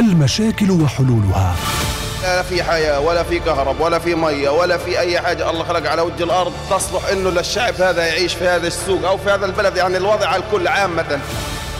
المشاكل 0.00 0.70
وحلولها. 0.70 1.56
لا 2.22 2.42
في 2.42 2.62
حياة 2.62 3.00
ولا 3.00 3.22
في 3.22 3.38
كهرب 3.38 3.80
ولا 3.80 3.98
في 3.98 4.14
مية 4.14 4.48
ولا 4.48 4.78
في 4.78 4.98
أي 4.98 5.20
حاجة. 5.20 5.50
الله 5.50 5.64
خلق 5.64 5.90
على 5.90 6.02
وجه 6.02 6.24
الأرض 6.24 6.52
تصلح 6.70 7.08
إنه 7.12 7.30
للشعب 7.30 7.74
هذا 7.74 8.06
يعيش 8.06 8.34
في 8.34 8.48
هذا 8.48 8.66
السوق 8.66 9.06
أو 9.06 9.18
في 9.18 9.30
هذا 9.30 9.46
البلد. 9.46 9.76
يعني 9.76 9.96
الوضع 9.96 10.26
على 10.28 10.42
الكل 10.42 10.68
عامة 10.68 11.20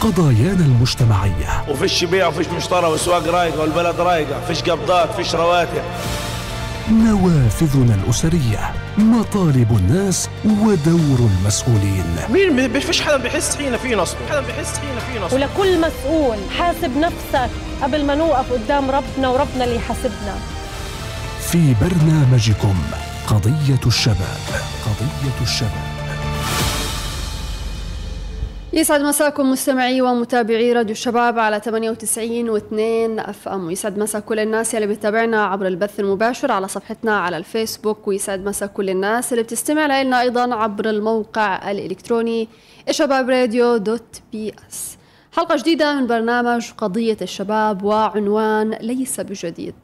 قضايانا 0.01 0.65
المجتمعية. 0.65 1.65
وفيش 1.69 2.05
بيع 2.05 2.26
وفيش 2.26 2.47
مشترى 2.49 2.87
والسواق 2.87 3.29
رايقة 3.29 3.60
والبلد 3.60 4.01
رايقة 4.01 4.40
فيش 4.48 4.62
قبضات 4.62 5.14
فيش 5.17 5.35
رواتب. 5.35 5.83
نوافذنا 6.91 7.95
الأسرية 7.95 8.73
مطالب 8.99 9.77
الناس 9.77 10.29
ودور 10.45 11.19
المسؤولين. 11.19 12.05
مين 12.31 12.73
ما 12.73 12.81
فيش 12.81 13.01
حدا 13.03 13.17
بيحس 13.17 13.57
حين 13.57 13.77
في 13.77 13.95
نصب. 13.95 14.17
حدا 14.31 14.41
بيحس 14.41 14.79
حين 14.79 14.99
في 14.99 15.25
نصب. 15.25 15.35
ولكل 15.35 15.81
مسؤول 15.81 16.37
حاسب 16.59 16.97
نفسك 16.97 17.51
قبل 17.83 18.05
ما 18.05 18.15
نوقف 18.15 18.53
قدام 18.53 18.91
ربنا 18.91 19.29
وربنا 19.29 19.65
اللي 19.65 19.77
يحاسبنا. 19.77 20.35
في 21.51 21.75
برنامجكم 21.80 22.75
قضية 23.27 23.80
الشباب 23.87 24.41
قضية 24.87 25.43
الشباب. 25.43 25.86
يسعد 28.77 29.01
مساكم 29.01 29.51
مستمعي 29.51 30.01
ومتابعي 30.01 30.73
راديو 30.73 30.93
الشباب 30.93 31.39
على 31.39 31.61
98 31.61 32.59
و2 32.59 32.73
أف 33.29 33.49
أم. 33.49 33.66
ويسعد 33.66 33.99
مسا 33.99 34.19
كل 34.19 34.39
الناس 34.39 34.75
اللي 34.75 34.87
بتتابعنا 34.87 35.45
عبر 35.45 35.66
البث 35.66 36.01
المباشر 36.01 36.52
على 36.52 36.69
صفحتنا 36.69 37.16
على 37.19 37.37
الفيسبوك. 37.37 38.09
ويسعد 38.09 38.45
مسا 38.45 38.66
كل 38.66 38.91
الناس 38.91 39.33
اللي 39.33 39.43
بتستمع 39.43 40.02
لنا 40.02 40.21
أيضا 40.21 40.55
عبر 40.55 40.91
الموقع 40.91 41.71
الإلكتروني 41.71 42.49
شباب 42.91 43.30
راديو 43.30 43.77
dot 43.77 44.21
PS 44.33 44.97
حلقة 45.33 45.57
جديدة 45.57 45.95
من 46.01 46.07
برنامج 46.07 46.71
قضية 46.79 47.16
الشباب 47.23 47.83
وعنوان 47.83 48.71
ليس 48.71 49.21
بجديد. 49.21 49.74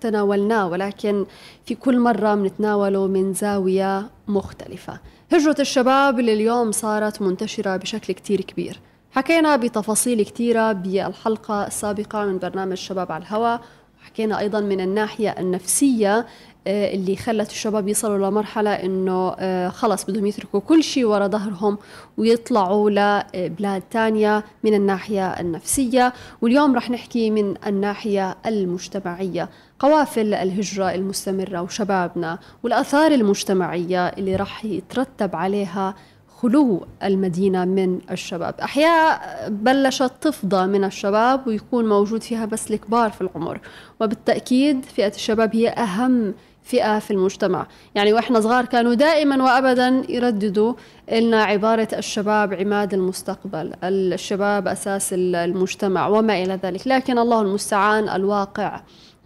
تناولناه 0.00 0.68
ولكن 0.68 1.26
في 1.66 1.74
كل 1.74 1.98
مرة 1.98 2.34
بنتناوله 2.34 3.06
من 3.06 3.32
زاوية 3.32 4.10
مختلفة. 4.28 5.00
هجرة 5.32 5.56
الشباب 5.60 6.20
اللي 6.20 6.32
اليوم 6.32 6.72
صارت 6.72 7.22
منتشرة 7.22 7.76
بشكل 7.76 8.12
كتير 8.12 8.40
كبير. 8.40 8.80
حكينا 9.10 9.56
بتفاصيل 9.56 10.22
كتيرة 10.22 10.72
بالحلقة 10.72 11.66
السابقة 11.66 12.24
من 12.24 12.38
برنامج 12.38 12.76
شباب 12.76 13.12
على 13.12 13.22
الهواء 13.22 13.60
حكينا 14.00 14.38
أيضا 14.38 14.60
من 14.60 14.80
الناحية 14.80 15.34
النفسية 15.38 16.26
آه، 16.66 16.94
اللي 16.94 17.16
خلت 17.16 17.50
الشباب 17.50 17.88
يصلوا 17.88 18.30
لمرحلة 18.30 18.70
إنه 18.70 19.34
آه، 19.38 19.68
خلص 19.68 20.04
بدهم 20.04 20.26
يتركوا 20.26 20.60
كل 20.60 20.82
شيء 20.82 21.04
ورا 21.04 21.26
ظهرهم 21.26 21.78
ويطلعوا 22.16 22.90
لبلاد 22.90 23.82
تانية 23.90 24.44
من 24.64 24.74
الناحية 24.74 25.40
النفسية. 25.40 26.12
واليوم 26.42 26.76
رح 26.76 26.90
نحكي 26.90 27.30
من 27.30 27.54
الناحية 27.66 28.36
المجتمعية. 28.46 29.48
قوافل 29.80 30.34
الهجرة 30.34 30.94
المستمرة 30.94 31.62
وشبابنا 31.62 32.38
والآثار 32.62 33.12
المجتمعية 33.12 34.08
اللي 34.08 34.36
رح 34.36 34.64
يترتب 34.64 35.36
عليها 35.36 35.94
خلو 36.42 36.86
المدينة 37.02 37.64
من 37.64 37.98
الشباب. 38.10 38.54
أحياء 38.60 39.20
بلشت 39.48 40.12
تفضى 40.20 40.66
من 40.66 40.84
الشباب 40.84 41.46
ويكون 41.46 41.88
موجود 41.88 42.22
فيها 42.22 42.44
بس 42.46 42.70
الكبار 42.70 43.10
في 43.10 43.20
العمر 43.20 43.60
وبالتأكيد 44.00 44.84
فئة 44.84 45.14
الشباب 45.14 45.56
هي 45.56 45.68
أهم 45.68 46.34
فئة 46.62 46.98
في 46.98 47.10
المجتمع. 47.10 47.66
يعني 47.94 48.12
وإحنا 48.12 48.40
صغار 48.40 48.64
كانوا 48.64 48.94
دائما 48.94 49.44
وأبدا 49.44 50.02
يرددوا 50.08 50.74
لنا 51.12 51.42
عبارة 51.42 51.88
الشباب 51.92 52.54
عماد 52.54 52.94
المستقبل 52.94 53.72
الشباب 53.84 54.68
أساس 54.68 55.12
المجتمع 55.12 56.06
وما 56.06 56.42
إلى 56.42 56.58
ذلك. 56.62 56.86
لكن 56.86 57.18
الله 57.18 57.40
المستعان 57.40 58.08
الواقع. 58.08 58.80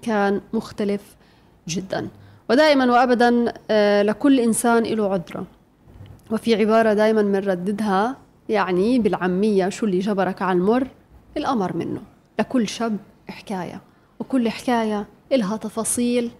كان 0.05 0.41
مختلف 0.53 1.17
جدا. 1.69 2.09
ودائما 2.51 2.93
وأبدا 2.93 3.53
آه، 3.71 4.03
لكل 4.03 4.41
إنسان 4.41 4.83
له 4.83 5.13
عذرة. 5.13 5.47
وفي 6.31 6.55
عبارة 6.55 6.93
دائما 6.93 7.23
بنرددها 7.23 8.17
يعني 8.49 8.99
بالعامية 8.99 9.69
شو 9.69 9.87
اللي 9.87 9.99
جبرك 9.99 10.43
على 10.43 10.59
المر؟ 10.59 10.89
الأمر 11.37 11.77
منه. 11.77 12.01
لكل 12.39 12.69
شاب 12.69 12.97
حكاية. 13.29 13.81
وكل 14.19 14.49
حكاية 14.49 15.07
إلها 15.33 15.57
تفاصيل 15.57 16.31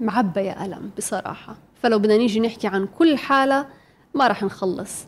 معبية 0.00 0.64
ألم 0.64 0.90
بصراحة. 0.96 1.56
فلو 1.82 1.98
بدنا 1.98 2.16
نيجي 2.16 2.40
نحكي 2.40 2.66
عن 2.66 2.88
كل 2.98 3.16
حالة 3.18 3.66
ما 4.14 4.26
راح 4.26 4.42
نخلص. 4.42 5.04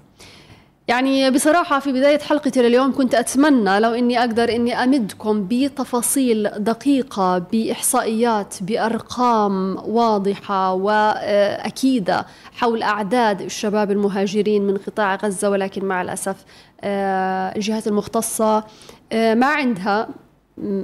يعني 0.92 1.30
بصراحة 1.30 1.78
في 1.78 1.92
بداية 1.92 2.18
حلقتي 2.18 2.62
لليوم 2.62 2.94
كنت 2.96 3.14
أتمنى 3.14 3.80
لو 3.80 3.94
إني 3.94 4.20
أقدر 4.20 4.48
إني 4.48 4.84
أمدكم 4.84 5.48
بتفاصيل 5.50 6.48
دقيقة 6.58 7.38
بإحصائيات 7.38 8.54
بأرقام 8.60 9.76
واضحة 9.84 10.72
وأكيدة 10.72 12.26
حول 12.52 12.82
أعداد 12.82 13.40
الشباب 13.40 13.90
المهاجرين 13.90 14.62
من 14.66 14.76
قطاع 14.76 15.14
غزة 15.14 15.50
ولكن 15.50 15.84
مع 15.84 16.02
الأسف 16.02 16.36
آه، 16.80 17.56
الجهات 17.56 17.86
المختصة 17.86 18.64
آه، 19.12 19.34
ما 19.34 19.46
عندها 19.46 20.08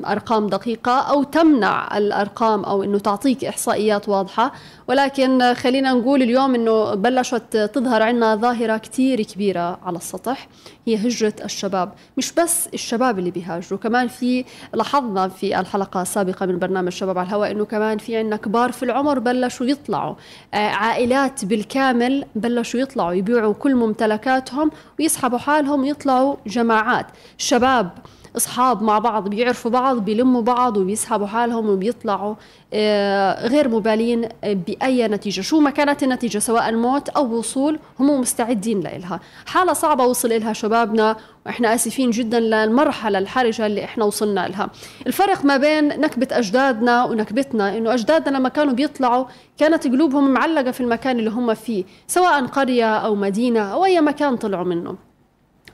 أرقام 0.07 0.47
دقيقة 0.47 0.93
أو 0.93 1.23
تمنع 1.23 1.99
الأرقام 1.99 2.65
أو 2.65 2.83
إنه 2.83 2.99
تعطيك 2.99 3.45
إحصائيات 3.45 4.09
واضحة. 4.09 4.53
ولكن 4.89 5.55
خلينا 5.55 5.93
نقول 5.93 6.23
اليوم 6.23 6.55
إنه 6.55 6.95
بلشت 6.95 7.71
تظهر 7.75 8.03
عندنا 8.03 8.37
ظاهرة 8.37 8.77
كثير 8.77 9.23
كبيرة 9.23 9.79
على 9.83 9.97
السطح 9.97 10.49
هي 10.87 10.97
هجرة 10.97 11.33
الشباب. 11.45 11.93
مش 12.17 12.33
بس 12.33 12.69
الشباب 12.75 13.19
اللي 13.19 13.31
بيهاجروا 13.31 13.79
كمان 13.79 14.09
في 14.09 14.45
لاحظنا 14.75 15.29
في 15.29 15.61
الحلقة 15.61 16.03
السابقة 16.03 16.47
من 16.47 16.59
برنامج 16.59 16.93
شباب 16.93 17.19
على 17.19 17.29
الهواء 17.29 17.51
إنه 17.51 17.65
كمان 17.65 17.99
في 17.99 18.17
عندنا 18.17 18.37
كبار 18.37 18.73
في 18.73 18.83
العمر 18.83 19.19
بلشوا 19.19 19.67
يطلعوا. 19.67 20.15
آه، 20.55 20.57
عائلات 20.57 21.45
بالكامل 21.45 22.25
بلشوا 22.35 22.81
يطلعوا 22.81 23.13
يبيعوا 23.13 23.55
كل 23.55 23.75
ممتلكاتهم 23.75 24.71
ويسحبوا 25.01 25.39
حالهم 25.39 25.81
ويطلعوا 25.81 26.37
جماعات. 26.47 27.07
شباب 27.39 27.91
أصحاب 28.37 28.83
مع 28.83 28.99
بعض 28.99 29.29
بيعرفوا 29.29 29.71
بعض 29.71 29.97
بيلموا 29.99 30.43
بعض 30.43 30.77
وبيسحبوا 30.77 31.27
حالهم 31.27 31.69
وبيطلعوا 31.71 32.35
آه، 32.73 33.47
غير 33.49 33.69
مبالين 33.69 34.29
بأي 34.43 35.09
نتيجة. 35.09 35.41
شو 35.41 35.61
ما 35.61 35.71
كانت 35.71 36.03
النتيجة 36.03 36.39
سواء 36.39 36.73
موت 36.75 37.09
أو 37.09 37.39
وصول 37.39 37.79
هم 38.01 38.21
مستعدين 38.21 38.81
لها 38.81 39.21
حالة 39.47 39.73
صعبة 39.73 40.05
وصل 40.05 40.29
لها 40.29 40.53
شبابنا 40.53 41.17
وإحنا 41.47 41.75
آسفين 41.75 42.11
جدا 42.11 42.41
للمرحلة 42.41 43.19
الحرجة 43.19 43.67
اللي 43.67 43.85
إحنا 43.85 44.05
وصلنا 44.05 44.49
لها 44.49 44.71
الفرق 45.07 45.45
ما 45.45 45.57
بين 45.57 45.89
نكبة 45.89 46.29
أجدادنا 46.33 47.05
ونكبتنا 47.05 47.77
إنه 47.79 47.95
أجدادنا 47.95 48.37
لما 48.39 48.49
كانوا 48.49 48.73
بيطلعوا 48.73 49.25
كانت 49.59 49.87
قلوبهم 49.87 50.31
معلقة 50.31 50.71
في 50.71 50.81
المكان 50.81 51.19
اللي 51.19 51.31
هم 51.31 51.55
فيه 51.55 51.85
سواء 52.07 52.47
قرية 52.47 52.97
أو 52.97 53.15
مدينة 53.15 53.61
أو 53.61 53.85
أي 53.85 54.01
مكان 54.01 54.37
طلعوا 54.37 54.65
منه. 54.65 55.08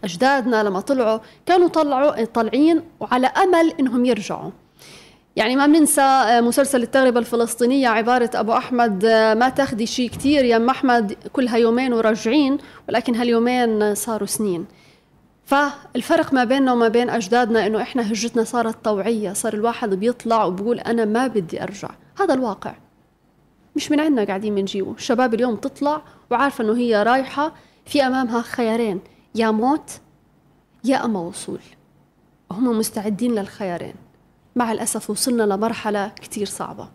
أجدادنا 0.04 0.62
لما 0.62 0.81
طلعوا 0.81 1.19
كانوا 1.47 1.69
طلعوا 1.69 2.25
طالعين 2.25 2.82
وعلى 3.00 3.26
أمل 3.26 3.72
إنهم 3.81 4.04
يرجعوا. 4.04 4.50
يعني 5.37 5.56
ما 5.56 5.66
بننسى 5.66 6.00
آه، 6.00 6.41
مسلسل 6.41 6.82
التغربة 6.82 7.20
الفلسطينية 7.20 7.88
عبارة 7.88 8.31
أبو 8.34 8.53
أحمد 8.53 9.04
آه، 9.04 9.34
ما 9.34 9.48
تاخدي 9.48 9.87
شيء 9.87 10.10
كتير 10.10 10.44
يا 10.44 10.56
أم 10.56 10.70
أحمد 10.70 11.12
كلها 11.32 11.56
يومين 11.56 11.92
وراجعين 11.92 12.59
ولكن 12.88 13.15
هاليومين 13.15 13.94
صاروا 13.94 14.26
سنين. 14.26 14.66
فالفرق 15.44 16.32
ما 16.32 16.44
بيننا 16.44 16.72
وما 16.72 16.88
بين 16.88 17.10
أجدادنا 17.10 17.66
إنه 17.66 17.82
إحنا 17.82 18.12
هجرتنا 18.12 18.44
صارت 18.44 18.84
طوعية 18.84 19.32
صار 19.32 19.54
الواحد 19.54 19.94
بيطلع 19.94 20.44
وبقول 20.44 20.81
أنا 20.81 21.04
ما 21.04 21.26
بدي 21.26 21.62
أرجع. 21.62 21.91
هذا 22.21 22.34
الواقع. 22.34 22.75
مش 23.76 23.91
من 23.91 24.00
عندنا 24.00 24.25
قاعدين 24.25 24.54
بنجيبه. 24.54 24.92
الشباب 24.92 25.34
اليوم 25.34 25.56
تطلع 25.56 26.03
وعارفة 26.31 26.65
إنه 26.65 26.76
هي 26.76 27.03
رايحة 27.03 27.53
في 27.86 28.06
أمامها 28.06 28.42
خيارين. 28.42 29.00
يا 29.34 29.50
موت 29.50 29.91
يا 30.84 31.05
أما 31.05 31.21
وصول. 31.21 31.61
هم 32.50 32.78
مستعدين 32.78 33.34
للخيارين. 33.34 33.95
مع 34.57 34.72
الأسف 34.72 35.10
وصلنا 35.10 35.42
لمرحلة 35.42 36.09
كتير 36.09 36.47
صعبة. 36.47 36.89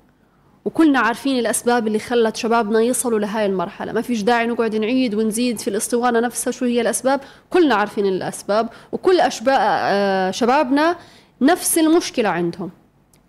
وكلنا 0.66 1.00
عارفين 1.00 1.40
الأسباب 1.40 1.88
اللي 1.88 2.00
خلت 2.00 2.36
شبابنا 2.36 2.82
يصلوا 2.82 3.20
لهاي 3.20 3.46
المرحلة. 3.46 3.92
ما 3.92 4.02
فيش 4.02 4.22
داعي 4.22 4.48
نقعد 4.48 4.76
نعيد 4.76 5.16
ونزيد 5.16 5.60
في 5.60 5.70
الاسطوانة 5.70 6.20
نفسها 6.20 6.52
شو 6.52 6.66
هي 6.66 6.82
الأسباب. 6.82 7.22
كلنا 7.50 7.76
عارفين 7.76 8.06
الأسباب. 8.06 8.70
وكل 8.92 9.20
أشباء 9.20 9.60
آه، 9.62 10.32
شبابنا 10.32 10.96
نفس 11.42 11.78
المشكلة 11.78 12.30
عندهم. 12.30 12.72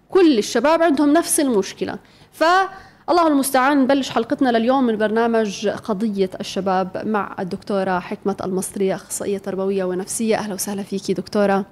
كل 0.08 0.38
الشباب 0.38 0.82
عندهم 0.82 1.12
نفس 1.12 1.40
المشكلة. 1.40 1.98
ف 2.32 2.44
الله 3.08 3.28
المستعان 3.28 3.82
نبلش 3.82 4.10
حلقتنا 4.10 4.58
لليوم 4.58 4.84
من 4.84 4.96
برنامج 4.96 5.68
قضية 5.68 6.30
الشباب 6.40 7.06
مع 7.06 7.36
الدكتورة 7.38 7.98
حكمة 7.98 8.36
المصرية 8.44 8.94
أخصائية 8.94 9.38
تربوية 9.38 9.84
ونفسية. 9.84 10.36
أهلا 10.36 10.54
وسهلا 10.54 10.82
فيكي 10.82 11.14
دكتورة. 11.14 11.64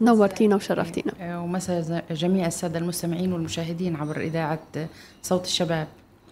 نورتينا 0.00 0.56
وشرفتينا. 0.56 1.38
ومساء 1.38 2.04
جميع 2.10 2.46
السادة 2.46 2.78
المستمعين 2.78 3.32
والمشاهدين 3.32 3.96
عبر 3.96 4.20
إذاعة 4.20 4.58
صوت 5.22 5.44
الشباب. 5.44 5.86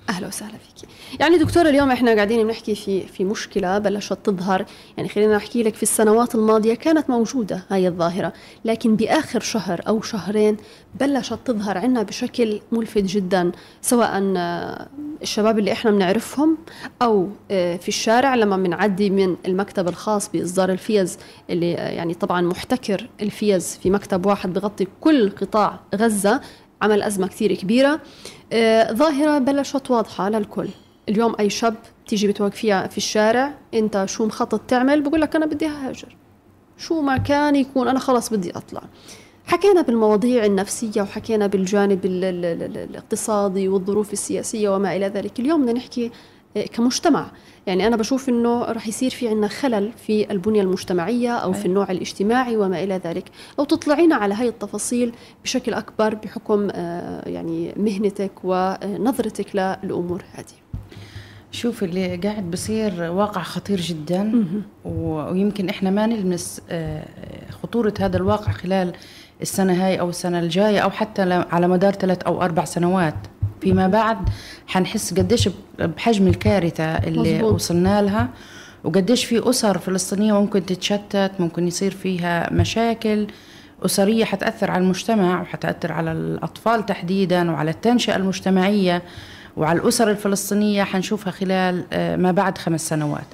أهلا 0.08 0.26
وسهلا 0.26 0.52
فيك 0.58 0.88
يعني 1.20 1.38
دكتورة 1.38 1.68
اليوم 1.68 1.90
إحنا 1.90 2.14
قاعدين 2.14 2.46
بنحكي 2.46 2.74
في 2.74 3.06
في 3.06 3.24
مشكلة 3.24 3.78
بلشت 3.78 4.18
تظهر. 4.24 4.64
يعني 4.96 5.08
خلينا 5.08 5.36
نحكي 5.36 5.62
لك 5.62 5.74
في 5.74 5.82
السنوات 5.82 6.34
الماضية 6.34 6.74
كانت 6.74 7.10
موجودة 7.10 7.64
هاي 7.70 7.88
الظاهرة 7.88 8.32
لكن 8.64 8.96
بآخر 8.96 9.40
شهر 9.40 9.80
أو 9.88 10.02
شهرين 10.02 10.56
بلشت 11.00 11.38
تظهر 11.44 11.78
عنا 11.78 12.02
بشكل 12.02 12.60
ملفت 12.72 13.02
جدا 13.02 13.52
سواء 13.82 14.32
آه، 14.36 14.88
الشباب 15.22 15.58
اللي 15.58 15.72
إحنا 15.72 15.90
بنعرفهم 15.90 16.58
أو 17.02 17.28
آه، 17.50 17.76
في 17.76 17.88
الشارع 17.88 18.34
لما 18.34 18.56
بنعدي 18.56 19.10
من 19.10 19.36
المكتب 19.46 19.88
الخاص 19.88 20.28
بإصدار 20.28 20.70
الفيز 20.70 21.18
اللي 21.50 21.74
آه، 21.74 21.90
يعني 21.90 22.14
طبعا 22.14 22.40
محتكر 22.40 23.08
الفيز 23.22 23.78
في 23.82 23.90
مكتب 23.90 24.26
واحد 24.26 24.52
بغطي 24.52 24.86
كل 25.00 25.30
قطاع 25.30 25.80
غزة 25.94 26.40
عمل 26.82 27.02
أزمة 27.02 27.26
كثير 27.26 27.54
كبيرة. 27.54 28.00
آه، 28.52 28.92
ظاهرة 28.92 29.38
بلشت 29.38 29.90
واضحة 29.90 30.28
للكل. 30.28 30.68
اليوم 31.08 31.34
أي 31.40 31.50
شاب 31.50 31.74
تيجي 32.06 32.28
بتوقفيها 32.28 32.86
في 32.86 32.96
الشارع 32.96 33.54
أنت 33.74 34.04
شو 34.08 34.26
مخطط 34.26 34.60
تعمل؟ 34.60 35.02
بقول 35.02 35.20
لك 35.20 35.36
أنا 35.36 35.46
بدي 35.46 35.66
أهاجر. 35.66 36.16
شو 36.78 37.00
ما 37.00 37.16
كان 37.16 37.56
يكون؟ 37.56 37.88
أنا 37.88 37.98
خلص 37.98 38.28
بدي 38.28 38.50
أطلع. 38.50 38.82
حكينا 39.46 39.82
بالمواضيع 39.82 40.44
النفسية 40.44 41.02
وحكينا 41.02 41.46
بالجانب 41.46 42.04
ال 42.04 42.24
ال 42.24 42.44
ال 42.44 42.76
الاقتصادي 42.76 43.68
والظروف 43.68 44.12
السياسية 44.12 44.68
وما 44.68 44.96
إلى 44.96 45.06
ذلك. 45.06 45.40
اليوم 45.40 45.62
بدنا 45.62 45.72
نحكي 45.72 46.10
كمجتمع. 46.72 47.30
يعني 47.66 47.86
أنا 47.86 47.96
بشوف 47.96 48.28
أنه 48.28 48.64
رح 48.64 48.88
يصير 48.88 49.10
في 49.10 49.28
عنا 49.28 49.48
خلل 49.48 49.92
في 50.06 50.30
البنية 50.30 50.62
المجتمعية 50.62 51.30
أو 51.30 51.52
في 51.52 51.66
النوع 51.66 51.90
الاجتماعي 51.90 52.56
وما 52.56 52.82
إلى 52.82 53.00
ذلك. 53.04 53.24
لو 53.58 53.64
تطلعينا 53.64 54.16
على 54.16 54.34
هاي 54.34 54.48
التفاصيل 54.48 55.12
بشكل 55.44 55.74
أكبر 55.74 56.14
بحكم 56.14 56.68
آه، 56.72 57.28
يعني 57.28 57.74
مهنتك 57.76 58.30
ونظرتك 58.44 59.56
للأمور 59.56 60.24
هذه. 60.32 60.58
شوف 61.50 61.82
اللي 61.82 62.16
قاعد 62.16 62.50
بصير 62.50 63.02
واقع 63.02 63.42
خطير 63.42 63.80
جدا. 63.80 64.44
ويمكن 64.84 65.68
إحنا 65.68 65.90
ما 65.90 66.06
نلمس 66.06 66.60
آه، 66.70 67.04
خطورة 67.62 67.94
هذا 68.00 68.16
الواقع 68.16 68.52
خلال 68.52 68.92
السنة 69.42 69.86
هاي 69.86 70.00
أو 70.00 70.08
السنة 70.08 70.40
الجاية 70.40 70.78
أو 70.78 70.90
حتى 70.90 71.22
على 71.50 71.68
مدار 71.68 71.92
ثلاث 71.92 72.22
أو 72.22 72.42
أربع 72.42 72.64
سنوات. 72.64 73.37
فيما 73.60 73.88
بعد 73.88 74.16
حنحس 74.66 75.14
قديش 75.14 75.48
بحجم 75.78 76.26
الكارثة 76.26 76.84
اللي 76.84 77.34
مزبوط. 77.34 77.52
وصلنا 77.52 78.02
لها 78.02 78.28
وقديش 78.84 79.24
في 79.24 79.50
أسر 79.50 79.78
فلسطينية 79.78 80.32
ممكن 80.32 80.66
تتشتت 80.66 81.30
ممكن 81.38 81.68
يصير 81.68 81.90
فيها 81.90 82.52
مشاكل. 82.52 83.26
أسرية 83.84 84.24
حتأثر 84.24 84.70
على 84.70 84.82
المجتمع 84.84 85.40
وحتأثر 85.42 85.92
على 85.92 86.12
الأطفال 86.12 86.86
تحديدا 86.86 87.50
وعلى 87.50 87.70
التنشئة 87.70 88.16
المجتمعية 88.16 89.02
وعلى 89.56 89.78
الأسر 89.80 90.10
الفلسطينية 90.10 90.82
حنشوفها 90.82 91.30
خلال 91.30 91.84
آه، 91.92 92.16
ما 92.16 92.32
بعد 92.32 92.58
خمس 92.58 92.88
سنوات. 92.88 93.26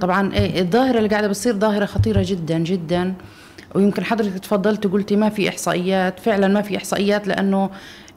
طبعا 0.00 0.32
إيه، 0.34 0.60
الظاهرة 0.60 0.98
اللي 0.98 1.08
قاعدة 1.08 1.28
بتصير 1.28 1.54
ظاهرة 1.54 1.84
خطيرة 1.86 2.22
جدا 2.26 2.58
جدا. 2.58 3.14
ويمكن 3.74 4.04
حضرتك 4.04 4.38
تفضلت 4.38 4.86
وقلتي 4.86 5.16
ما 5.16 5.28
في 5.28 5.48
إحصائيات. 5.48 6.20
فعلا 6.20 6.48
ما 6.48 6.62
في 6.62 6.76
إحصائيات 6.76 7.28
لأنه 7.28 7.58
آه، 7.64 7.70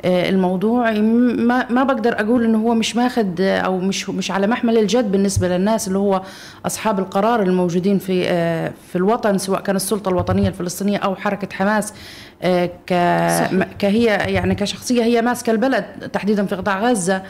الموضوع 0.06 0.92
ما 0.92 1.72
ما 1.72 1.84
بقدر 1.84 2.20
أقول 2.20 2.44
إنه 2.44 2.58
هو 2.58 2.74
مش 2.74 2.96
ماخذ 2.96 3.42
أو 3.42 3.78
مش 3.78 4.10
مش 4.10 4.32
على 4.32 4.48
محمل 4.48 4.78
الجد 4.78 5.12
بالنسبة 5.12 5.48
للناس 5.48 5.88
اللي 5.88 6.00
هو 6.00 6.22
أصحاب 6.66 7.00
القرار 7.00 7.42
الموجودين 7.44 8.00
في 8.00 8.24
آه، 8.28 8.72
في 8.90 8.96
الوطن 8.96 9.38
سواء 9.38 9.62
كان 9.62 9.76
السلطة 9.76 10.10
الوطنية 10.10 10.48
الفلسطينية 10.48 10.98
أو 10.98 11.16
حركة 11.16 11.56
حماس 11.56 11.94
آه، 12.42 12.66
ك 12.66 12.94
كهي 13.80 14.04
يعني 14.06 14.56
كشخصية 14.56 15.04
هي 15.04 15.22
ماسكة 15.22 15.52
البلد 15.52 15.86
تحديدا 16.14 16.46
في 16.46 16.56
قطاع 16.56 16.80
غزة. 16.80 17.22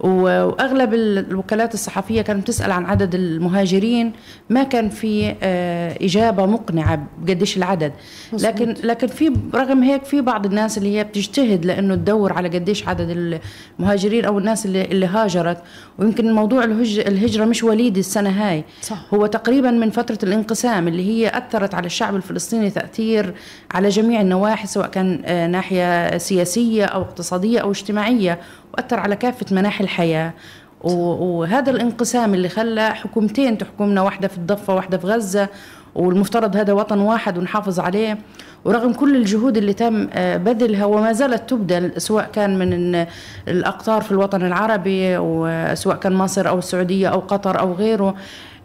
وأغلب 0.00 0.94
الوكالات 0.94 1.74
الصحفية 1.74 2.22
كانت 2.22 2.46
تسأل 2.46 2.70
عن 2.72 2.84
عدد 2.84 3.14
المهاجرين 3.14 4.12
ما 4.50 4.62
كان 4.62 4.88
في 4.88 5.34
آه، 5.42 5.98
إجابة 6.02 6.46
مقنعة 6.46 7.06
بقديش 7.22 7.56
العدد. 7.56 7.92
لكن 8.32 8.74
لكن 8.84 9.06
في 9.06 9.32
رغم 9.54 9.82
هيك 9.82 10.04
في 10.04 10.20
بعض 10.20 10.46
الناس 10.46 10.78
اللي 10.78 10.98
هي 10.98 11.04
بتجتهد 11.04 11.64
لأنه 11.64 11.94
تدور 11.94 12.32
على 12.32 12.48
قديش 12.48 12.88
عدد 12.88 13.40
المهاجرين 13.78 14.24
أو 14.24 14.38
الناس 14.38 14.66
اللي 14.66 14.84
اللي 14.84 15.06
هاجرت. 15.06 15.58
ويمكن 15.98 16.32
موضوع 16.32 16.64
الهجرة 16.64 17.44
مش 17.44 17.64
وليد 17.64 17.98
السنة 17.98 18.30
هاي. 18.30 18.64
صح. 18.82 19.14
هو 19.14 19.26
تقريبا 19.26 19.70
من 19.70 19.90
فترة 19.90 20.18
الانقسام 20.22 20.88
اللي 20.88 21.08
هي 21.08 21.28
أثرت 21.38 21.74
على 21.74 21.86
الشعب 21.86 22.16
الفلسطيني 22.16 22.70
تأثير 22.70 23.34
على 23.70 23.88
جميع 23.88 24.20
النواحي 24.20 24.66
سواء 24.66 24.86
كان 24.86 25.22
آه، 25.24 25.46
ناحية 25.46 26.18
سياسية 26.18 26.84
أو 26.84 27.02
اقتصادية 27.02 27.58
أو 27.58 27.70
اجتماعية. 27.70 28.38
وأثر 28.74 29.00
على 29.00 29.16
كافة 29.16 29.46
مناحي 29.50 29.84
الحياة. 29.84 30.32
وهذا 30.80 31.70
الانقسام 31.70 32.34
اللي 32.34 32.48
خلى 32.48 32.94
حكومتين 32.94 33.58
تحكمنا 33.58 34.02
واحدة 34.02 34.28
في 34.28 34.38
الضفة 34.38 34.74
واحدة 34.74 34.98
في 34.98 35.06
غزة 35.06 35.48
والمفترض 35.94 36.56
هذا 36.56 36.72
وطن 36.72 36.98
واحد 36.98 37.38
ونحافظ 37.38 37.80
عليه. 37.80 38.18
ورغم 38.64 38.92
كل 38.92 39.16
الجهود 39.16 39.56
اللي 39.56 39.72
تم 39.72 40.08
آه، 40.12 40.36
بذلها 40.36 40.84
وما 40.84 41.12
زالت 41.12 41.50
تبذل 41.50 42.00
سواء 42.00 42.30
كان 42.32 42.58
من 42.58 43.06
الأقطار 43.48 44.02
في 44.02 44.12
الوطن 44.12 44.46
العربي 44.46 45.18
وسواء 45.18 45.96
كان 45.96 46.12
مصر 46.12 46.48
أو 46.48 46.58
السعودية 46.58 47.08
أو 47.08 47.18
قطر 47.18 47.60
أو 47.60 47.72
غيره 47.72 48.14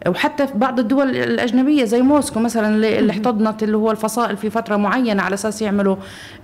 وحتى 0.08 0.46
في 0.46 0.58
بعض 0.58 0.78
الدول 0.78 1.16
الأجنبية 1.16 1.84
زي 1.84 2.02
موسكو 2.02 2.40
مثلا 2.40 2.76
اللي 2.76 3.10
احتضنت 3.10 3.62
اللي 3.62 3.76
هو 3.76 3.90
الفصائل 3.90 4.36
في 4.36 4.50
فترة 4.50 4.76
معينة 4.76 5.22
على 5.22 5.34
أساس 5.34 5.62
يعملوا 5.62 5.96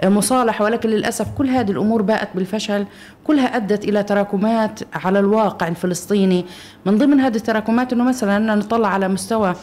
مصالحة 0.05 0.65
ولكن 0.65 0.89
للأسف 0.89 1.27
كل 1.39 1.49
هذه 1.49 1.71
الأمور 1.71 2.03
باءت 2.03 2.29
بالفشل 2.35 2.87
كلها 3.25 3.57
أدت 3.57 3.85
إلى 3.85 4.03
تراكمات 4.03 4.81
على 4.95 5.19
الواقع 5.19 5.69
الفلسطيني. 5.69 6.47
من 6.87 6.99
ضمن 6.99 7.21
هذه 7.21 7.37
التراكمات 7.37 7.93
أنه 7.93 8.05
مثلا 8.05 8.55
نطلع 8.55 8.89
على 8.89 9.09
مستوى 9.09 9.55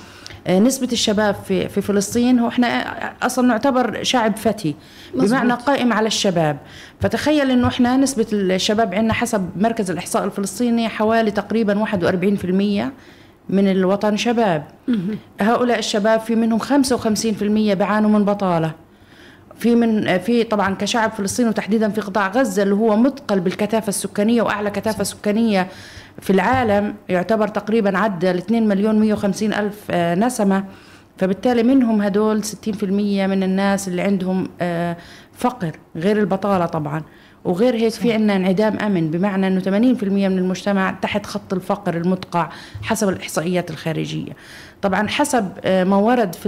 آه، 0.47 0.59
نسبة 0.59 0.87
الشباب 0.91 1.35
في 1.35 1.69
في 1.69 1.81
فلسطين. 1.81 2.39
هو 2.39 2.47
إحنا 2.47 2.67
أصلا 3.23 3.47
نعتبر 3.47 4.03
شعب 4.03 4.37
فتي 4.37 4.75
مزبوط. 5.15 5.29
بمعنى 5.29 5.53
قائم 5.53 5.93
على 5.93 6.07
الشباب. 6.07 6.57
فتخيل 7.01 7.51
إنه 7.51 7.67
إحنا 7.67 7.97
نسبة 7.97 8.27
الشباب 8.33 8.95
عندنا 8.95 9.13
حسب 9.13 9.49
مركز 9.55 9.91
الإحصاء 9.91 10.23
الفلسطيني 10.23 10.89
حوالي 10.89 11.31
تقريبا 11.31 11.75
41% 11.79 12.91
من 13.49 13.71
الوطن 13.71 14.17
شباب. 14.17 14.63
هؤلاء 15.41 15.79
الشباب 15.79 16.19
في 16.19 16.35
منهم 16.35 16.59
55% 16.59 17.73
بيعانوا 17.73 18.09
من 18.09 18.25
بطالة. 18.25 18.71
في 19.59 19.75
من 19.75 20.17
في 20.17 20.43
طبعا 20.43 20.75
كشعب 20.75 21.11
فلسطين 21.11 21.47
وتحديدا 21.47 21.89
في 21.89 22.01
قطاع 22.01 22.27
غزة 22.27 22.63
اللي 22.63 22.75
هو 22.75 22.95
مثقل 22.97 23.39
بالكثافة 23.39 23.89
السكانية 23.89 24.41
وأعلى 24.41 24.69
كثافة 24.69 25.03
سكانية 25.03 25.67
في 26.21 26.29
العالم 26.29 26.95
يعتبر 27.09 27.47
تقريبا 27.47 27.97
عدى 27.97 28.31
ل 28.31 28.37
2 28.37 28.67
مليون 28.67 28.99
150 28.99 29.53
ألف 29.53 29.75
آه، 29.91 30.15
نسمة. 30.15 30.63
فبالتالي 31.17 31.63
منهم 31.63 32.01
هدول 32.01 32.43
60% 32.43 32.47
من 33.27 33.43
الناس 33.43 33.87
اللي 33.87 34.01
عندهم 34.01 34.49
آه، 34.61 34.97
فقر 35.33 35.71
غير 35.95 36.19
البطالة 36.19 36.65
طبعا. 36.65 37.03
وغير 37.47 37.75
هيك 37.75 37.93
في 37.93 38.13
عندنا 38.13 38.35
انعدام 38.35 38.77
آمن 38.77 39.11
بمعنى 39.11 39.47
إنه 39.47 39.61
80% 39.61 39.67
من 40.03 40.37
المجتمع 40.37 40.91
تحت 40.91 41.25
خط 41.25 41.53
الفقر 41.53 41.97
المدقع 41.97 42.49
حسب 42.81 43.09
الإحصائيات 43.09 43.71
الخارجية. 43.71 44.31
طبعا 44.81 45.07
حسب 45.07 45.49
آه، 45.65 45.83
ما 45.83 45.97
ورد 45.97 46.35
في 46.35 46.45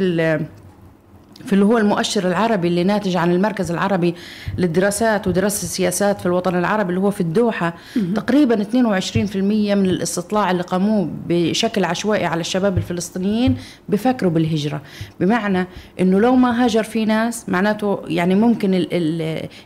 في 1.45 1.53
اللي 1.53 1.65
هو 1.65 1.77
المؤشر 1.77 2.27
العربي 2.27 2.67
اللي 2.67 2.83
ناتج 2.83 3.15
عن 3.17 3.31
المركز 3.31 3.71
العربي 3.71 4.15
للدراسات 4.57 5.27
ودراسة 5.27 5.63
السياسات 5.63 6.19
في 6.19 6.25
الوطن 6.25 6.55
العربي 6.55 6.89
اللي 6.89 7.01
هو 7.01 7.11
في 7.11 7.21
الدوحة 7.21 7.73
تقريبا 8.15 8.63
22% 8.63 9.35
من 9.35 9.85
الاستطلاع 9.85 10.51
اللي 10.51 10.63
قاموه 10.63 11.09
بشكل 11.27 11.83
عشوائي 11.83 12.25
على 12.25 12.41
الشباب 12.41 12.77
الفلسطينيين 12.77 13.57
بفكروا 13.89 14.31
بالهجرة. 14.31 14.81
بمعنى 15.19 15.67
إنه 15.99 16.19
لو 16.19 16.35
ما 16.35 16.63
هاجر 16.65 16.83
في 16.83 17.05
ناس 17.05 17.49
معناته 17.49 17.99
يعني 18.07 18.35
ممكن 18.35 18.85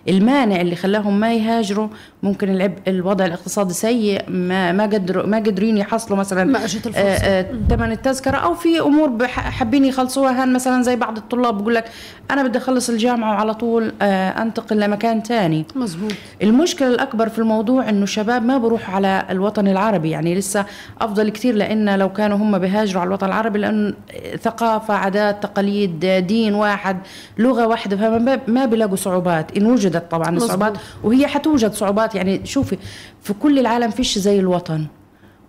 المانع 0.10 0.62
اللي 0.62 0.75
خلاهم 0.75 1.20
ما 1.20 1.34
يهاجروا 1.34 1.88
ممكن 2.24 2.50
العب 2.50 2.74
الوضع 2.88 3.25
الاقتصادي 3.25 3.74
سيء 3.74 4.22
ما 4.27 4.72
ما 4.72 4.84
قدروا 4.84 5.25
ما 5.25 5.38
قادرين 5.38 5.77
يحصلوا 5.77 6.20
مثلا 6.20 6.44
ما 6.44 6.63
اجت 6.63 6.88
الفرصة. 6.88 7.08
آه، 7.08 7.42
آه، 7.42 7.46
ثمن 7.70 7.92
التذكرة. 7.92 8.38
أو 8.38 8.53
في 8.53 8.80
أمور 8.80 9.27
حابين 9.27 9.86
يخلصوها 9.86 10.44
هان 10.44 10.53
مثلا 10.53 10.84
زي 10.84 10.96
بعض 10.96 11.18
الطلاب 11.18 11.58
بقول 11.58 11.75
لك 11.75 11.86
أنا 12.32 12.44
بدي 12.44 12.58
أخلص 12.58 12.89
الجامعة 12.89 13.32
وعلى 13.32 13.53
طول 13.53 13.94
آه، 14.01 14.42
أنتقل 14.42 14.80
لمكان 14.80 15.22
ثاني 15.22 15.65
مزبوط 15.75 16.12
المشكلة 16.44 16.88
الأكبر 16.88 17.30
في 17.30 17.39
الموضوع 17.39 17.89
إنه 17.89 18.03
الشباب 18.03 18.46
ما 18.46 18.58
بروحوا 18.58 18.96
على 18.96 19.25
الوطن 19.30 19.68
العربي 19.68 20.10
يعني 20.10 20.36
لسه 20.36 20.65
أفضل 21.01 21.30
كثير 21.30 21.56
لأن 21.56 22.00
لو 22.00 22.13
كانوا 22.13 22.38
هم 22.38 22.58
بيهاجروا 22.58 23.01
على 23.01 23.08
الوطن 23.08 23.27
العربي 23.27 23.60
لأن 23.60 23.94
ثقافة 24.42 24.94
عادات 24.94 25.44
تقاليد 25.44 26.06
دين 26.06 26.56
واحد 26.56 26.98
لغة 27.38 27.68
واحدة 27.68 27.98
فما 27.98 28.39
ما 28.48 28.65
بيلاقوا 28.65 28.96
صعوبات. 28.96 29.58
إن 29.58 29.65
وجدت 29.65 30.12
طبعا 30.12 30.32
مزبوط. 30.32 30.44
الصعوبات 30.44 30.77
وهي 31.03 31.27
حتوجد 31.27 31.74
صعوبات 31.74 32.12
يعني 32.15 32.46
شوفي 32.46 32.77
في 33.22 33.34
كل 33.34 33.60
العالم 33.60 33.91
فيش 33.91 34.17
زي 34.17 34.39
الوطن 34.39 34.86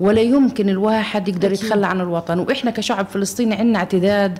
ولا 0.00 0.20
يمكن 0.20 0.68
الواحد 0.68 1.28
يقدر 1.28 1.52
يتخلى 1.52 1.86
عن 1.86 2.00
الوطن. 2.00 2.38
وإحنا 2.38 2.70
كشعب 2.70 3.06
فلسطيني 3.06 3.54
عندنا 3.54 3.78
اعتداد 3.78 4.38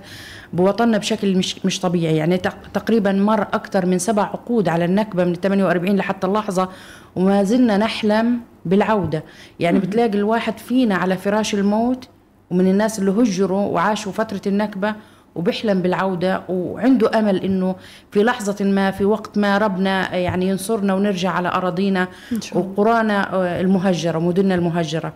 بوطننا 0.53 0.99
بشكل 0.99 1.37
مش 1.37 1.65
مش 1.67 1.81
طبيعي. 1.81 2.17
يعني 2.17 2.39
تقريبا 2.75 3.13
مر 3.13 3.43
أكثر 3.43 3.87
من 3.87 3.99
سبع 3.99 4.23
عقود 4.23 4.69
على 4.69 4.85
النكبة 4.85 5.25
من 5.25 5.35
48 5.35 5.97
لحتى 5.97 6.27
اللحظة 6.27 6.69
وما 7.17 7.43
زلنا 7.43 7.77
نحلم 7.77 8.41
بالعودة. 8.65 9.25
يعني 9.61 9.79
بتلاقي 9.79 10.19
الواحد 10.19 10.59
فينا 10.59 10.95
على 10.95 11.17
فراش 11.17 11.55
الموت 11.55 12.09
ومن 12.51 12.67
الناس 12.67 12.99
اللي 12.99 13.11
هجروا 13.11 13.67
وعاشوا 13.67 14.13
فترة 14.13 14.41
النكبة 14.47 14.95
وبيحلم 15.35 15.83
بالعودة 15.83 16.43
وعنده 16.49 17.19
أمل 17.19 17.45
إنه 17.45 17.75
في 18.11 18.23
لحظة 18.23 18.65
ما 18.65 18.91
في 18.91 19.05
وقت 19.05 19.39
ما 19.39 19.59
ربنا 19.59 20.15
يعني 20.17 20.49
ينصرنا 20.49 20.95
ونرجع 20.95 21.31
على 21.31 21.49
أراضينا. 21.49 22.09
وقرانا 22.55 23.35
آه، 23.35 23.61
المهجرة 23.61 24.19
مدننا 24.19 24.55
المهجرة. 24.55 25.13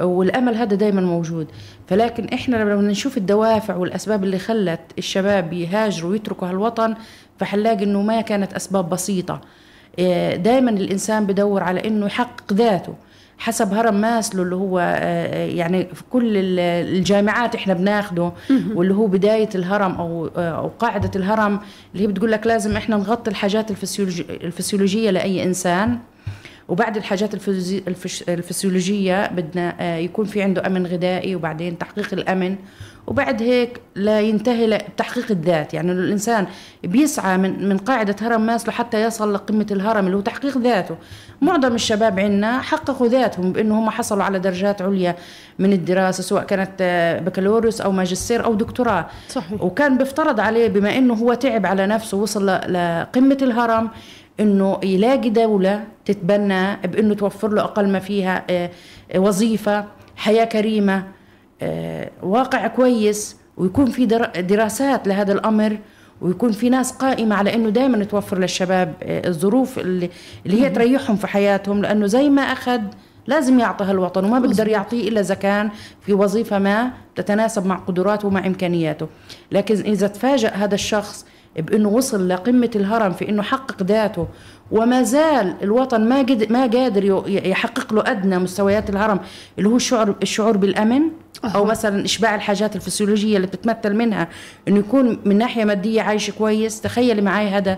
والأمل 0.00 0.54
هذا 0.54 0.74
دائما 0.76 1.00
موجود. 1.00 1.46
فلكن 1.88 2.24
إحنا 2.28 2.56
لما 2.56 2.82
نشوف 2.82 3.16
الدوافع 3.16 3.76
والأسباب 3.76 4.24
اللي 4.24 4.38
خلت 4.38 4.80
الشباب 4.98 5.52
يهاجروا 5.52 6.10
ويتركوا 6.10 6.48
هالوطن 6.48 6.94
فحنلاقي 7.38 7.84
إنه 7.84 8.02
ما 8.02 8.20
كانت 8.20 8.52
أسباب 8.52 8.88
بسيطة. 8.88 9.40
دائما 10.36 10.70
الإنسان 10.70 11.26
بدور 11.26 11.62
على 11.62 11.86
إنه 11.86 12.06
يحقق 12.06 12.52
ذاته. 12.52 12.94
حسب 13.44 13.74
هرم 13.74 13.94
ماسلو 14.00 14.42
اللي 14.42 14.54
هو 14.56 14.78
آه، 14.78 15.46
يعني 15.46 15.88
في 15.94 16.02
كل 16.10 16.36
ال- 16.36 16.58
الجامعات 16.96 17.54
إحنا 17.54 17.74
بناخده 17.74 18.32
واللي 18.74 18.94
هو 18.94 19.06
بداية 19.06 19.48
الهرم 19.54 19.92
أو 19.94 20.30
آه، 20.36 20.58
أو 20.58 20.68
قاعدة 20.78 21.10
الهرم 21.16 21.60
اللي 21.92 22.02
هي 22.02 22.06
بتقول 22.06 22.32
لك 22.32 22.46
لازم 22.46 22.76
إحنا 22.76 22.96
نغطي 22.96 23.30
الحاجات 23.30 23.70
الفسيولوجي- 23.70 24.30
الفسيولوجية 24.44 25.10
لأي 25.10 25.42
إنسان. 25.44 25.98
وبعد 26.68 26.96
الحاجات 26.96 27.34
الفسيولوجية 28.28 29.26
بدنا 29.26 29.74
آه، 29.80 29.96
يكون 29.96 30.24
في 30.24 30.42
عنده 30.42 30.66
أمن 30.66 30.86
غذائي 30.86 31.34
وبعدين 31.36 31.78
تحقيق 31.78 32.08
الأمن. 32.14 32.56
وبعد 33.06 33.42
هيك 33.42 33.80
لا 33.94 34.20
ينتهي 34.20 34.66
ل- 34.66 34.78
بتحقيق 34.94 35.26
الذات. 35.30 35.74
يعني 35.74 35.92
الإنسان 35.92 36.46
بيسعى 36.84 37.38
من 37.38 37.68
من 37.68 37.78
قاعدة 37.78 38.16
هرم 38.22 38.46
ماسلو 38.46 38.72
حتى 38.72 39.02
يصل 39.02 39.34
لقمة 39.34 39.66
الهرم 39.70 40.06
اللي 40.06 40.16
هو 40.16 40.20
تحقيق 40.20 40.58
ذاته. 40.58 40.96
معظم 41.44 41.74
الشباب 41.74 42.20
عندنا 42.20 42.60
حققوا 42.60 43.08
ذاتهم 43.08 43.52
بأنه 43.52 43.78
هم 43.78 43.90
حصلوا 43.90 44.24
على 44.24 44.38
درجات 44.38 44.82
عليا 44.82 45.16
من 45.58 45.72
الدراسة 45.72 46.22
سواء 46.22 46.44
كانت 46.44 46.70
آه، 46.80 47.18
بكالوريوس 47.20 47.80
أو 47.80 47.92
ماجستير 47.92 48.44
أو 48.44 48.54
دكتوراه 48.54 49.06
صحيح. 49.28 49.62
وكان 49.62 49.98
بيفترض 49.98 50.40
عليه 50.40 50.68
بما 50.68 50.98
إنه 50.98 51.14
هو 51.14 51.34
تعب 51.34 51.66
على 51.66 51.86
نفسه 51.86 52.16
وصل 52.16 52.46
ل- 52.50 52.72
لقمة 52.72 53.38
الهرم 53.42 53.90
إنه 54.40 54.80
يلاقي 54.84 55.30
دولة 55.30 55.84
تتبنى 56.04 56.76
بأنه 56.76 57.14
توفر 57.14 57.48
له 57.48 57.62
أقل 57.62 57.88
ما 57.88 57.98
فيها 57.98 58.44
آه، 58.50 58.70
وظيفة 59.16 59.84
حياة 60.16 60.44
كريمة 60.44 61.04
آه، 61.62 62.10
واقع 62.22 62.66
كويس 62.66 63.36
ويكون 63.56 63.86
في 63.86 64.06
در- 64.06 64.40
دراسات 64.40 65.08
لهذا 65.08 65.32
الأمر 65.32 65.78
ويكون 66.24 66.52
في 66.52 66.68
ناس 66.68 66.92
قائمة 66.92 67.36
على 67.36 67.54
إنه 67.54 67.68
دائما 67.68 68.04
توفر 68.04 68.38
للشباب 68.38 68.94
آه، 69.02 69.28
الظروف 69.28 69.78
اللي, 69.78 70.10
اللي 70.46 70.62
هي 70.62 70.70
تريحهم 70.70 71.16
في 71.16 71.26
حياتهم 71.26 71.82
لأنه 71.82 72.06
زي 72.06 72.30
ما 72.30 72.42
أخذ 72.42 72.80
لازم 73.26 73.60
يعطيها 73.60 73.90
الوطن 73.90 74.24
وما 74.24 74.38
بيقدر 74.38 74.68
يعطيه 74.68 75.08
إلا 75.08 75.20
إذا 75.20 75.34
كان 75.34 75.70
في 76.00 76.12
وظيفة 76.12 76.58
ما 76.58 76.90
تتناسب 77.16 77.66
مع 77.66 77.76
قدراته 77.76 78.28
ومع 78.28 78.46
إمكانياته. 78.46 79.06
لكن 79.52 79.74
إذا 79.74 80.06
تفاجأ 80.06 80.48
هذا 80.48 80.74
الشخص 80.74 81.26
بأنه 81.56 81.88
وصل 81.88 82.28
لقمة 82.28 82.70
الهرم 82.76 83.12
في 83.12 83.28
أنه 83.28 83.42
حقق 83.42 83.82
ذاته. 83.82 84.26
وما 84.70 85.02
زال 85.02 85.54
الوطن 85.62 86.00
ما 86.00 86.26
ما 86.50 86.66
قادر 86.66 87.24
يحقق 87.28 87.94
له 87.94 88.02
أدنى 88.06 88.38
مستويات 88.38 88.90
الهرم 88.90 89.20
اللي 89.58 89.68
هو 89.68 89.76
الشعور 89.76 90.14
الشعور 90.22 90.56
بالأمن 90.56 91.02
أو 91.44 91.64
مثلا 91.64 92.04
إشباع 92.04 92.34
الحاجات 92.34 92.76
الفسيولوجية 92.76 93.36
اللي 93.36 93.46
بتتمثل 93.46 93.94
منها 93.94 94.28
إنه 94.68 94.78
يكون 94.78 95.18
من 95.24 95.38
ناحية 95.38 95.64
مادية 95.64 96.02
عايش 96.02 96.30
كويس. 96.30 96.80
تخيلي 96.80 97.22
معي 97.22 97.48
هذا 97.48 97.72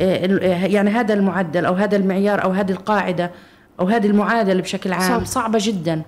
آه، 0.00 0.26
آه، 0.26 0.66
يعني 0.66 0.90
هذا 0.90 1.14
المعدل 1.14 1.64
أو 1.64 1.74
هذا 1.74 1.96
المعيار 1.96 2.44
أو 2.44 2.50
هذه 2.50 2.70
القاعدة 2.70 3.30
أو 3.80 3.86
هذه 3.88 4.06
المعادلة 4.06 4.62
بشكل 4.62 4.92
عام. 4.92 5.24
صح. 5.24 5.30
صعبة 5.30 5.58
جدا. 5.62 6.02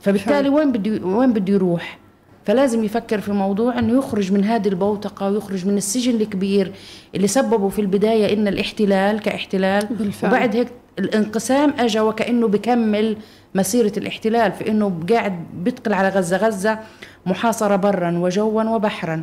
فبالتالي 0.00 0.48
وين 0.48 0.72
بده 0.72 1.06
وين 1.06 1.32
بده 1.32 1.52
يروح؟ 1.52 1.98
فلازم 2.46 2.84
يفكر 2.84 3.20
في 3.20 3.32
موضوع 3.32 3.78
إنه 3.78 3.98
يخرج 3.98 4.32
من 4.32 4.44
هذه 4.44 4.68
البوتقة 4.68 5.30
ويخرج 5.30 5.66
من 5.66 5.76
السجن 5.76 6.20
الكبير 6.20 6.72
اللي 7.14 7.26
سببه 7.26 7.68
في 7.68 7.80
البداية 7.80 8.32
إن 8.34 8.48
الاحتلال 8.48 9.20
كاحتلال. 9.20 9.86
بالفعل. 9.86 10.30
وبعد 10.30 10.56
هيك 10.56 10.68
الانقسام 10.98 11.74
اجى 11.78 12.00
وكأنه 12.00 12.48
بكمل 12.48 13.16
مسيرة 13.54 13.92
الاحتلال 13.96 14.52
في 14.52 14.70
إنه 14.70 15.00
قاعد 15.10 15.46
بيتقل 15.54 15.92
على 15.92 16.08
غزة. 16.08 16.36
غزة 16.36 16.78
محاصرة 17.26 17.76
برا 17.76 18.18
وجوا 18.18 18.62
وبحرا. 18.62 19.22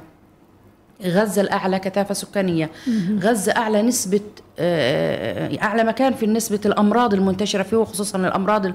غزة 1.05 1.41
الأعلى 1.41 1.79
كثافة 1.79 2.13
سكانية 2.13 2.69
غزة 3.21 3.51
أعلى 3.57 3.81
نسبة 3.81 4.19
آه، 4.59 5.57
أعلى 5.63 5.83
مكان 5.83 6.13
في 6.13 6.27
نسبة 6.27 6.59
الأمراض 6.65 7.13
المنتشرة 7.13 7.63
فيه 7.63 7.77
وخصوصا 7.77 8.17
الأمراض 8.17 8.65
ال- 8.65 8.73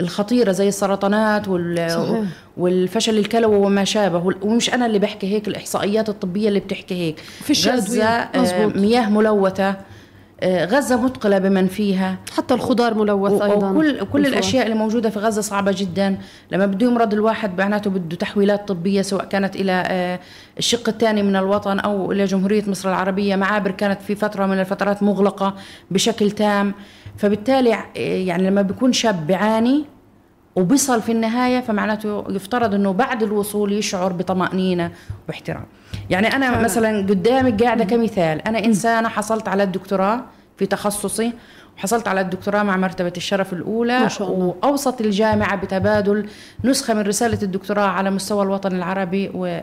الخطيرة 0.00 0.52
زي 0.52 0.68
السرطانات 0.68 1.48
وال 1.48 1.90
صحيح. 1.90 2.24
والفشل 2.56 3.18
الكلوي 3.18 3.56
وما 3.56 3.84
شابه 3.84 4.34
ومش 4.42 4.74
أنا 4.74 4.86
اللي 4.86 4.98
بحكي 4.98 5.34
هيك 5.34 5.48
الإحصائيات 5.48 6.08
الطبية 6.08 6.48
اللي 6.48 6.60
بتحكي 6.60 6.94
هيك 6.94 7.20
غزة. 7.50 8.04
آه، 8.04 8.40
مزبوط. 8.40 8.76
مياه 8.76 9.08
ملوثة 9.10 9.68
آه، 9.68 9.76
غزة 10.44 11.02
مثقلة 11.04 11.38
بمن 11.38 11.66
فيها. 11.66 12.16
حتى 12.36 12.54
الخضار 12.54 12.94
ملوث 12.94 13.42
أيضا. 13.42 13.70
وكل 13.70 14.04
كل. 14.04 14.26
الأشياء 14.26 14.64
اللي 14.66 14.76
موجودة 14.76 15.10
في 15.10 15.18
غزة 15.18 15.42
صعبة 15.42 15.74
جدا. 15.76 16.18
لما 16.50 16.66
بده 16.66 16.86
يمرض 16.86 17.12
الواحد 17.12 17.58
معناته 17.58 17.90
بده 17.90 18.16
تحويلات 18.16 18.68
طبية 18.68 19.02
سواء 19.02 19.24
كانت 19.24 19.56
إلى 19.56 19.82
آه، 19.86 20.20
الشق 20.58 20.88
الثاني 20.88 21.22
من 21.22 21.36
الوطن 21.36 21.78
أو 21.78 22.12
إلى 22.12 22.24
جمهورية 22.24 22.64
مصر 22.66 22.88
العربية. 22.88 23.36
معابر 23.36 23.70
كانت 23.70 24.02
في 24.02 24.14
فترة 24.14 24.46
من 24.46 24.60
الفترات 24.60 25.02
مغلقة 25.02 25.54
بشكل 25.90 26.30
تام. 26.30 26.74
فبالتالي 27.16 27.74
آه، 27.74 27.84
يعني 27.98 28.50
لما 28.50 28.62
بيكون 28.62 28.92
شاب 28.92 29.26
بيعاني 29.26 29.84
وبيصل 30.56 31.02
في 31.02 31.12
النهاية 31.12 31.60
فمعناته 31.60 32.24
يفترض 32.28 32.74
إنه 32.74 32.92
بعد 32.92 33.22
الوصول 33.22 33.72
يشعر 33.72 34.12
بطمأنينة 34.12 34.92
واحترام. 35.28 35.64
يعني 36.10 36.36
أنا. 36.36 36.60
مثلا 36.60 36.98
قدامك 36.98 37.62
قاعدة 37.62 37.84
كمثال. 37.84 38.48
أنا 38.48 38.64
إنسانة 38.64 39.08
حصلت 39.08 39.48
على 39.48 39.62
الدكتوراه 39.62 40.24
في 40.56 40.66
تخصصي. 40.66 41.32
وحصلت 41.78 42.08
على 42.08 42.20
الدكتوراه 42.20 42.62
مع 42.62 42.76
مرتبة 42.76 43.12
الشرف 43.16 43.52
الأولى 43.52 44.00
ما 44.00 44.08
شاء 44.08 44.32
الله. 44.32 44.46
وأوصت 44.62 45.00
الجامعة 45.00 45.56
بتبادل 45.56 46.28
نسخة 46.64 46.94
من 46.94 47.00
رسالة 47.00 47.38
الدكتوراه 47.42 47.86
على 47.86 48.10
مستوى 48.10 48.42
الوطن 48.42 48.76
العربي 48.76 49.30
و 49.34 49.60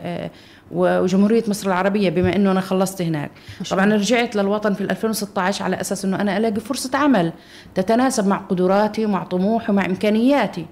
وجمهورية 0.70 1.44
مصر 1.48 1.66
العربية 1.66 2.10
بما 2.10 2.36
أنه 2.36 2.52
أنا 2.52 2.60
خلصت 2.60 3.02
هناك. 3.02 3.30
طبعا 3.70 3.94
رجعت 3.94 4.36
للوطن 4.36 4.74
في 4.74 4.80
2016 4.80 5.64
على 5.64 5.80
أساس 5.80 6.04
أنه 6.04 6.20
أنا 6.20 6.36
ألاقي 6.36 6.60
فرصة 6.60 6.98
عمل 6.98 7.32
تتناسب 7.74 8.26
مع 8.26 8.36
قدراتي 8.36 9.06
ومع 9.06 9.24
طموحي 9.24 9.72
ومع 9.72 9.86
إمكانياتي. 9.86 10.66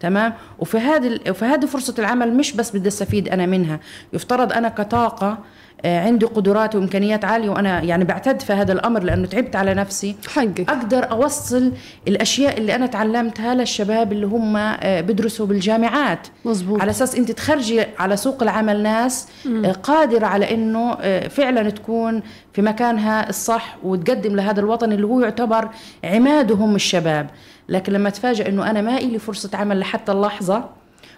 تمام؟ 0.00 0.32
وفي 0.58 0.78
هذه 0.78 1.20
وفي 1.30 1.44
هذه 1.44 1.66
فرصة 1.66 1.94
العمل 1.98 2.34
مش 2.34 2.52
بس 2.52 2.76
بدي 2.76 2.88
أستفيد 2.88 3.28
أنا 3.28 3.46
منها. 3.46 3.80
يفترض 4.12 4.52
أنا 4.52 4.68
كطاقة 4.68 5.38
عندي 5.84 6.26
قدرات 6.26 6.74
وإمكانيات 6.74 7.24
عالية 7.24 7.48
وأنا 7.48 7.82
يعني 7.82 8.04
بعتد 8.04 8.42
في 8.42 8.52
هذا 8.52 8.72
الأمر 8.72 9.02
لأنه 9.02 9.26
تعبت 9.26 9.56
على 9.56 9.74
نفسي. 9.74 10.16
حقك. 10.28 10.70
أقدر 10.70 11.10
أوصل 11.10 11.72
الأشياء 12.08 12.58
اللي 12.58 12.74
أنا 12.74 12.86
تعلمتها 12.86 13.54
للشباب 13.54 14.12
اللي 14.12 14.26
هم 14.26 14.56
آه، 14.56 15.00
بيدرسوا 15.00 15.46
بالجامعات. 15.46 16.28
مزبوط 16.44 16.80
على 16.80 16.90
أساس 16.90 17.14
أنت 17.14 17.30
تخرجي 17.30 17.84
على 17.98 18.16
سوق 18.16 18.42
العمل 18.42 18.82
ناس 18.82 19.28
آه، 19.64 19.72
قادرة 19.72 20.26
على 20.26 20.54
إنه 20.54 20.96
آه، 21.00 21.28
فعلا 21.28 21.70
تكون 21.70 22.22
في 22.52 22.62
مكانها 22.62 23.28
الصح 23.28 23.76
وتقدم 23.82 24.36
لهذا 24.36 24.60
الوطن 24.60 24.92
اللي 24.92 25.06
هو 25.06 25.20
يعتبر 25.20 25.68
عمادهم 26.04 26.74
الشباب. 26.74 27.26
لكن 27.68 27.92
لما 27.92 28.10
تفاجئ 28.10 28.48
إنه 28.48 28.70
أنا 28.70 28.80
ما 28.80 28.96
إلي 28.96 29.18
فرصة 29.18 29.50
عمل 29.54 29.80
لحتى 29.80 30.12
اللحظة 30.12 30.64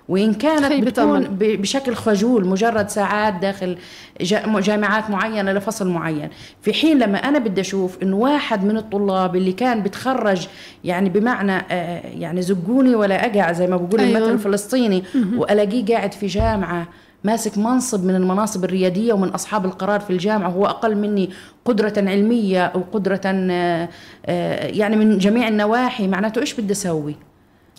وإن 0.09 0.35
كانت 0.35 0.73
بتكون 0.87 1.37
بشكل 1.41 1.95
خجول 1.95 2.47
مجرد 2.47 2.88
ساعات 2.88 3.35
داخل 3.35 3.77
جا- 4.21 4.61
جامعات 4.61 5.11
معينة 5.11 5.53
لفصل 5.53 5.88
معين 5.88 6.29
في 6.62 6.73
حين 6.73 6.99
لما 6.99 7.19
أنا 7.19 7.38
بدي 7.38 7.61
أشوف 7.61 8.03
إنه 8.03 8.17
واحد 8.17 8.65
من 8.65 8.77
الطلاب 8.77 9.37
اللي 9.37 9.53
كان 9.53 9.83
بتخرج 9.83 10.49
يعني 10.85 11.09
بمعنى 11.09 11.53
آه، 11.71 12.03
يعني 12.07 12.43
زقوني 12.43 12.95
ولا 12.95 13.27
أقع 13.27 13.53
زي 13.53 13.67
ما 13.67 13.77
بقول 13.77 14.00
أيوة. 14.00 14.19
المثل 14.19 14.33
الفلسطيني 14.33 15.05
وألاقيه 15.37 15.85
قاعد 15.95 16.12
في 16.12 16.27
جامعة 16.27 16.88
ماسك 17.25 17.59
منصب 17.59 18.05
من 18.05 18.15
المناصب 18.15 18.65
الريادية 18.65 19.12
ومن 19.12 19.29
أصحاب 19.29 19.65
القرار 19.65 20.00
في 20.00 20.11
الجامعة 20.11 20.49
وهو 20.49 20.67
أقل 20.67 20.97
مني 20.97 21.31
قدرة 21.65 21.93
علمية 21.97 22.65
أو 22.67 22.83
قدرة 22.93 23.21
آه، 23.27 23.88
آه، 24.27 24.67
يعني 24.67 24.97
من 24.97 25.19
جميع 25.19 25.49
النواحي 25.49 26.09
معناته 26.09 26.41
إيش 26.41 26.61
بدي 26.61 26.73
أسوي؟ 26.73 27.17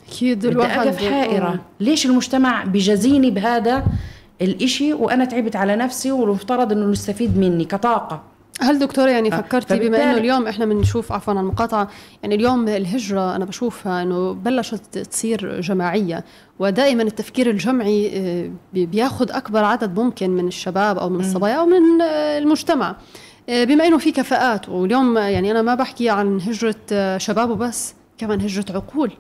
أكيد 0.10 0.46
الواحد 0.46 0.88
اقف 0.88 0.98
حائرة. 1.10 1.60
ليش 1.80 2.06
المجتمع 2.06 2.64
بجزيني 2.64 3.32
بهذا 3.32 3.84
الإشي؟ 4.42 4.94
وأنا 4.94 5.26
تعبت 5.26 5.56
على 5.56 5.76
نفسي 5.76 6.12
والمفترض 6.12 6.72
إنه 6.72 6.92
يستفيد 6.92 7.38
مني 7.38 7.66
كطاقة. 7.66 8.24
هل 8.62 8.80
دكتورة 8.80 9.10
يعني 9.10 9.34
آه، 9.34 9.38
فكرتي 9.38 9.80
بما 9.80 9.98
إنه 10.04 10.18
اليوم 10.18 10.48
إحنا 10.48 10.66
بنشوف 10.66 11.12
عفوا 11.12 11.34
عن 11.34 11.40
المقاطعة 11.40 11.88
يعني 12.24 12.36
اليوم 12.36 12.68
الهجرة 12.68 13.36
أنا 13.36 13.46
بشوفها 13.46 14.02
إنه 14.04 14.34
بلشت 14.34 14.98
تصير 14.98 15.62
جماعية 15.62 16.26
ودائما 16.60 17.04
التفكير 17.04 17.50
الجمعي 17.50 18.12
آه، 18.14 18.50
بي- 18.74 18.86
بياخذ 18.86 19.32
أكبر 19.32 19.64
عدد 19.64 20.00
ممكن 20.00 20.30
من 20.30 20.48
الشباب 20.48 20.98
أو 20.98 21.10
من 21.10 21.20
الصبايا 21.20 21.54
أو 21.56 21.66
من 21.66 22.02
آه، 22.02 22.38
المجتمع. 22.38 22.96
آه، 23.50 23.64
بما 23.64 23.88
إنه 23.88 23.98
في 23.98 24.12
كفاءات 24.12 24.70
واليوم 24.70 25.18
آه، 25.18 25.28
يعني 25.28 25.52
أنا 25.52 25.62
ما 25.62 25.76
بحكي 25.76 26.10
عن 26.10 26.42
هجرة 26.42 26.76
آه، 26.92 27.18
شباب 27.18 27.50
وبس 27.50 27.94
كمان 28.18 28.42
هجرة 28.42 28.66
عقول. 28.76 29.12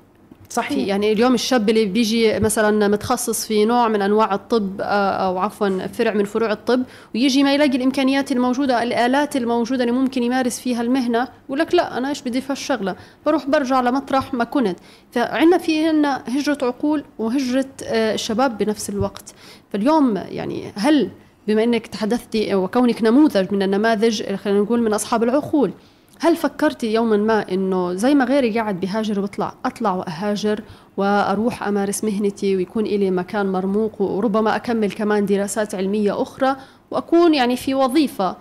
صحيح. 0.49 0.87
يعني 0.87 1.11
اليوم 1.11 1.33
الشاب 1.33 1.69
اللي 1.69 1.85
بيجي 1.85 2.39
مثلا 2.39 2.87
متخصص 2.87 3.45
في 3.45 3.65
نوع 3.65 3.87
من 3.87 4.01
أنواع 4.01 4.33
الطب 4.33 4.81
آه، 4.81 5.11
أو 5.27 5.37
عفوا 5.37 5.87
فرع 5.87 6.13
من 6.13 6.25
فروع 6.25 6.51
الطب 6.51 6.83
ويجي 7.15 7.43
ما 7.43 7.53
يلاقي 7.53 7.77
الإمكانيات 7.77 8.31
الموجودة 8.31 8.83
الآلات 8.83 9.35
الموجودة 9.35 9.83
اللي 9.83 9.95
ممكن 9.95 10.23
يمارس 10.23 10.59
فيها 10.59 10.81
المهنة 10.81 11.27
يقول 11.45 11.59
لك 11.59 11.75
لا 11.75 11.97
أنا 11.97 12.09
إيش 12.09 12.21
بدي 12.21 12.41
في 12.41 12.49
الشغله 12.49 12.95
بروح 13.25 13.45
برجع 13.45 13.81
لمطرح 13.81 14.33
ما 14.33 14.43
كنت. 14.43 14.77
فعندنا 15.11 15.57
في 15.57 15.87
عندنا 15.87 16.23
هجرة 16.27 16.57
عقول 16.61 17.03
وهجرة 17.19 17.65
آه، 17.83 18.13
الشباب 18.13 18.57
بنفس 18.57 18.89
الوقت. 18.89 19.33
فاليوم 19.73 20.17
يعني 20.17 20.71
هل 20.75 21.09
بما 21.47 21.63
إنك 21.63 21.87
تحدثتي 21.87 22.55
وكونك 22.55 23.03
نموذج 23.03 23.53
من 23.53 23.63
النماذج 23.63 24.35
خلينا 24.35 24.59
نقول 24.59 24.81
من 24.81 24.93
أصحاب 24.93 25.23
العقول 25.23 25.71
هل 26.21 26.35
فكرتي 26.35 26.93
يوما 26.93 27.17
ما 27.17 27.51
إنه 27.51 27.93
زي 27.93 28.15
ما 28.15 28.25
غيري 28.25 28.59
قاعد 28.59 28.79
بهاجر 28.79 29.19
وبطلع 29.19 29.53
أطلع 29.65 29.93
وأهاجر 29.93 30.63
وأروح 30.97 31.63
أمارس 31.63 32.03
مهنتي 32.03 32.55
ويكون 32.55 32.83
لي 32.83 33.11
مكان 33.11 33.51
مرموق 33.51 34.01
وربما 34.01 34.55
أكمل 34.55 34.91
كمان 34.91 35.25
دراسات 35.25 35.75
علمية 35.75 36.21
أخرى 36.21 36.55
وأكون 36.91 37.33
يعني 37.33 37.55
في 37.55 37.73
وظيفة 37.73 38.35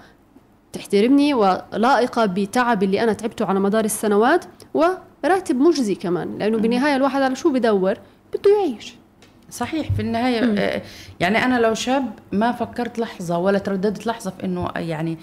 تحترمني 0.72 1.34
ولائقة 1.34 2.26
بتعب 2.26 2.82
اللي 2.82 3.02
أنا 3.02 3.12
تعبته 3.12 3.44
على 3.44 3.60
مدار 3.60 3.84
السنوات 3.84 4.44
وراتب 4.74 5.56
مجزي 5.56 5.94
كمان 5.94 6.38
لأنه 6.38 6.58
بالنهاية 6.58 6.96
الواحد 6.96 7.22
على 7.22 7.36
شو 7.36 7.52
بدور؟ 7.52 7.94
بده 8.34 8.50
يعيش. 8.50 8.94
صحيح 9.50 9.92
في 9.92 10.02
النهاية 10.02 10.54
آه، 10.58 10.82
يعني 11.20 11.44
أنا 11.44 11.60
لو 11.60 11.74
شاب 11.74 12.12
ما 12.32 12.52
فكرت 12.52 12.98
لحظة 12.98 13.38
ولا 13.38 13.58
ترددت 13.58 14.06
لحظة 14.06 14.30
في 14.30 14.44
إنه 14.44 14.68
يعني 14.76 15.18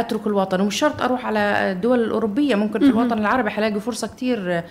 أترك 0.00 0.26
الوطن 0.26 0.60
ومش 0.60 0.78
شرط 0.78 1.02
أروح 1.02 1.26
على 1.26 1.38
الدول 1.72 2.04
الأوروبية 2.04 2.54
ممكن 2.54 2.78
في 2.80 2.86
الوطن 2.86 3.18
العربي 3.18 3.50
حلاقي 3.50 3.80
فرصة 3.80 4.06
كتير 4.06 4.62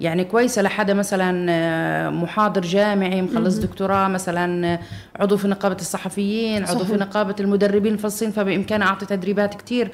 يعني 0.00 0.24
كويسة 0.24 0.62
لحدا 0.62 0.94
مثلا 0.94 2.10
محاضر 2.10 2.60
جامعي 2.60 3.22
مخلص 3.22 3.58
دكتوراه 3.58 4.08
مثلا 4.08 4.78
عضو 5.20 5.36
في 5.36 5.48
نقابة 5.48 5.76
الصحفيين 5.80 6.64
عضو 6.64 6.78
صحيح. 6.78 6.90
في 6.90 6.96
نقابة 6.96 7.34
المدربين 7.40 7.92
الفلسطينيين 7.92 8.36
فبامكانه 8.36 8.86
أعطي 8.86 9.06
تدريبات 9.06 9.54
كتير 9.54 9.90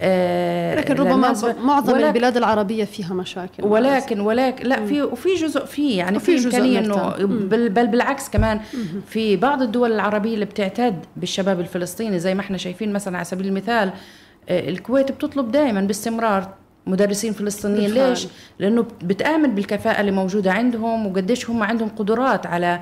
آه 0.00 0.74
لكن 0.74 0.94
ربما 0.94 1.34
معظم 1.62 1.96
البلاد 1.96 2.36
العربية 2.36 2.84
فيها 2.84 3.14
مشاكل 3.14 3.64
ولكن 3.64 4.20
ولكن 4.20 4.66
لا 4.66 4.86
في 4.86 5.02
وفي 5.02 5.34
جزء 5.34 5.64
في 5.64 5.96
يعني 5.96 6.20
في 6.20 6.38
إمكانية 6.44 6.78
إنه 6.78 7.14
بل, 7.26 7.68
بل 7.68 7.86
بالعكس 7.86 8.28
كمان 8.28 8.60
في 9.06 9.36
بعض 9.36 9.62
الدول 9.62 9.92
العربية 9.92 10.34
اللي 10.34 10.44
بتعتد 10.44 11.04
بالشباب 11.16 11.60
الفلسطيني 11.60 12.18
زي 12.18 12.34
ما 12.34 12.40
إحنا 12.40 12.56
شايفين 12.58 12.92
مثلا 12.92 13.16
على 13.16 13.24
سبيل 13.24 13.46
المثال 13.46 13.88
آه، 13.88 13.92
الكويت 14.48 15.12
بتطلب 15.12 15.50
دائما 15.50 15.80
باستمرار 15.80 16.48
مدرسين 16.86 17.32
فلسطينيين. 17.32 17.90
ليش؟ 17.90 18.26
لأنه 18.58 18.86
بتآمن 19.02 19.54
بالكفاءة 19.54 20.00
اللي 20.00 20.12
موجودة 20.12 20.52
عندهم 20.52 21.06
وقديش 21.06 21.50
هم 21.50 21.62
عندهم 21.62 21.88
قدرات 21.88 22.46
على 22.46 22.80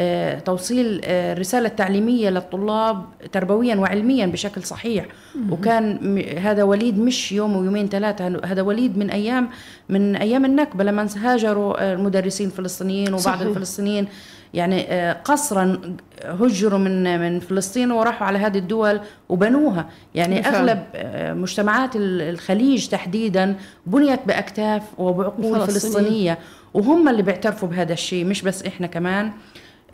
آه، 0.00 0.38
توصيل 0.38 1.00
الرسالة 1.04 1.66
آه، 1.66 1.70
التعليمية 1.70 2.30
للطلاب 2.30 3.04
تربويا 3.32 3.76
وعلميا 3.76 4.26
بشكل 4.26 4.62
صحيح. 4.62 5.06
وكان 5.50 6.18
هذا 6.38 6.62
وليد 6.62 6.98
مش 6.98 7.32
يوم 7.32 7.56
ويومين 7.56 7.88
ثلاثة 7.88 8.40
هذا 8.44 8.62
وليد 8.62 8.98
من 8.98 9.10
أيام 9.10 9.48
من 9.88 10.16
أيام 10.16 10.44
النكبة 10.44 10.84
لما 10.84 11.08
هاجروا 11.16 11.92
المدرسين 11.92 12.46
الفلسطينيين 12.46 13.08
وبعض 13.08 13.20
صحيح. 13.20 13.40
الفلسطينيين. 13.40 14.08
يعني 14.54 14.92
آه، 14.92 15.12
قصرا 15.12 15.80
هجروا 16.24 16.78
من 16.78 17.20
من 17.20 17.40
فلسطين 17.40 17.90
وراحوا 17.90 18.26
على 18.26 18.38
هذه 18.38 18.58
الدول 18.58 19.00
وبنوها. 19.28 19.88
يعني. 20.14 20.48
أغلب 20.48 20.84
آه، 20.94 21.32
مجتمعات 21.34 21.90
الخليج 21.96 22.88
تحديدا 22.88 23.56
بنيت 23.86 24.20
بأكتاف 24.26 24.82
وبعقول 24.98 25.66
فلسطينية. 25.66 26.38
وهم 26.74 27.08
اللي 27.08 27.22
بيعترفوا 27.22 27.68
بهذا 27.68 27.92
الشيء 27.92 28.24
مش 28.24 28.42
بس 28.42 28.62
إحنا 28.62 28.86
كمان. 28.86 29.30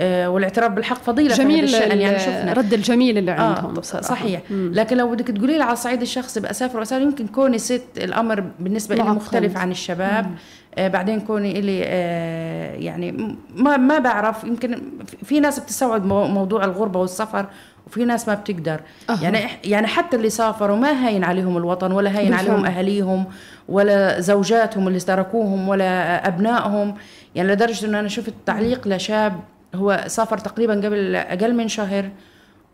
آه، 0.00 0.30
والاعتراف 0.30 0.73
بالحق 0.73 1.02
فضيلة 1.02 1.34
جميل 1.34 1.68
في 1.68 1.76
هذا 1.76 1.94
يعني 1.94 2.18
شفنا. 2.18 2.52
رد 2.52 2.73
الجميل 2.73 3.18
اللي 3.18 3.30
عندهم 3.30 3.70
آه 3.70 3.80
بصراحة. 3.80 4.06
صحيح. 4.06 4.40
مم. 4.50 4.73
لكن 4.75 4.96
لو 4.96 5.11
بدك 5.11 5.26
تقولي 5.26 5.56
لي 5.56 5.62
على 5.62 5.73
الصعيد 5.73 6.02
الشخصي 6.02 6.40
بأسافر 6.40 6.78
وأسافر 6.78 7.02
يمكن 7.02 7.26
كوني 7.26 7.58
ست 7.58 7.84
الأمر 7.96 8.44
بالنسبة 8.58 8.94
لي 8.94 9.02
مختلف 9.02 9.56
عن 9.56 9.70
الشباب. 9.70 10.26
مم. 10.26 10.34
آه 10.78 10.89
بعدين 10.89 11.21
كوني 11.21 11.58
إلي 11.58 11.82
آه 11.84 12.75
يعني 12.75 13.37
ما 13.56 13.76
ما 13.76 13.99
بعرف 13.99 14.45
يمكن 14.45 14.82
في 15.25 15.41
ناس 15.41 15.58
بتستوعب 15.58 16.06
موضوع 16.06 16.65
الغربة 16.65 17.00
والسفر 17.00 17.47
وفي 17.87 18.04
ناس 18.04 18.28
ما 18.28 18.34
بتقدر 18.34 18.80
أه. 19.10 19.19
يعني 19.23 19.39
يعني 19.65 19.87
حتى 19.87 20.17
اللي 20.17 20.30
سافروا 20.30 20.76
ما 20.76 21.08
هين 21.08 21.25
عليهم 21.25 21.56
الوطن 21.56 21.93
ولا 21.93 22.19
هين 22.19 22.30
بفهم. 22.30 22.39
عليهم 22.39 22.67
اهاليهم 22.67 23.25
ولا 23.69 24.21
زوجاتهم 24.21 24.89
اللي 24.89 25.00
تركوهم 25.00 25.69
ولا 25.69 26.28
أبنائهم 26.28 26.95
يعني 27.34 27.52
لدرجة 27.52 27.87
إنه 27.87 28.00
أنا 28.00 28.08
شفت 28.08 28.34
تعليق 28.47 28.89
لشاب 28.89 29.41
هو 29.75 30.04
سافر 30.06 30.39
تقريبا 30.39 30.75
قبل 30.75 31.17
أقل 31.17 31.54
من 31.54 31.69
شهر 31.69 32.10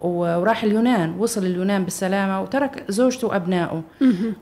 وراح 0.00 0.64
اليونان 0.64 1.14
وصل 1.18 1.46
اليونان 1.46 1.84
بالسلامة 1.84 2.42
وترك 2.42 2.84
زوجته 2.88 3.28
وأبنائه. 3.28 3.82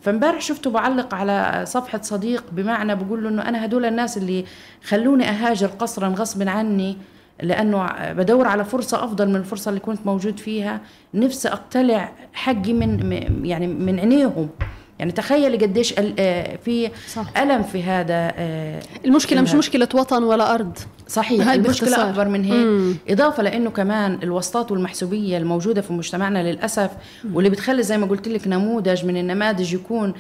فامبارح 0.01 0.40
شفته 0.40 0.71
بعلق 0.71 1.14
على 1.14 1.64
صفحة 1.66 2.01
صديق 2.03 2.44
بمعنى 2.53 2.94
بقول 2.94 3.23
له 3.23 3.29
أنه 3.29 3.49
أنا 3.49 3.64
هدول 3.64 3.85
الناس 3.85 4.18
اللي 4.18 4.44
خلوني 4.85 5.29
أهاجر 5.29 5.66
قصرا 5.66 6.09
غصب 6.09 6.49
عني 6.49 6.97
لأنه 7.42 7.87
بدور 8.12 8.47
على 8.47 8.64
فرصة 8.64 9.05
أفضل 9.05 9.29
من 9.29 9.37
الفرصة 9.37 9.68
اللي 9.68 9.81
كنت 9.81 10.07
موجود 10.07 10.38
فيها. 10.38 10.81
نفسي 11.14 11.49
أقتلع 11.49 12.12
حقي 12.33 12.73
من 12.73 13.12
يعني 13.47 13.66
من 13.66 14.01
عينيهم. 14.01 14.49
يعني 14.98 15.12
تخيلي 15.12 15.56
قديش 15.56 15.94
آه، 15.98 16.56
في 16.64 16.90
صح. 17.14 17.38
ألم 17.38 17.62
في 17.62 17.82
هذا 17.82 18.32
آه، 18.37 18.82
المشكلة 19.04 19.40
مش 19.40 19.54
مشكلة 19.54 19.88
وطن 19.94 20.22
ولا 20.22 20.54
أرض 20.54 20.78
صحيح 21.08 21.48
المشكلة 21.48 21.88
باختصار. 21.90 22.11
أكبر 22.11 22.28
من 22.28 22.44
هيك 22.44 22.66
مم. 22.66 22.94
إضافة 23.08 23.42
لإنه 23.42 23.70
كمان 23.70 24.18
الوسطات 24.22 24.72
والمحسوبية 24.72 25.38
الموجودة 25.38 25.80
في 25.80 25.92
مجتمعنا 25.92 26.50
للأسف 26.52 26.90
مم. 27.24 27.37
واللي 27.37 27.50
بتخلي 27.50 27.82
زي 27.82 27.98
ما 27.98 28.06
قلت 28.06 28.28
لك 28.28 28.48
نموذج 28.48 29.04
من 29.04 29.16
النماذج 29.16 29.74
يكون 29.74 30.14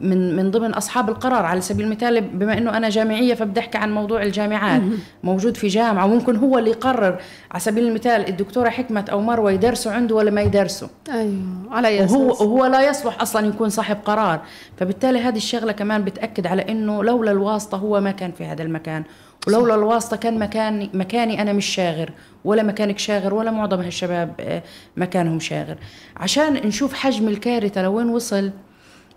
من 0.00 0.36
من 0.36 0.50
ضمن 0.50 0.74
أصحاب 0.74 1.08
القرار 1.08 1.44
على 1.44 1.60
سبيل 1.60 1.86
المثال 1.86 2.20
بما 2.20 2.58
إنه 2.58 2.76
أنا 2.76 2.88
جامعية 2.88 3.34
فبدي 3.34 3.60
أحكي 3.60 3.78
عن 3.78 3.94
موضوع 3.94 4.22
الجامعات. 4.22 4.82
موجود 5.24 5.56
في 5.56 5.68
جامعة 5.68 6.04
وممكن 6.04 6.36
هو 6.36 6.58
اللي 6.58 6.70
يقرر. 6.70 7.18
على 7.50 7.60
سبيل 7.60 7.86
المثال 7.88 8.28
الدكتورة 8.28 8.68
حكمة 8.68 9.04
أو 9.12 9.20
مروة 9.20 9.52
يدرسوا 9.52 9.92
عنده 9.92 10.14
ولا 10.14 10.30
ما 10.30 10.40
يدرسوا؟ 10.40 10.88
أيوه 11.12 11.42
على 11.70 11.88
أي 11.88 12.00
وهو 12.00 12.26
وهو 12.28 12.66
لا 12.66 12.88
يصلح 12.90 13.20
أصلا 13.22 13.46
يكون 13.46 13.68
صاحب 13.68 13.96
قرار. 14.04 14.40
فبالتالي 14.76 15.18
هذه 15.18 15.36
الشغلة 15.36 15.72
كمان 15.72 16.04
بتأكد 16.04 16.46
على 16.46 16.62
إنه 16.62 17.04
لولا 17.04 17.30
الواسطة 17.30 17.78
هو 17.78 18.00
ما 18.00 18.10
كان 18.10 18.32
في 18.32 18.44
هذا 18.44 18.62
المكان. 18.62 19.04
ولولا 19.46 19.74
الواسطة 19.74 20.16
كان 20.16 20.38
مكاني 20.38 20.90
مكاني 20.94 21.42
أنا 21.42 21.52
مش 21.52 21.66
شاغر 21.66 22.10
ولا 22.44 22.62
مكانك 22.62 22.98
شاغر 22.98 23.34
ولا 23.34 23.50
معظم 23.50 23.80
هالشباب 23.80 24.32
آه، 24.40 24.62
مكانهم 24.96 25.40
شاغر. 25.40 25.76
عشان 26.16 26.52
نشوف 26.52 26.94
حجم 26.94 27.28
الكارثة 27.28 27.82
لوين 27.82 28.08
وصل 28.08 28.50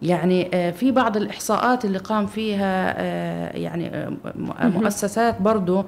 يعني 0.02 0.50
آه، 0.54 0.72
في 0.72 0.92
بعض 0.92 1.18
الإحصاءات 1.18 1.86
اللي 1.86 1.98
قام 1.98 2.28
فيها 2.28 2.96
آه، 2.98 3.58
يعني 3.58 3.88
آه، 3.88 4.14
مؤسسات 4.60 5.42
برضو 5.42 5.86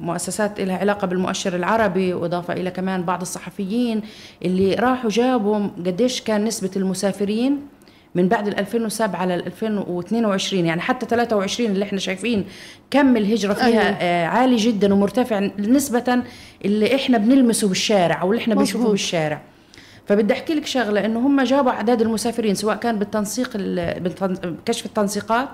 مؤسسات 0.00 0.60
لها 0.60 0.76
علاقة 0.76 1.06
بالمؤشر 1.06 1.56
العربي 1.56 2.14
وإضافة 2.14 2.54
إلى 2.54 2.70
كمان 2.70 3.02
بعض 3.02 3.20
الصحفيين 3.20 4.02
اللي 4.44 4.74
راحوا 4.74 5.10
جابوا 5.10 5.68
قديش 5.86 6.20
كان 6.20 6.44
نسبة 6.44 6.70
المسافرين 6.76 7.60
من 8.14 8.28
بعد 8.28 8.48
ال 8.48 8.58
2007 8.58 9.26
ل 9.26 9.32
2022 9.32 10.66
يعني 10.66 10.80
حتى 10.80 11.06
23 11.06 11.70
اللي 11.70 11.84
إحنا 11.84 11.98
شايفين 11.98 12.44
كم 12.90 13.16
الهجرة 13.16 13.52
فيها 13.52 14.00
أيوة. 14.00 14.28
عالي 14.28 14.56
جدا 14.56 14.94
ومرتفع 14.94 15.50
نسبة 15.58 16.22
اللي 16.64 16.94
إحنا 16.94 17.18
بنلمسه 17.18 17.68
بالشارع 17.68 18.22
أو 18.22 18.32
اللي 18.32 18.42
إحنا 18.42 18.54
بنشوفه 18.54 18.90
بالشارع. 18.90 19.42
فبدي 20.06 20.32
أحكي 20.32 20.54
لك 20.54 20.66
شغلة 20.66 21.04
إنه 21.04 21.26
هم 21.26 21.40
جابوا 21.40 21.70
أعداد 21.70 22.02
المسافرين 22.02 22.54
سواء 22.54 22.76
كان 22.76 22.98
بالتنسيق 22.98 23.50
بكشف 23.56 24.86
التنسيقات 24.86 25.48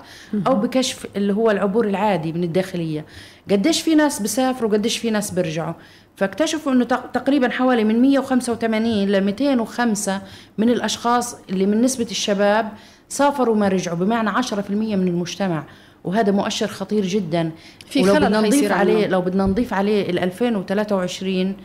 أو 0.47 0.55
بكشف 0.55 1.07
اللي 1.15 1.33
هو 1.33 1.51
العبور 1.51 1.87
العادي 1.87 2.33
من 2.33 2.43
الداخلية. 2.43 3.05
قديش 3.51 3.81
في 3.81 3.95
ناس 3.95 4.21
بسافروا 4.21 4.71
وقديش 4.71 4.97
في 4.97 5.11
ناس 5.11 5.31
بيرجعوا. 5.31 5.73
فاكتشفوا 6.15 6.71
إنه 6.71 6.85
تقريبا 6.85 7.49
حوالي 7.49 7.83
من 7.83 8.01
185 8.01 9.05
ل 9.05 9.21
205 9.21 10.21
من 10.57 10.69
الأشخاص 10.69 11.35
اللي 11.49 11.65
من 11.65 11.81
نسبة 11.81 12.07
الشباب 12.11 12.71
سافروا 13.09 13.55
ما 13.55 13.67
رجعوا 13.67 13.97
بمعنى 13.97 14.29
10% 14.29 14.69
من 14.71 15.07
المجتمع. 15.07 15.63
وهذا 16.03 16.31
مؤشر 16.31 16.67
خطير 16.67 17.05
جدا. 17.05 17.51
في 17.85 18.01
ولو 18.01 18.13
بدنا 18.13 18.41
نضيف 18.41 18.71
عليه 18.71 19.07
لو 19.07 19.21
بدنا 19.21 19.45
نضيف 19.45 19.73
عليه 19.73 20.09
ال 20.09 20.19
2023 20.19 21.55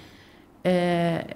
آه 0.67 1.27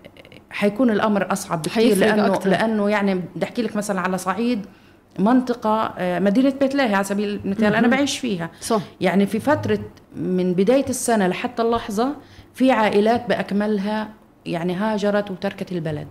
حيكون 0.50 0.90
الأمر 0.90 1.32
أصعب 1.32 1.62
بكثير 1.62 1.96
لأنه 1.96 2.26
أكتر. 2.26 2.50
لأنه 2.50 2.90
يعني 2.90 3.14
بدي 3.14 3.44
أحكي 3.44 3.62
لك 3.62 3.76
مثلا 3.76 4.00
على 4.00 4.18
صعيد 4.18 4.66
منطقة 5.18 5.94
آه، 5.98 6.18
مدينة 6.18 6.54
بيت 6.61 6.74
لاهي 6.74 6.94
على 6.94 7.04
سبيل 7.04 7.40
المثال 7.44 7.74
أنا 7.74 7.88
بعيش 7.88 8.18
فيها. 8.18 8.50
صح. 8.61 8.82
يعني 9.00 9.26
في 9.26 9.40
فترة 9.40 9.78
من 10.16 10.52
بداية 10.52 10.88
السنة 10.88 11.26
لحتى 11.26 11.62
اللحظة 11.62 12.16
في 12.54 12.70
عائلات 12.70 13.28
بأكملها 13.28 14.08
يعني 14.46 14.74
هاجرت 14.74 15.30
وتركت 15.30 15.72
البلد. 15.72 16.08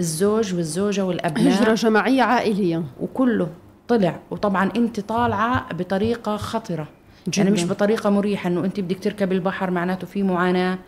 الزوج 0.00 0.54
والزوجة 0.54 1.04
والأبناء 1.04 1.62
هجرة 1.62 1.74
جماعية 1.74 2.22
عائلية. 2.22 2.82
وكله 3.00 3.48
طلع. 3.88 4.18
وطبعا 4.30 4.70
أنت 4.76 5.00
طالعة 5.00 5.72
بطريقة 5.72 6.36
خطرة. 6.36 6.88
يعني 7.36 7.50
مش 7.50 7.64
جداً. 7.64 7.74
بطريقة 7.74 8.10
مريحة 8.10 8.48
إنه 8.48 8.64
أنت 8.64 8.80
بدك 8.80 8.98
تركبي 9.02 9.34
البحر 9.34 9.70
معناته 9.70 10.06
في 10.06 10.22
معاناة 10.22 10.78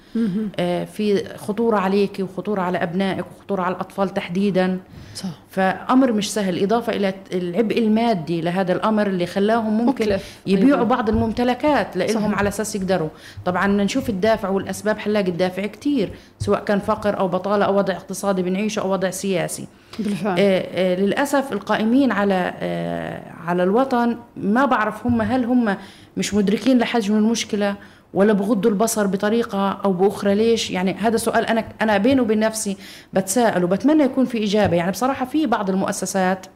آه 0.59 0.85
في 0.85 1.25
خطورة 1.39 1.77
عليك 1.77 2.17
وخطورة 2.21 2.61
على 2.63 2.83
أبنائك 2.83 3.25
وخطورة 3.37 3.63
على 3.63 3.75
الأطفال 3.75 4.09
تحديدا 4.15 4.79
صح 5.15 5.29
فأمر 5.51 6.13
مش 6.13 6.33
سهل 6.33 6.63
إضافة 6.63 6.93
إلى 6.93 7.15
العبء 7.33 7.79
المادي 7.79 8.41
لهذا 8.41 8.73
الأمر 8.73 9.07
اللي 9.07 9.27
خلاهم 9.27 9.73
ممكن 9.87 10.05
مكلف. 10.05 10.39
يبيعوا 10.47 10.81
أيضاً. 10.81 10.97
بعض 10.97 11.09
الممتلكات 11.09 11.97
لهم. 11.97 12.35
على 12.35 12.49
أساس 12.49 12.77
يقدروا 12.77 13.09
طبعا 13.45 13.67
نشوف 13.67 14.09
الدافع 14.11 14.49
والأسباب 14.49 14.99
حنلاقي 14.99 15.31
الدافع 15.31 15.67
كتير 15.67 16.11
سواء 16.39 16.65
كان 16.65 16.79
فقر 16.79 17.19
أو 17.19 17.29
بطالة 17.29 17.65
أو 17.65 17.77
وضع 17.79 17.95
اقتصادي 17.95 18.43
بنعيشه 18.43 18.81
أو 18.81 18.93
وضع 18.93 19.11
سياسي 19.11 19.67
بالفعل. 19.99 20.37
آه، 20.39 20.67
آه، 20.75 20.97
للأسف 20.97 21.53
القائمين 21.53 22.13
على 22.13 22.55
آه، 22.61 23.23
على 23.47 23.63
الوطن 23.63 24.17
ما 24.37 24.65
بعرف 24.65 25.07
هم 25.07 25.23
هل 25.23 25.45
هم 25.45 25.77
مش 26.17 26.35
مدركين 26.35 26.79
لحجم 26.79 27.17
المشكلة 27.17 27.75
ولا 28.15 28.33
بغضوا 28.33 28.71
البصر 28.71 29.07
بطريقة 29.07 29.81
أو 29.85 29.93
بأخرى 29.93 30.35
ليش؟ 30.35 30.71
يعني 30.71 30.95
هذا 30.95 31.17
سؤال 31.17 31.47
أنا 31.47 31.65
أنا 31.83 31.99
بيني 31.99 32.21
وبين 32.21 32.39
نفسي 32.41 32.77
بتساءل 33.13 33.65
وبتمنى 33.65 34.03
يكون 34.03 34.25
في 34.25 34.45
إجابة. 34.45 34.77
يعني 34.77 34.91
بصراحة 34.91 35.27
في 35.27 35.47
بعض 35.47 35.71
المؤسسات 35.71 36.47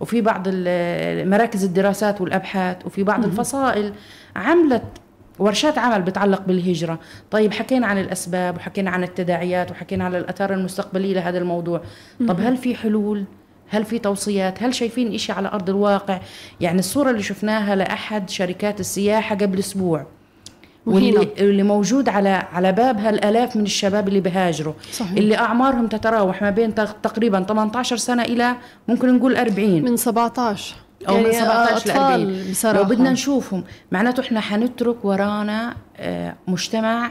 وفي 0.00 0.20
بعض 0.20 0.48
مراكز 1.28 1.64
الدراسات 1.64 2.20
والأبحاث 2.20 2.86
وفي 2.86 3.02
بعض 3.02 3.24
الفصائل 3.24 3.92
عملت 4.36 4.82
ورشات 5.38 5.78
عمل 5.78 6.02
بتعلق 6.02 6.42
بالهجرة. 6.46 6.98
طيب 7.30 7.52
حكينا 7.52 7.86
عن 7.86 7.98
الأسباب 7.98 8.56
وحكينا 8.56 8.90
عن 8.90 9.02
التداعيات 9.04 9.70
وحكينا 9.70 10.04
عن 10.04 10.14
الأثار 10.14 10.52
المستقبلية 10.54 11.14
لهذا 11.14 11.38
الموضوع. 11.38 11.80
طب 12.28 12.40
هل 12.40 12.56
في 12.56 12.74
حلول؟ 12.74 13.24
هل 13.68 13.84
في 13.84 13.98
توصيات؟ 13.98 14.62
هل 14.62 14.74
شايفين 14.74 15.14
إشي 15.14 15.32
على 15.32 15.48
أرض 15.48 15.70
الواقع؟ 15.70 16.20
يعني 16.60 16.78
الصورة 16.78 17.10
اللي 17.10 17.22
شفناها 17.22 17.76
لأحد 17.76 18.30
شركات 18.30 18.80
السياحة 18.80 19.36
قبل 19.36 19.58
أسبوع. 19.58 20.06
واللي 20.86 21.28
اللي 21.38 21.62
موجود 21.62 22.08
على 22.08 22.28
على 22.28 22.72
باب 22.72 22.98
هالآلاف 23.00 23.56
من 23.56 23.62
الشباب 23.62 24.08
اللي 24.08 24.20
بهاجروا. 24.20 24.74
صحيح. 24.92 25.12
اللي 25.12 25.36
أعمارهم 25.38 25.86
تتراوح 25.86 26.42
ما 26.42 26.50
بين 26.50 26.74
تق- 26.74 27.00
تقريبا 27.02 27.40
18 27.42 27.96
سنة 27.96 28.22
إلى 28.22 28.54
ممكن 28.88 29.16
نقول 29.16 29.36
40 29.36 29.82
من 29.84 29.96
17 29.96 30.74
أو 31.08 31.16
من 31.16 31.32
17 31.32 31.86
ل 31.86 31.90
أطفال 31.90 31.96
40 31.96 32.50
بصراحة. 32.50 32.78
لو 32.78 32.84
بدنا 32.84 33.10
نشوفهم 33.10 33.64
معناته 33.92 34.20
إحنا 34.20 34.40
حنترك 34.40 35.04
ورانا 35.04 35.76
آه، 35.96 36.34
مجتمع 36.48 37.10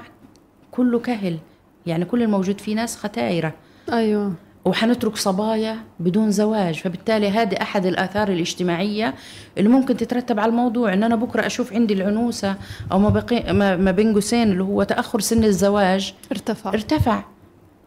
كله 0.72 1.00
كهل. 1.00 1.38
يعني 1.86 2.06
كل 2.06 2.24
الموجود 2.24 2.62
فيه 2.62 2.76
ناس 2.76 2.98
ختايرة. 2.98 3.54
أيوه. 3.92 4.34
وحنترك 4.66 5.16
صبايا 5.16 5.78
بدون 6.00 6.32
زواج. 6.32 6.80
فبالتالي 6.80 7.30
هذه 7.30 7.62
أحد 7.62 7.86
الآثار 7.86 8.28
الاجتماعية 8.30 9.14
اللي 9.58 9.70
ممكن 9.70 9.98
تترتب 9.98 10.40
على 10.40 10.50
الموضوع. 10.50 10.94
إن 10.94 11.04
أنا 11.04 11.16
بكرة 11.16 11.46
أشوف 11.46 11.74
عندي 11.74 11.94
العنوسة 11.94 12.56
أو 12.92 13.00
ما, 13.00 13.10
بقي 13.10 13.54
ما 13.54 13.76
ما 13.76 13.92
بين 13.92 14.14
قوسين 14.14 14.52
اللي 14.52 14.64
هو 14.64 14.84
تأخر 14.84 15.20
سن 15.20 15.44
الزواج. 15.44 16.14
ارتفع. 16.32 16.70
ارتفع. 16.74 17.24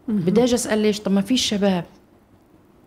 بدي 0.07 0.43
أجي 0.43 0.55
أسأل 0.55 0.79
ليش؟ 0.79 0.99
طب 0.99 1.11
ما 1.11 1.21
فيش 1.21 1.45
شباب. 1.45 1.85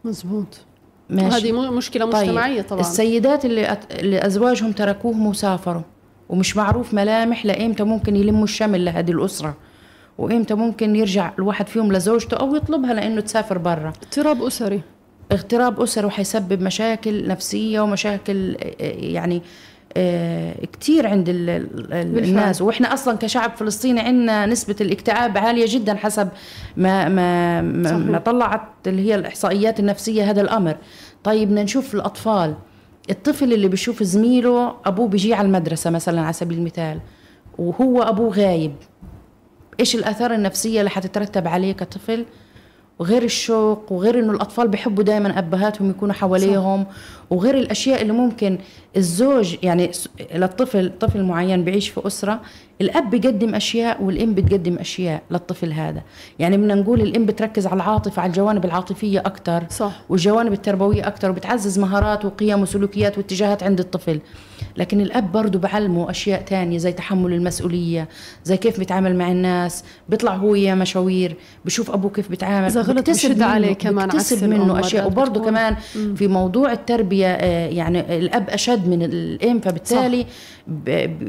مزبوط. 0.05 0.61
ماشي. 1.10 1.52
وهذه 1.52 1.70
مشكلة 1.70 2.06
مجتمعية 2.06 2.62
طبعا. 2.62 2.80
السيدات 2.80 3.44
اللي, 3.44 3.72
أت... 3.72 4.00
اللي 4.00 4.26
أزواجهم 4.26 4.72
تركوهم 4.72 5.26
وسافروا 5.26 5.82
ومش 6.28 6.56
معروف 6.56 6.94
ملامح 6.94 7.46
لإمتى 7.46 7.84
ممكن 7.84 8.16
يلموا 8.16 8.44
الشمل 8.44 8.84
لهذه 8.84 9.10
الأسرة 9.10 9.56
وإمتى 10.18 10.54
ممكن 10.54 10.96
يرجع 10.96 11.32
الواحد 11.38 11.66
فيهم 11.66 11.92
لزوجته 11.92 12.36
أو 12.36 12.56
يطلبها 12.56 12.94
لإنه 12.94 13.20
تسافر 13.20 13.58
برا. 13.58 13.92
اضطراب 14.02 14.42
أسري. 14.42 14.80
اغتراب 15.32 15.80
اسره 15.80 16.06
وحيسبب 16.06 16.62
مشاكل 16.62 17.28
نفسية 17.28 17.80
ومشاكل 17.80 18.56
آه، 18.60 18.74
يعني 18.84 19.36
آه، 19.36 19.40
كتير 20.72 21.07
عند 21.07 21.28
ال- 21.28 21.50
ال- 21.50 21.92
ال- 21.92 22.24
الناس. 22.24 22.62
وإحنا 22.62 22.94
أصلا 22.94 23.16
كشعب 23.18 23.57
فلسطيني 23.57 24.00
عندنا 24.00 24.46
نسبة 24.46 24.76
الاكتئاب 24.80 25.38
عالية 25.38 25.66
جدا 25.68 25.94
حسب 25.94 26.28
ما 26.76 27.09
ما 27.09 27.62
ما. 27.62 27.96
ما 27.96 28.18
طلعت 28.18 28.61
اللي 28.87 29.02
هي 29.11 29.14
الإحصائيات 29.14 29.80
النفسية 29.80 30.30
هذا 30.30 30.40
الأمر. 30.40 30.76
طيب 31.24 31.48
بدنا 31.48 31.62
نشوف 31.62 31.94
الأطفال. 31.94 32.54
الطفل 33.11 33.52
اللي 33.52 33.68
بيشوف 33.68 34.02
زميله 34.02 34.74
أبوه 34.85 35.09
بيجي 35.09 35.35
على 35.35 35.46
المدرسة 35.46 35.90
مثلا 35.90 36.20
على 36.20 36.33
سبيل 36.33 36.59
المثال 36.59 37.00
وهو 37.59 38.02
أبوه 38.02 38.30
غايب. 38.35 38.74
إيش 39.80 39.94
الآثار 39.94 40.35
النفسية 40.35 40.80
اللي 40.80 40.90
حتترتب 40.90 41.48
عليه 41.48 41.72
كطفل؟ 41.72 42.24
وغير 42.98 43.22
الشوق 43.22 43.92
وغير 43.92 44.18
إنه 44.18 44.33
الأطفال 44.33 44.68
بيحبوا 44.68 45.04
دائما 45.04 45.38
أبهاتهم 45.38 45.90
يكونوا 45.90 46.14
حواليهم 46.14 46.87
وغير 47.30 47.59
الأشياء 47.59 48.02
اللي 48.02 48.12
ممكن 48.12 48.59
الزوج 48.96 49.57
يعني 49.62 49.90
للطفل 50.35 50.92
طفل 51.00 51.22
معين 51.22 51.64
بيعيش 51.64 51.88
في 51.88 52.07
أسرة 52.07 52.40
الأب 52.80 53.10
بيقدم 53.10 53.54
أشياء 53.54 54.02
والأم 54.02 54.34
بتقدم 54.34 54.78
أشياء 54.78 55.22
للطفل 55.30 55.72
هذا. 55.72 56.02
يعني 56.38 56.56
بدنا 56.56 56.74
نقول 56.74 57.00
الأم 57.00 57.26
بتركز 57.26 57.66
على 57.66 57.76
العاطفة 57.76 58.22
على 58.22 58.30
الجوانب 58.30 58.64
العاطفية 58.64 59.18
أكثر 59.18 59.64
صح. 59.70 60.00
والجوانب 60.08 60.52
التربوية 60.52 61.06
أكثر 61.06 61.30
وبتعزز 61.30 61.78
مهارات 61.78 62.24
وقيم 62.24 62.62
وسلوكيات 62.62 63.18
واتجاهات 63.18 63.62
عند 63.62 63.80
الطفل. 63.80 64.20
لكن 64.76 65.00
الأب 65.00 65.32
برضه 65.32 65.58
بعلمه 65.58 66.10
أشياء 66.10 66.42
تانية 66.42 66.78
زي 66.78 66.92
تحمل 66.92 67.32
المسؤولية 67.32 68.08
زي 68.44 68.56
كيف 68.56 68.78
بيتعامل 68.78 69.16
مع 69.16 69.30
الناس 69.32 69.84
بيطلع 70.08 70.34
هو 70.34 70.54
يا 70.54 70.74
مشاوير 70.74 71.37
بشوف 71.64 71.90
أبوه 71.90 72.10
كيف 72.10 72.28
بيتعامل 72.28 72.66
إذا 72.66 72.80
غلط 72.80 73.10
بشد 73.10 73.42
عليه 73.42 73.72
كمان 73.72 74.08
بيكتسب 74.08 74.37
السن 74.37 74.50
منه 74.50 74.64
مرات 74.64 74.94
وبرضه 74.94 75.40
كمان 75.40 75.76
في 76.16 76.28
موضوع 76.28 76.72
التربية 76.72 77.26
آه، 77.26 77.68
يعني 77.68 78.18
الأب 78.18 78.50
أشد 78.50 78.88
من 78.88 79.02
الأم 79.02 79.60
فبالتالي 79.60 80.26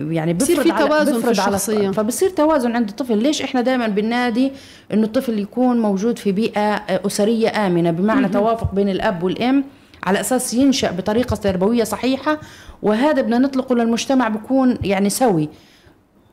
يعني 0.10 0.34
بصير 0.34 0.60
بفرض 0.60 0.78
في 0.78 0.88
توازن 0.88 1.22
بفرض 1.36 1.48
على 1.48 1.56
الشخصية. 1.56 1.92
فبصير 1.92 2.30
توازن 2.30 2.76
عند 2.76 2.90
الطفل. 2.90 3.18
ليش 3.18 3.42
إحنا 3.42 3.62
دائما 3.62 3.88
بالنادي 3.88 4.52
إنه 4.94 5.04
الطفل 5.04 5.40
يكون 5.40 5.80
موجود 5.80 6.20
في 6.20 6.32
بيئة 6.32 6.76
أسرية 7.06 7.68
آمنة؟ 7.68 7.92
بمعنى 7.92 8.30
توافق 8.30 8.74
بين 8.74 8.90
الأب 8.90 9.24
والأم 9.24 9.64
على 10.04 10.20
أساس 10.20 10.54
ينشأ 10.54 10.92
بطريقة 10.92 11.36
تربوية 11.36 11.84
صحيحة 11.84 12.38
وهذا 12.84 13.22
بدنا 13.22 13.38
نطلقه 13.38 13.76
للمجتمع 13.76 14.28
بكون 14.28 14.78
يعني 14.84 15.10
سوي. 15.10 15.50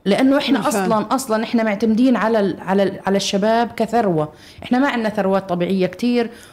لأنه 0.05 0.39
إحنا 0.39 0.59
بالفعل. 0.61 0.85
أصلا 0.85 1.15
أصلا 1.15 1.45
إحنا 1.45 1.63
معتمدين 1.63 2.17
على 2.17 2.41
ال 2.41 2.57
على 2.61 2.83
ال 2.83 3.01
على 3.07 3.17
الشباب 3.17 3.71
كثروة 3.77 4.33
إحنا 4.63 4.79
ما 4.79 4.89
عندنا 4.89 5.09
ثروات 5.09 5.49
طبيعية 5.49 5.91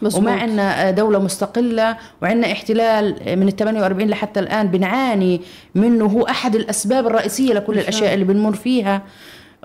مزبوط. 0.02 0.22
وما 0.22 0.32
عندنا 0.32 0.92
دولة 0.92 1.20
مستقلة 1.20 1.98
وعندنا 2.22 2.52
احتلال 2.52 3.16
من 3.40 3.48
ال 3.48 3.56
48 3.56 4.10
لحتى 4.10 4.40
الآن 4.40 4.68
بنعاني 4.68 5.42
منه 5.76 6.06
هو 6.06 6.24
أحد 6.24 6.56
الأسباب 6.56 7.08
الرئيسية 7.08 7.54
لكل 7.54 7.66
بالفعل. 7.74 7.84
الأشياء 7.84 8.14
اللي 8.14 8.26
بنمر 8.26 8.54
فيها 8.54 9.02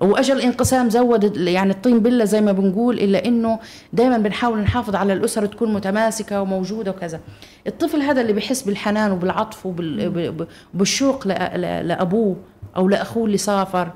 وأجل 0.03 0.37
الانقسام 0.37 0.91
زود 0.91 1.37
يعني 1.37 1.71
الطين 1.71 1.99
بلة 1.99 2.25
زي 2.25 2.41
ما 2.41 2.53
بنقول 2.53 2.99
إلا 2.99 3.25
إنه 3.25 3.59
دائما 3.93 4.19
بنحاول 4.19 4.59
نحافظ 4.59 4.95
على 4.95 5.13
الأسر 5.13 5.47
تكون 5.47 5.75
متماسكة 5.75 6.43
وموجودة 6.43 6.91
وكذا 6.91 7.21
الطفل 7.67 8.03
هذا 8.03 8.21
اللي 8.21 8.33
بيحس 8.33 8.63
بالحنان 8.63 9.13
وبالعطف 9.13 9.67
وبالشوق 10.75 11.27
لأبوه 11.27 12.37
أو 12.77 12.89
لأخوه 12.89 13.27
اللي 13.27 13.39
سافر 13.39 13.91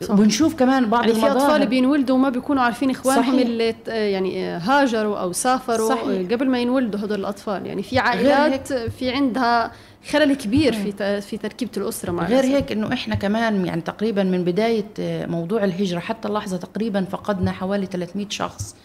صح. 0.00 0.14
بنشوف 0.14 0.54
كمان 0.54 0.86
بعض 0.86 1.06
يعني 1.06 1.20
في 1.20 1.30
أطفال 1.30 1.66
بينولدوا 1.66 2.16
وما 2.16 2.28
بيكونوا 2.28 2.62
عارفين 2.62 2.90
إخوانهم. 2.90 3.38
اللي 3.38 3.74
يعني 3.86 4.44
هاجروا 4.46 5.18
أو 5.18 5.32
سافروا 5.32 5.88
صحيح. 5.88 6.32
قبل 6.32 6.48
ما 6.48 6.58
ينولدوا 6.58 7.00
هدول 7.00 7.20
الأطفال 7.20 7.66
يعني 7.66 7.82
في 7.82 7.98
عائلات 7.98 8.72
في 8.72 9.10
عندها 9.10 9.72
خلل 10.10 10.34
كبير 10.34 10.72
في 10.72 10.92
ت- 10.92 11.02
في 11.24 11.36
تركيبة 11.36 11.70
الأسرة 11.76 12.12
مع 12.12 12.24
غير. 12.26 12.44
هيك 12.44 12.72
إنه 12.72 12.92
إحنا 12.92 13.14
كمان 13.14 13.66
يعني 13.66 13.80
تقريبا 13.80 14.22
من 14.22 14.44
بداية 14.44 14.86
آه، 15.00 15.26
موضوع 15.26 15.64
الهجرة 15.64 15.98
حتى 15.98 16.28
اللحظة 16.28 16.56
تقريبا 16.56 17.04
فقدنا 17.04 17.52
حوالي 17.52 17.86
300 17.86 18.26
شخص 18.30 18.76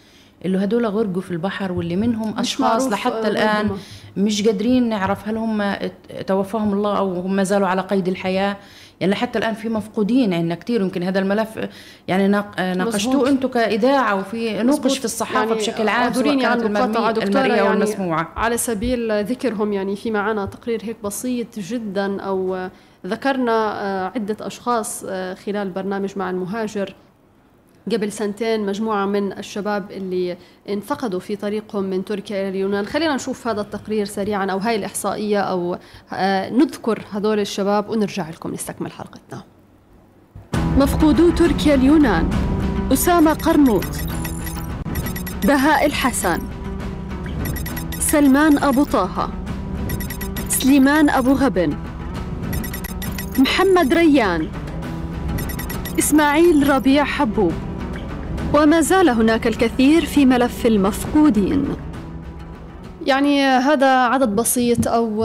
اللي 0.46 0.64
هدول 0.64 0.86
غرقوا 0.86 1.22
في 1.22 1.32
البحر 1.32 1.72
واللي 1.72 1.96
منهم 1.96 2.40
أشخاص 2.40 2.88
لحتى 2.88 3.28
الآن. 3.28 3.70
مش 4.18 4.42
قادرين 4.48 4.90
نعرف 4.90 5.28
هل 5.28 5.38
هم 5.38 5.76
توفاهم 6.28 6.74
الله 6.74 6.98
أو 6.98 7.14
هم 7.22 7.36
ما 7.36 7.44
زالوا 7.44 7.68
على 7.68 7.82
قيد 7.82 8.08
الحياة 8.08 8.58
يعني 9.04 9.16
حتى 9.16 9.40
الآن 9.40 9.54
في 9.54 9.70
مفقودين 9.70 10.34
عندنا 10.34 10.56
كثير 10.56 10.82
يمكن 10.82 11.04
هذا 11.04 11.20
الملف 11.20 11.70
يعني 12.08 12.38
آه،. 12.38 12.74
ناقشتوه 12.74 13.30
أنتم 13.30 13.48
كإذاعة 13.48 14.16
وفي. 14.16 14.64
نوقش 14.64 14.98
في 14.98 15.06
الصحافة 15.06 15.40
يعني 15.40 15.56
بشكل 15.56 15.88
عام 15.88 16.14
سواء 16.14 16.42
كانت 16.42 16.66
المرئية 17.24 17.54
يعني 17.54 17.70
والمسموعة 17.70 18.32
على 18.36 18.58
سبيل 18.58 19.24
ذكرهم 19.24 19.74
يعني 19.74 19.96
في 19.96 20.12
معنا 20.12 20.46
تقرير 20.46 20.80
هيك 20.84 20.98
بسيط 21.04 21.60
جدا 21.60 22.22
أو 22.22 22.70
ذكرنا 23.06 23.82
آه، 23.82 24.12
عدة 24.16 24.48
أشخاص 24.48 25.04
آه، 25.10 25.34
خلال 25.34 25.70
برنامج 25.70 26.18
مع 26.18 26.30
المهاجر 26.30 26.96
قبل 27.92 28.12
سنتين 28.12 28.66
مجموعة 28.66 29.06
من 29.06 29.34
الشباب 29.38 29.92
اللي 29.92 30.38
انفقدوا 30.70 31.20
في 31.20 31.36
طريقهم 31.36 31.84
من 31.84 32.06
تركيا 32.06 32.42
إلى 32.42 32.50
اليونان. 32.50 32.86
خلينا 32.86 33.16
نشوف 33.16 33.48
هذا 33.48 33.62
التقرير 33.62 34.06
سريعا 34.06 34.46
أو 34.46 34.58
هاي 34.58 34.76
الإحصائية 34.76 35.40
أو 35.40 35.78
آه، 36.14 36.50
نذكر 36.50 37.04
هذول 37.12 37.40
الشباب 37.40 37.90
ونرجع 37.90 38.30
لكم 38.30 38.54
نستكمل 38.54 38.92
حلقتنا. 38.92 39.44
مفقودو 40.78 41.30
تركيا 41.30 41.76
اليونان 41.76 42.30
أسامة 42.94 43.34
قرنوط 43.34 43.86
بهاء 45.44 45.86
الحسن 45.86 46.42
سلمان 48.00 48.58
أبو 48.58 48.84
طه 48.84 49.32
سليمان 50.50 51.10
أبو 51.10 51.34
غبن 51.34 51.78
محمد 53.40 53.94
ريان 53.94 54.50
إسماعيل 56.00 56.70
ربيع 56.70 57.04
حبوب. 57.04 57.54
وما 58.54 58.82
زال 58.82 59.10
هناك 59.10 59.48
الكثير 59.48 60.06
في 60.06 60.26
ملف 60.26 60.66
المفقودين. 60.66 61.66
يعني 63.06 63.42
هذا 63.44 63.88
عدد 63.88 64.30
بسيط 64.36 64.88
أو 64.88 65.24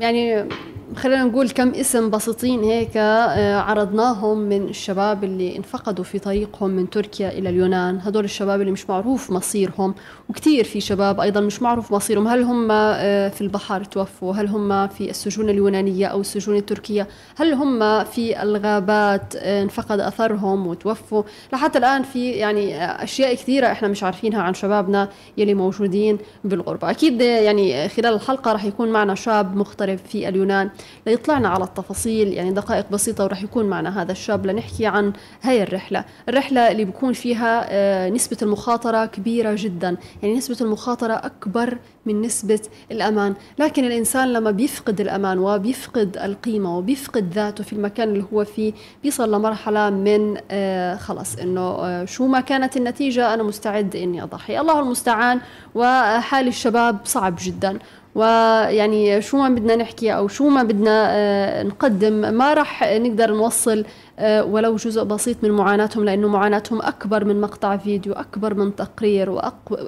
يعني 0.00 0.48
خلينا 0.94 1.24
نقول 1.24 1.50
كم 1.50 1.74
اسم 1.74 2.10
بسيطين 2.10 2.62
هيك 2.62 2.96
آه، 2.96 3.56
عرضناهم 3.60 4.38
من 4.38 4.62
الشباب 4.68 5.24
اللي 5.24 5.56
انفقدوا 5.56 6.04
في 6.04 6.18
طريقهم 6.18 6.70
من 6.70 6.90
تركيا 6.90 7.28
إلى 7.28 7.48
اليونان. 7.48 8.00
هدول 8.00 8.24
الشباب 8.24 8.60
اللي 8.60 8.72
مش 8.72 8.90
معروف 8.90 9.30
مصيرهم 9.30 9.94
وكثير 10.28 10.64
في 10.64 10.80
شباب 10.80 11.20
أيضا 11.20 11.40
مش 11.40 11.62
معروف 11.62 11.92
مصيرهم. 11.92 12.28
هل 12.28 12.42
هم 12.42 12.68
آه، 12.70 13.28
في 13.28 13.40
البحر 13.40 13.84
توفوا؟ 13.84 14.34
هل 14.34 14.48
هم 14.48 14.88
في 14.88 15.10
السجون 15.10 15.50
اليونانية 15.50 16.06
أو 16.06 16.20
السجون 16.20 16.56
التركية؟ 16.56 17.08
هل 17.36 17.54
هم 17.54 18.04
في 18.04 18.42
الغابات 18.42 19.36
آه، 19.36 19.62
انفقد 19.62 20.00
أثرهم 20.00 20.66
وتوفوا؟ 20.66 21.22
لحتى 21.52 21.78
الآن 21.78 22.02
في 22.02 22.30
يعني 22.30 22.84
أشياء 22.84 23.34
كثيرة 23.34 23.66
إحنا 23.66 23.88
مش 23.88 24.02
عارفينها 24.02 24.42
عن 24.42 24.54
شبابنا 24.54 25.08
يلي 25.38 25.54
موجودين 25.54 26.18
بالغربة. 26.44 26.90
أكيد 26.90 27.20
يعني 27.20 27.88
خلال 27.88 28.14
الحلقة 28.14 28.52
رح 28.52 28.64
يكون 28.64 28.88
معنا 28.88 29.14
شاب 29.14 29.56
مغترب 29.56 29.98
في 29.98 30.28
اليونان. 30.28 30.70
ليطلعنا 31.06 31.48
على 31.48 31.64
التفاصيل 31.64 32.28
يعني 32.32 32.50
دقائق 32.50 32.90
بسيطة 32.90 33.24
ورح 33.24 33.42
يكون 33.42 33.64
معنا 33.66 34.02
هذا 34.02 34.12
الشاب 34.12 34.46
لنحكي 34.46 34.86
عن 34.86 35.12
هاي 35.42 35.62
الرحلة. 35.62 36.04
الرحلة 36.28 36.70
اللي 36.70 36.84
بيكون 36.84 37.12
فيها 37.12 37.66
آه، 37.68 38.08
نسبة 38.10 38.36
المخاطرة 38.42 39.06
كبيرة 39.06 39.54
جدا 39.58 39.96
يعني 40.22 40.36
نسبة 40.36 40.56
المخاطرة 40.60 41.12
أكبر 41.14 41.78
من 42.06 42.20
نسبة 42.22 42.60
الأمان. 42.92 43.34
لكن 43.58 43.84
الإنسان 43.84 44.32
لما 44.32 44.50
بيفقد 44.50 45.00
الأمان 45.00 45.38
وبيفقد 45.38 46.16
القيمة 46.16 46.78
وبيفقد 46.78 47.32
ذاته 47.32 47.64
في 47.64 47.72
المكان 47.72 48.08
اللي 48.08 48.24
هو 48.32 48.44
فيه 48.44 48.72
بيصل 49.02 49.34
لمرحلة 49.34 49.90
من 49.90 50.36
آه 50.50 50.96
خلص 50.96 51.36
إنه 51.36 51.60
آه 51.60 52.04
شو 52.04 52.26
ما 52.26 52.40
كانت 52.40 52.76
النتيجة 52.76 53.34
أنا 53.34 53.42
مستعد 53.42 53.96
إني 53.96 54.22
أضحي. 54.22 54.60
الله 54.60 54.80
المستعان 54.80 55.40
وحال 55.74 56.48
الشباب 56.48 56.98
صعب 57.04 57.34
جدا. 57.40 57.78
ويعني 58.16 59.22
شو 59.22 59.36
ما 59.36 59.48
بدنا 59.48 59.76
نحكي 59.76 60.14
أو 60.14 60.28
شو 60.28 60.48
ما 60.48 60.62
بدنا 60.62 61.06
آه، 61.10 61.62
نقدم 61.62 62.12
ما 62.12 62.54
راح 62.54 62.84
نقدر 62.84 63.34
نوصل 63.34 63.84
آه، 64.18 64.44
ولو 64.44 64.76
جزء 64.76 65.04
بسيط 65.04 65.36
من 65.42 65.50
معاناتهم 65.50 66.04
لأنه 66.04 66.28
معاناتهم 66.28 66.82
أكبر 66.82 67.24
من 67.24 67.40
مقطع 67.40 67.76
فيديو 67.76 68.12
أكبر 68.12 68.54
من 68.54 68.76
تقرير 68.76 69.30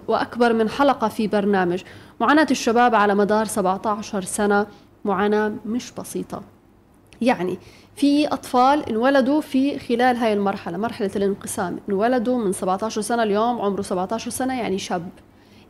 وأكبر 0.08 0.52
من 0.52 0.68
حلقة 0.68 1.08
في 1.08 1.26
برنامج. 1.26 1.82
معاناة 2.20 2.46
الشباب 2.50 2.94
على 2.94 3.14
مدار 3.14 3.44
17 3.44 4.22
سنة 4.22 4.66
معاناة 5.04 5.52
مش 5.66 5.92
بسيطة. 5.92 6.42
يعني 7.20 7.58
في 7.96 8.26
أطفال 8.26 8.88
انولدوا 8.88 9.40
في 9.40 9.78
خلال 9.78 10.16
هاي 10.16 10.32
المرحلة 10.32 10.78
مرحلة 10.78 11.10
الانقسام. 11.16 11.78
انولدوا 11.88 12.38
من 12.38 12.52
17 12.52 13.00
سنة 13.00 13.22
اليوم 13.22 13.60
عمره 13.60 13.82
17 13.82 14.30
سنة 14.30 14.60
يعني 14.60 14.78
شاب. 14.78 15.08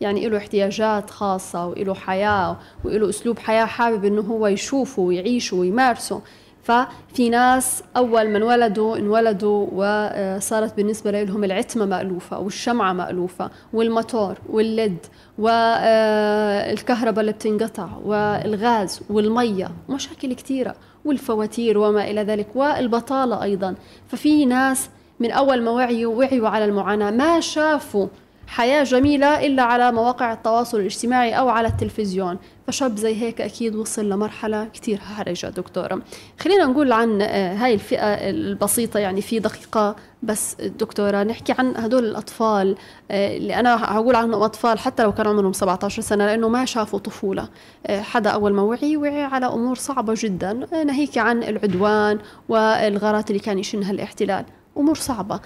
يعني 0.01 0.29
له 0.29 0.37
احتياجات 0.39 1.11
خاصة 1.11 1.67
وله 1.67 1.95
حياة 1.95 2.57
وله 2.85 3.09
أسلوب 3.09 3.39
حياة 3.39 3.65
حابب 3.65 4.05
إنه 4.05 4.21
هو 4.21 4.47
يشوفه 4.47 5.03
ويعيشه 5.03 5.57
ويمارسه. 5.57 6.21
ففي 6.63 7.29
ناس 7.29 7.83
أول 7.97 8.29
ما 8.29 8.39
انولدوا 8.39 8.97
انولدوا 8.97 9.67
وصارت 9.73 10.77
بالنسبة 10.77 11.11
لهم 11.11 11.45
العتمة 11.45 11.85
مألوفة 11.87 12.39
والشمعة 12.39 12.93
مألوفة 12.93 13.51
والموتور 13.73 14.35
والليد 14.51 14.99
والكهرباء 15.39 17.21
اللي 17.21 17.33
بتنقطع 17.33 17.89
والغاز 18.05 19.01
والمية 19.11 19.71
مشاكل 19.89 20.33
كثيرة 20.33 20.75
والفواتير 21.05 21.79
وما 21.79 22.11
إلى 22.11 22.23
ذلك 22.23 22.47
والبطالة 22.55 23.43
أيضا. 23.43 23.75
ففي 24.09 24.47
ناس 24.47 24.89
من 25.21 25.31
أول 25.31 25.63
ما 25.63 25.71
وعيوا 25.71 26.15
وعيوا 26.15 26.49
على 26.49 26.65
المعاناة 26.65 27.11
ما 27.11 27.41
شافوا 27.41 28.07
حياة 28.49 28.85
جميلة 28.85 29.47
إلا 29.47 29.63
على 29.63 29.93
مواقع 29.93 30.33
التواصل 30.33 30.81
الاجتماعي 30.81 31.33
أو 31.33 31.49
على 31.49 31.69
التلفزيون. 31.69 32.39
فشاب 32.67 32.97
زي 32.97 33.23
هيك 33.23 33.41
أكيد 33.41 33.75
وصل 33.77 34.09
لمرحلة 34.09 34.65
كتير 34.65 34.99
حرجة 34.99 35.47
دكتورة. 35.47 36.03
خلينا 36.41 36.65
نقول 36.65 36.93
عن 36.93 37.23
آه، 37.23 37.55
هاي 37.55 37.75
الفئة 37.75 38.15
البسيطة 38.31 39.01
يعني 39.01 39.21
في 39.21 39.39
دقيقة 39.39 39.97
بس 40.23 40.55
دكتورة. 40.61 41.23
نحكي 41.23 41.55
عن 41.59 41.77
هدول 41.77 42.05
الأطفال 42.05 42.77
آه، 43.11 43.37
اللي 43.37 43.55
أنا 43.55 43.85
هقول 43.97 44.17
عنهم 44.17 44.43
أطفال 44.43 44.79
حتى 44.79 45.03
لو 45.03 45.13
كان 45.13 45.27
عمرهم 45.27 45.53
17 45.53 46.03
سنة 46.03 46.27
لأنه 46.27 46.49
ما 46.49 46.65
شافوا 46.65 46.99
طفولة. 46.99 47.49
آه، 47.87 48.01
حدا 48.01 48.31
أول 48.31 48.53
ما 48.53 48.63
وعي 48.63 48.97
وعي 48.97 49.23
على 49.23 49.47
أمور 49.47 49.77
صعبة 49.77 50.15
جدا. 50.17 50.53
ناهيك 50.85 51.19
عن 51.19 51.43
العدوان 51.43 52.19
والغارات 52.49 53.31
اللي 53.31 53.41
كان 53.41 53.59
يشنها 53.59 53.91
الاحتلال. 53.91 54.45
أمور 54.77 54.95
صعبة. 54.95 55.41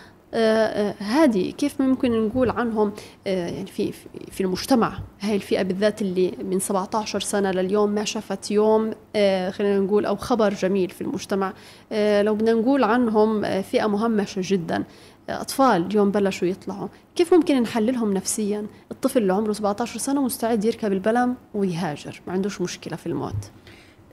هذه 0.98 1.50
كيف 1.50 1.80
ممكن 1.80 2.26
نقول 2.26 2.50
عنهم 2.50 2.92
آه، 3.26 3.46
يعني 3.46 3.66
في 3.66 3.92
في 4.30 4.40
المجتمع. 4.40 4.98
هاي 5.20 5.36
الفئة 5.36 5.62
بالذات 5.62 6.02
اللي 6.02 6.32
من 6.44 6.58
17 6.58 7.20
سنة 7.20 7.50
لليوم 7.50 7.90
ما 7.90 8.04
شافت 8.04 8.50
يوم 8.50 8.90
آه، 9.16 9.50
خلينا 9.50 9.78
نقول 9.78 10.06
أو 10.06 10.16
خبر 10.16 10.54
جميل 10.54 10.90
في 10.90 11.00
المجتمع. 11.00 11.52
آه، 11.92 12.22
لو 12.22 12.34
بدنا 12.34 12.52
نقول 12.52 12.84
عنهم 12.84 13.62
فئة 13.62 13.86
مهمشة 13.86 14.42
جدا. 14.44 14.84
أطفال 15.28 15.86
اليوم 15.86 16.10
بلشوا 16.10 16.48
يطلعوا. 16.48 16.88
كيف 17.16 17.34
ممكن 17.34 17.62
نحللهم 17.62 18.12
نفسيا؟ 18.12 18.66
الطفل 18.90 19.22
اللي 19.22 19.32
عمره 19.32 19.52
17 19.52 19.98
سنة 19.98 20.22
مستعد 20.22 20.64
يركب 20.64 20.92
البلم 20.92 21.36
ويهاجر 21.54 22.20
ما 22.26 22.32
عندوش 22.32 22.60
مشكلة 22.60 22.96
في 22.96 23.06
الموت. 23.06 23.50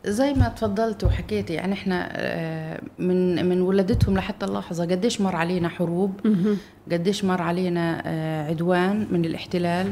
زي 0.05 0.33
ما 0.33 0.47
تفضلت 0.47 1.03
وحكيتي 1.03 1.53
يعني 1.53 1.73
إحنا 1.73 2.09
آه، 2.11 2.81
من 2.99 3.45
من 3.49 3.61
ولدتهم 3.61 4.17
لحتى 4.17 4.45
اللحظه 4.45 4.83
قديش 4.83 5.21
مر 5.21 5.35
علينا 5.35 5.69
حروب 5.69 6.11
قديش 6.91 7.25
مر 7.25 7.41
علينا 7.41 8.01
آه، 8.05 8.47
عدوان 8.49 9.07
من 9.11 9.25
الاحتلال 9.25 9.91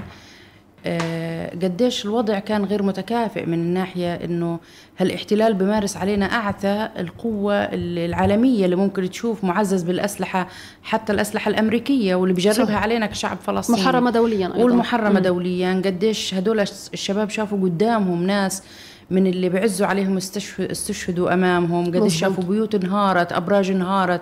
آه، 0.85 1.49
قديش 1.49 2.05
الوضع 2.05 2.39
كان 2.39 2.65
غير 2.65 2.83
متكافئ 2.83 3.45
من 3.45 3.53
الناحية 3.53 4.15
إنه 4.15 4.59
هالاحتلال 4.97 5.53
بمارس 5.53 5.97
علينا 5.97 6.25
اعتى 6.25 6.89
القوة 6.99 7.53
العالمية 7.73 8.65
اللي 8.65 8.75
ممكن 8.75 9.09
تشوف 9.09 9.43
معزز 9.43 9.83
بالأسلحة 9.83 10.47
حتى 10.83 11.13
الأسلحة 11.13 11.49
الأمريكية 11.49 12.15
واللي 12.15 12.33
بيجربها 12.35 12.65
صح. 12.75 12.81
علينا 12.83 13.05
كشعب 13.05 13.37
فلسطيني 13.37 13.81
محرمة 13.81 14.11
دوليا 14.11 14.47
أيضا. 14.47 14.63
والمحرمة 14.63 15.19
دوليا 15.19 15.81
قديش 15.85 16.33
هدول 16.33 16.59
الشباب 16.93 17.29
شافوا 17.29 17.61
قدامهم 17.61 18.23
ناس 18.23 18.63
من 19.11 19.27
اللي 19.27 19.49
بعزوا 19.49 19.87
عليهم 19.87 20.17
استشهدوا 20.59 21.33
أمامهم. 21.33 21.85
قد 21.85 22.07
شافوا 22.07 22.43
بيوت 22.43 22.75
انهارت 22.75 23.31
أبراج 23.31 23.71
انهارت. 23.71 24.21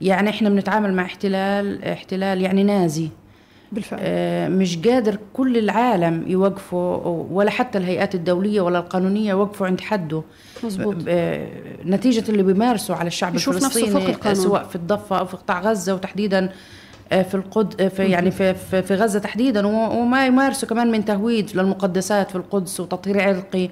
يعني 0.00 0.30
إحنا 0.30 0.48
بنتعامل 0.48 0.94
مع 0.94 1.02
احتلال 1.02 1.84
احتلال 1.84 2.42
يعني 2.42 2.62
نازي. 2.62 3.08
بالفعل. 3.72 4.00
آه 4.02 4.48
مش 4.48 4.78
قادر 4.78 5.18
كل 5.32 5.58
العالم 5.58 6.24
يوقفوا 6.26 6.96
ولا 7.30 7.50
حتى 7.50 7.78
الهيئات 7.78 8.14
الدولية 8.14 8.60
ولا 8.60 8.78
القانونية 8.78 9.30
يوقفوا 9.30 9.66
عند 9.66 9.80
حده. 9.80 10.22
مزبوط. 10.64 10.96
آه 11.08 11.48
نتيجة 11.84 12.24
اللي 12.30 12.42
بيمارسوا 12.42 12.96
على 12.96 13.06
الشعب 13.06 13.34
الفلسطيني 13.34 14.34
سواء 14.34 14.64
في 14.64 14.76
الضفة 14.76 15.18
أو 15.18 15.26
في 15.26 15.36
قطاع 15.36 15.60
غزة 15.60 15.94
وتحديدا 15.94 16.52
آه، 17.12 17.22
في 17.22 17.34
القد 17.34 17.88
في 17.88 18.04
يعني 18.04 18.30
في 18.30 18.54
في 18.82 18.94
غزة 18.94 19.18
تحديدا 19.18 19.66
وما 19.66 20.26
يمارسوا 20.26 20.68
كمان 20.68 20.90
من 20.90 21.04
تهويد 21.04 21.50
للمقدسات 21.56 22.30
في 22.30 22.36
القدس 22.36 22.80
وتطهير 22.80 23.22
عرقي 23.22 23.68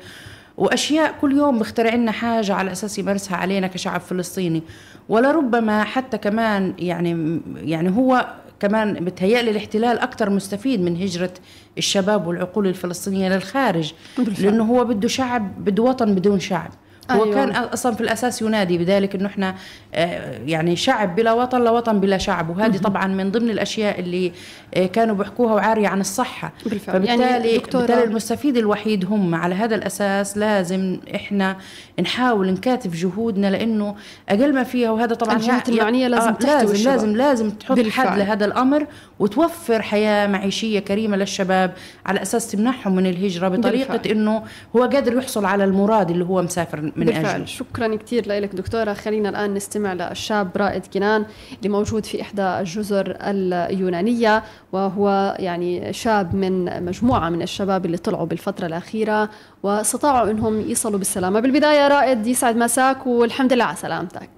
وأشياء 0.56 1.14
كل 1.20 1.36
يوم 1.36 1.58
بيخترع 1.58 1.94
لنا 1.94 2.12
حاجة 2.12 2.54
على 2.54 2.72
أساس 2.72 2.98
يمارسها 2.98 3.36
علينا 3.36 3.66
كشعب 3.66 4.00
فلسطيني. 4.00 4.62
ولربما 5.08 5.84
حتى 5.84 6.18
كمان 6.18 6.74
يعني 6.78 7.40
يعني 7.56 7.90
هو 7.96 8.26
كمان 8.60 9.04
بتهيألي 9.04 9.50
الاحتلال 9.50 9.98
أكثر 9.98 10.30
مستفيد 10.30 10.80
من 10.80 10.96
هجرة 10.96 11.30
الشباب 11.78 12.26
والعقول 12.26 12.66
الفلسطينية 12.66 13.28
للخارج 13.28 13.92
لأنه 14.38 14.64
هو 14.64 14.84
بده 14.84 15.08
شعب 15.08 15.64
بده 15.64 15.82
وطن 15.82 16.14
بدون 16.14 16.40
شعب. 16.40 16.70
هو 17.10 17.24
أيوة. 17.24 17.34
كان 17.34 17.50
أصلا 17.50 17.94
في 17.94 18.00
الأساس 18.00 18.42
ينادي 18.42 18.78
بذلك 18.78 19.14
إنه 19.14 19.26
إحنا 19.26 19.54
آه، 19.94 20.38
يعني 20.46 20.76
شعب 20.76 21.16
بلا 21.16 21.32
وطن 21.32 21.64
لا 21.64 21.70
وطن 21.70 22.00
بلا 22.00 22.18
شعب 22.18 22.50
وهذه 22.50 22.76
طبعا 22.76 23.06
من 23.06 23.30
ضمن 23.30 23.50
الأشياء 23.50 24.00
اللي 24.00 24.32
آه، 24.74 24.86
كانوا 24.86 25.14
بيحكوها 25.14 25.54
وعارية 25.54 25.88
عن 25.88 26.00
الصحة 26.00 26.52
بالفعل. 26.64 26.96
فبالتالي 26.96 27.22
يعني 27.22 27.58
بالتالي 27.58 28.04
المستفيد 28.04 28.56
الوحيد 28.56 29.04
هم 29.04 29.34
على 29.34 29.54
هذا 29.54 29.74
الأساس 29.74 30.38
لازم 30.38 30.98
إحنا 31.14 31.56
نحاول 32.00 32.52
نكاتف 32.52 32.96
جهودنا 32.96 33.50
لأنه 33.50 33.96
أقل 34.28 34.54
ما 34.54 34.62
فيها 34.62 34.90
وهذا 34.90 35.14
طبعا 35.14 35.36
الجهات 35.36 35.68
المعنية 35.68 36.08
لازم 36.08 36.28
آه 36.28 36.36
لازم 36.40 36.72
الشباب. 36.72 36.94
لازم 36.94 37.16
لازم 37.16 37.50
تحط 37.50 37.76
بالفعل. 37.76 38.08
حد 38.08 38.18
لهذا 38.18 38.44
الأمر 38.44 38.86
وتوفر 39.18 39.82
حياة 39.82 40.26
معيشية 40.26 40.78
كريمة 40.78 41.16
للشباب 41.16 41.72
على 42.06 42.22
أساس 42.22 42.50
تمنحهم 42.50 42.96
من 42.96 43.06
الهجرة 43.06 43.48
بطريقة 43.48 43.96
بالفعل. 43.96 44.16
إنه 44.16 44.42
هو 44.76 44.82
قادر 44.84 45.16
يحصل 45.16 45.44
على 45.44 45.64
المراد 45.64 46.10
اللي 46.10 46.24
هو 46.24 46.42
مسافر 46.42 46.92
من 46.96 47.06
بالفعل. 47.06 47.24
أجله. 47.24 47.44
شكرا 47.44 47.96
كثير 47.96 48.28
لك 48.28 48.54
دكتورة. 48.54 48.92
خلينا 48.92 49.28
الآن 49.28 49.54
نستمع 49.54 49.92
للشاب 49.92 50.56
رائد 50.56 50.86
كنان 50.86 51.26
اللي 51.58 51.68
موجود 51.68 52.04
في 52.04 52.22
إحدى 52.22 52.42
الجزر 52.42 53.16
اليونانية 53.20 54.42
وهو 54.72 55.36
يعني 55.38 55.92
شاب 55.92 56.34
من 56.34 56.84
مجموعة 56.84 57.28
من 57.28 57.42
الشباب 57.42 57.86
اللي 57.86 57.96
طلعوا 57.96 58.26
بالفترة 58.26 58.66
الأخيرة 58.66 59.30
واستطاعوا 59.62 60.30
أنهم 60.30 60.60
يصلوا 60.60 60.98
بالسلامة. 60.98 61.40
بالبداية 61.40 61.88
رائد 61.88 62.26
يسعد 62.26 62.56
مساك 62.56 63.06
والحمد 63.06 63.52
لله 63.52 63.64
على 63.64 63.76
سلامتك. 63.76 64.30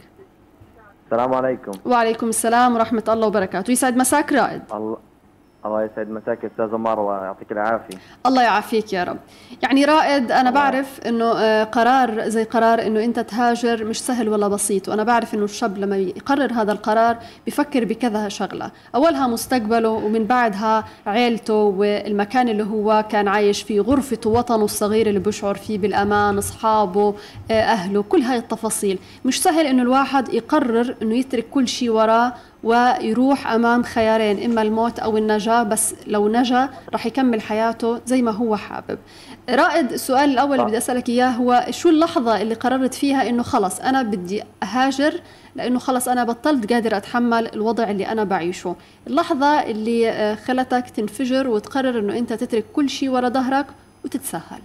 السلام 1.06 1.34
عليكم. 1.34 1.72
وعليكم 1.84 2.28
السلام 2.28 2.74
ورحمة 2.74 3.04
الله 3.08 3.26
وبركاته. 3.26 3.70
يسعد 3.70 3.96
مساك 3.96 4.32
رائد. 4.32 4.62
الله 4.72 5.07
الله 5.68 5.84
يسعد 5.84 6.10
مساك 6.10 6.44
استاذه 6.44 6.76
مروه 6.76 7.24
يعطيك 7.24 7.52
العافية. 7.52 7.98
الله 8.26 8.42
يعافيك 8.42 8.92
يا 8.92 9.04
رب. 9.04 9.16
يعني 9.62 9.84
رائد 9.84 10.32
أنا 10.32 10.50
بعرف 10.50 11.00
إنه 11.06 11.24
آه، 11.24 11.64
قرار 11.64 12.28
زي 12.28 12.44
قرار 12.44 12.86
إنه 12.86 13.04
أنت 13.04 13.20
تهاجر 13.20 13.84
مش 13.84 14.00
سهل 14.02 14.28
ولا 14.28 14.48
بسيط 14.48 14.88
وأنا 14.88 15.04
بعرف 15.04 15.34
إنه 15.34 15.44
الشاب 15.44 15.78
لما 15.78 15.96
يقرر 15.96 16.52
هذا 16.52 16.72
القرار 16.72 17.16
بفكر 17.46 17.84
بكذا 17.84 18.28
شغلة. 18.28 18.70
أولها 18.94 19.26
مستقبله 19.26 19.88
ومن 19.88 20.24
بعدها 20.24 20.84
عيلته 21.06 21.54
والمكان 21.54 22.48
اللي 22.48 22.64
هو 22.64 23.04
كان 23.10 23.28
عايش 23.28 23.62
فيه 23.62 23.80
غرفته 23.80 24.30
وطنه 24.30 24.64
الصغير 24.64 25.06
اللي 25.06 25.20
بيشعر 25.20 25.54
فيه 25.54 25.78
بالأمان 25.78 26.38
أصحابه 26.38 27.14
آه، 27.50 27.52
أهله 27.62 28.02
كل 28.02 28.20
هاي 28.22 28.38
التفاصيل. 28.38 28.98
مش 29.24 29.42
سهل 29.42 29.66
إنه 29.66 29.82
الواحد 29.82 30.34
يقرر 30.34 30.94
إنه 31.02 31.14
يترك 31.14 31.46
كل 31.50 31.68
شيء 31.68 31.90
وراه 31.90 32.32
ويروح 32.64 33.46
أمام 33.52 33.82
خيارين 33.82 34.44
إما 34.50 34.62
الموت 34.62 34.98
أو 34.98 35.16
النجاة 35.16 35.62
بس 35.62 35.94
لو 36.06 36.28
نجا 36.28 36.68
راح 36.92 37.06
يكمل 37.06 37.40
حياته 37.40 38.00
زي 38.06 38.22
ما 38.22 38.30
هو 38.30 38.56
حابب 38.56 38.98
رائد 39.50 39.92
السؤال 39.92 40.30
الأول 40.30 40.52
اللي. 40.60 40.66
بدي 40.66 40.78
أسألك 40.78 41.08
إياه 41.08 41.30
هو 41.30 41.66
شو 41.70 41.88
اللحظة 41.88 42.42
اللي 42.42 42.54
قررت 42.54 42.94
فيها 42.94 43.28
إنه 43.28 43.42
خلص 43.42 43.80
أنا 43.80 44.02
بدي 44.02 44.42
أهاجر 44.62 45.20
لأنه 45.56 45.78
خلص 45.78 46.08
أنا 46.08 46.24
بطلت 46.24 46.72
قادر 46.72 46.96
أتحمل 46.96 47.54
الوضع 47.54 47.90
اللي 47.90 48.06
أنا 48.06 48.24
بعيشه 48.24 48.76
اللحظة 49.06 49.62
اللي 49.62 50.10
آه، 50.10 50.34
خلتك 50.34 50.90
تنفجر 50.90 51.48
وتقرر 51.48 51.98
إنه 51.98 52.18
أنت 52.18 52.32
تترك 52.32 52.64
كل 52.72 52.88
شيء 52.90 53.08
ورا 53.08 53.28
ظهرك 53.28 53.66
وتتسهل 54.04 54.60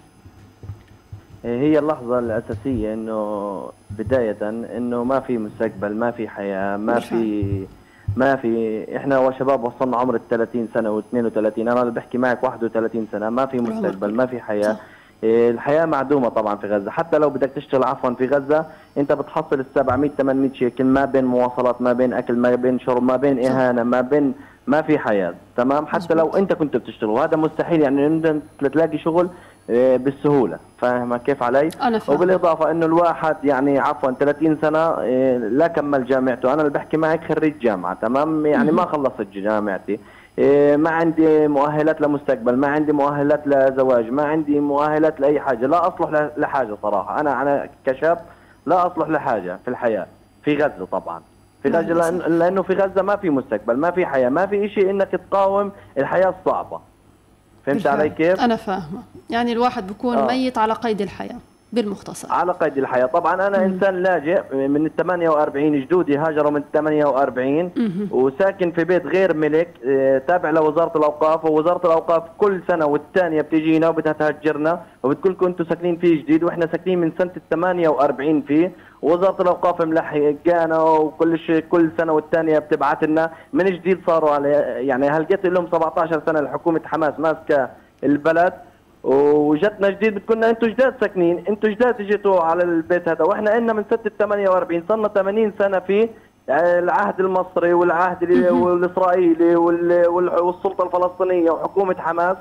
هي 1.46 1.80
اللحظة 1.80 2.20
الأساسية 2.20 2.94
إنه 2.94 3.70
بداية 4.00 4.38
إنه 4.78 5.04
ما 5.04 5.20
في 5.20 5.38
مستقبل 5.38 5.96
ما 5.96 6.12
في 6.12 6.28
حياة 6.28 6.78
ما. 6.78 7.00
في 7.00 7.66
ما 8.18 8.36
في 8.36 8.86
إحنا 8.98 9.20
وشباب 9.20 9.64
وصلنا 9.64 9.98
عمر 9.98 10.16
ال 10.16 10.28
30 10.30 10.68
سنة 10.74 10.92
و 10.92 11.00
32 11.00 11.68
أنا 11.68 11.82
اللي 11.82 11.94
بحكي 11.94 12.18
معك 12.18 12.44
31 12.44 13.08
سنة 13.12 13.30
ما 13.30 13.46
في 13.46 13.58
مستقبل. 13.58 14.14
ما 14.16 14.26
في 14.26 14.40
حياة. 14.40 14.78
إيه، 15.24 15.52
الحياة 15.52 15.86
معدومة 15.86 16.30
طبعا 16.30 16.56
في 16.56 16.68
غزة 16.68 16.92
حتى 16.92 17.18
لو 17.18 17.30
بدك 17.30 17.50
تشتغل 17.56 17.84
عفوا 17.84 18.10
في 18.14 18.26
غزة 18.28 18.66
أنت 18.98 19.12
بتحصل 19.12 19.60
ال 19.60 19.66
700 19.76 20.12
800 20.18 20.54
شيكل 20.54 20.84
ما 20.84 21.06
بين 21.06 21.26
مواصلات 21.26 21.82
ما 21.82 21.94
بين 21.94 22.14
أكل 22.14 22.36
ما 22.36 22.56
بين 22.56 22.80
شرب 22.80 23.04
ما 23.04 23.16
بين. 23.16 23.46
إهانة 23.46 23.84
ما 23.84 24.02
بين 24.02 24.34
ما 24.68 24.82
في 24.82 25.00
حياة 25.00 25.34
تمام؟ 25.58 25.86
حتى 25.86 26.14
لو 26.14 26.30
أنت 26.30 26.54
كنت 26.54 26.78
بتشتغل 26.78 27.10
وهذا 27.10 27.38
مستحيل 27.38 27.82
يعني 27.82 28.08
أنت 28.08 28.36
تلاقي 28.60 28.98
شغل 28.98 29.30
إيه، 29.70 29.98
بالسهولة 29.98 30.58
فاهمه 30.78 31.18
كيف 31.18 31.44
علي؟ 31.44 31.70
أنا 31.82 32.00
فاهم 32.00 32.16
وبالإضافة 32.16 32.72
إنه 32.72 32.86
الواحد 32.86 33.36
يعني 33.44 33.80
عفوا 33.80 34.12
30 34.12 34.58
سنة 34.62 35.02
إيه، 35.02 35.38
لا 35.38 35.68
كمل 35.68 36.06
جامعته. 36.06 36.54
أنا 36.54 36.62
اللي 36.62 36.74
بحكي 36.74 36.98
معك 36.98 37.34
خريج 37.34 37.60
جامعة 37.60 37.94
تمام؟ 38.02 38.46
يعني 38.46 38.72
ما 38.72 38.86
خلصت 38.86 39.28
جامعتي 39.34 40.00
إيه، 40.38 40.76
ما 40.76 40.90
عندي 40.90 41.48
مؤهلات 41.48 42.02
لمستقبل 42.02 42.56
ما 42.56 42.68
عندي 42.68 42.92
مؤهلات 42.92 43.48
لزواج 43.48 44.10
ما 44.12 44.24
عندي 44.24 44.60
مؤهلات 44.60 45.20
لأي 45.20 45.40
حاجة 45.40 45.66
لا 45.66 45.88
أصلح 45.88 46.30
لحاجة 46.38 46.78
صراحة. 46.82 47.20
أنا 47.20 47.42
أنا 47.42 47.70
كشاب 47.86 48.18
لا 48.66 48.88
أصلح 48.88 49.10
لحاجة 49.10 49.60
في 49.64 49.68
الحياة 49.68 50.08
في 50.44 50.56
غزة 50.58 50.88
طبعا. 50.92 51.22
في 51.64 51.70
نعم، 51.70 51.82
غزه 51.84 51.94
لأن 51.94 52.40
لأنه 52.40 52.62
في 52.62 52.74
غزة 52.74 53.02
ما 53.02 53.16
في 53.16 53.30
مستقبل 53.30 53.78
ما 53.78 53.92
في 53.92 54.06
حياة 54.06 54.30
ما 54.30 54.46
في 54.46 54.70
شيء 54.70 54.90
إنك 54.90 55.10
تقاوم 55.30 55.72
الحياة 55.98 56.34
الصعبة. 56.40 56.80
فهمت. 57.66 57.88
علي 57.88 58.10
كيف؟ 58.10 58.40
أنا 58.42 58.56
فاهمة. 58.56 59.00
يعني 59.30 59.52
الواحد 59.52 59.88
بيكون 59.88 60.18
آه. 60.18 60.28
ميت 60.28 60.58
على 60.58 60.74
قيد 60.74 61.02
الحياة 61.02 61.36
بالمختصر. 61.74 62.32
على 62.32 62.52
قيد 62.52 62.78
الحياة. 62.78 63.06
طبعا 63.06 63.48
أنا 63.48 63.66
إنسان 63.66 63.96
لاجئ 63.96 64.42
من 64.68 64.86
ال 64.86 64.96
48 64.96 65.82
جدودي 65.82 66.18
هاجروا 66.18 66.52
من 66.52 66.58
ال 66.58 66.72
48 66.74 67.72
مهم. 67.78 68.08
وساكن 68.12 68.72
في 68.72 68.84
بيت 68.84 69.06
غير 69.06 69.34
ملك 69.34 69.68
آه، 69.88 70.18
تابع 70.18 70.50
لوزارة 70.50 70.98
الأوقاف 70.98 71.46
ووزارة 71.46 71.88
الأوقاف 71.88 72.24
كل 72.38 72.62
سنة 72.68 72.86
والثانية 72.86 73.42
بتجينا 73.42 73.90
وبدها 73.90 74.14
تهجرنا 74.14 74.82
وبتقول 75.04 75.34
لكم 75.34 75.46
أنتم 75.46 75.66
ساكنين 75.66 75.98
فيه 75.98 76.24
جديد 76.24 76.44
وإحنا 76.44 76.68
ساكنين 76.72 77.00
من 77.00 77.12
سنة 77.18 77.32
ال 77.38 77.50
48 77.50 78.42
فيه. 78.42 78.72
ووزارة 79.04 79.42
الأوقاف 79.42 79.82
ملحقانا 79.82 80.82
وكل 80.84 81.40
شيء 81.40 81.60
كل 81.60 81.90
سنة 81.98 82.14
والثانية 82.14 82.60
بتبعت 82.60 83.04
لنا. 83.04 83.32
من 83.54 83.66
جديد 83.66 84.02
صاروا 84.08 84.30
على 84.32 84.50
يعني 84.88 85.08
هلقيت 85.10 85.46
لهم 85.46 85.68
17 85.72 86.22
سنة 86.26 86.40
لحكومة 86.40 86.82
حماس 86.86 87.14
ماسكة 87.20 87.70
البلد. 88.04 88.54
وجتنا 89.04 89.90
جديد 89.90 90.16
بتقولنا 90.16 90.50
أنتم 90.50 90.68
جداد 90.68 90.94
ساكنين 91.02 91.44
أنتم 91.50 91.70
جداد 91.70 92.02
اجيتوا 92.02 92.42
على 92.42 92.64
البيت 92.64 93.10
هذا. 93.10 93.26
وإحنا 93.26 93.52
قلنا 93.54 93.74
من 93.74 93.84
سنه 93.90 94.12
48 94.20 94.84
صرنا 94.90 95.08
80 95.08 95.54
سنة 95.60 95.80
فيه 95.80 96.10
يعني 96.48 96.80
العهد 96.80 97.20
المصري 97.20 97.74
والعهد 97.74 98.24
ال- 98.24 98.52
والإسرائيلي 98.52 99.56
وال- 99.56 100.08
وال- 100.08 100.42
والسلطة 100.44 100.84
الفلسطينية 100.86 101.52
وحكومة 101.52 101.96
حماس. 102.00 102.38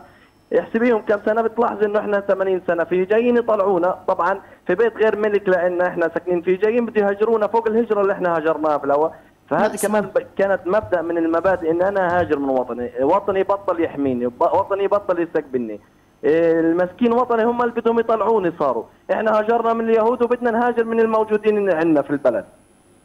احسبيهم 0.59 1.03
كم 1.03 1.19
سنة؟ 1.27 1.43
بتلاحظ 1.43 1.85
إنه 1.85 1.99
إحنا 1.99 2.21
80 2.21 2.63
سنة. 2.67 2.85
فيه 2.85 3.05
جايين 3.05 3.37
يطلعونا. 3.37 3.99
طبعا 4.09 4.41
في 4.67 4.75
بيت 4.75 4.97
غير 4.97 5.17
ملك 5.17 5.49
لأن 5.49 5.81
إحنا 5.81 6.09
ساكنين 6.09 6.43
فيه. 6.43 6.59
جايين 6.59 6.87
بده 6.87 7.01
يهاجرونا 7.01 7.47
فوق 7.47 7.69
الهجرة 7.69 8.01
اللي 8.01 8.13
إحنا 8.13 8.37
هاجرناها 8.37 8.79
في 8.79 8.85
الأول. 8.85 9.11
فهذه 9.49 9.71
مأساة. 9.71 9.89
كمان 9.89 10.11
كانت 10.39 10.61
مبدأ 10.67 11.03
من 11.03 11.19
المبادئ 11.19 11.71
إن 11.71 11.83
أنا 11.83 12.19
هاجر 12.19 12.39
من 12.39 12.49
وطني. 12.49 12.91
وطني 13.01 13.43
بطل 13.43 13.81
يحميني 13.81 14.27
وطني 14.27 14.87
بطل 14.87 15.23
يستقبلني. 15.23 15.81
المسكين 16.25 17.13
وطني 17.13 17.45
هم 17.45 17.63
اللي 17.63 17.73
بدهم 17.73 17.99
يطلعوني 17.99 18.53
صاروا. 18.59 18.85
إحنا 19.13 19.39
هاجرنا 19.39 19.73
من 19.73 19.89
اليهود 19.89 20.23
وبدنا 20.23 20.51
نهاجر 20.51 20.85
من 20.85 21.01
الموجودين 21.01 21.71
عندنا 21.71 22.03
في 22.03 22.11
البلد. 22.11 22.45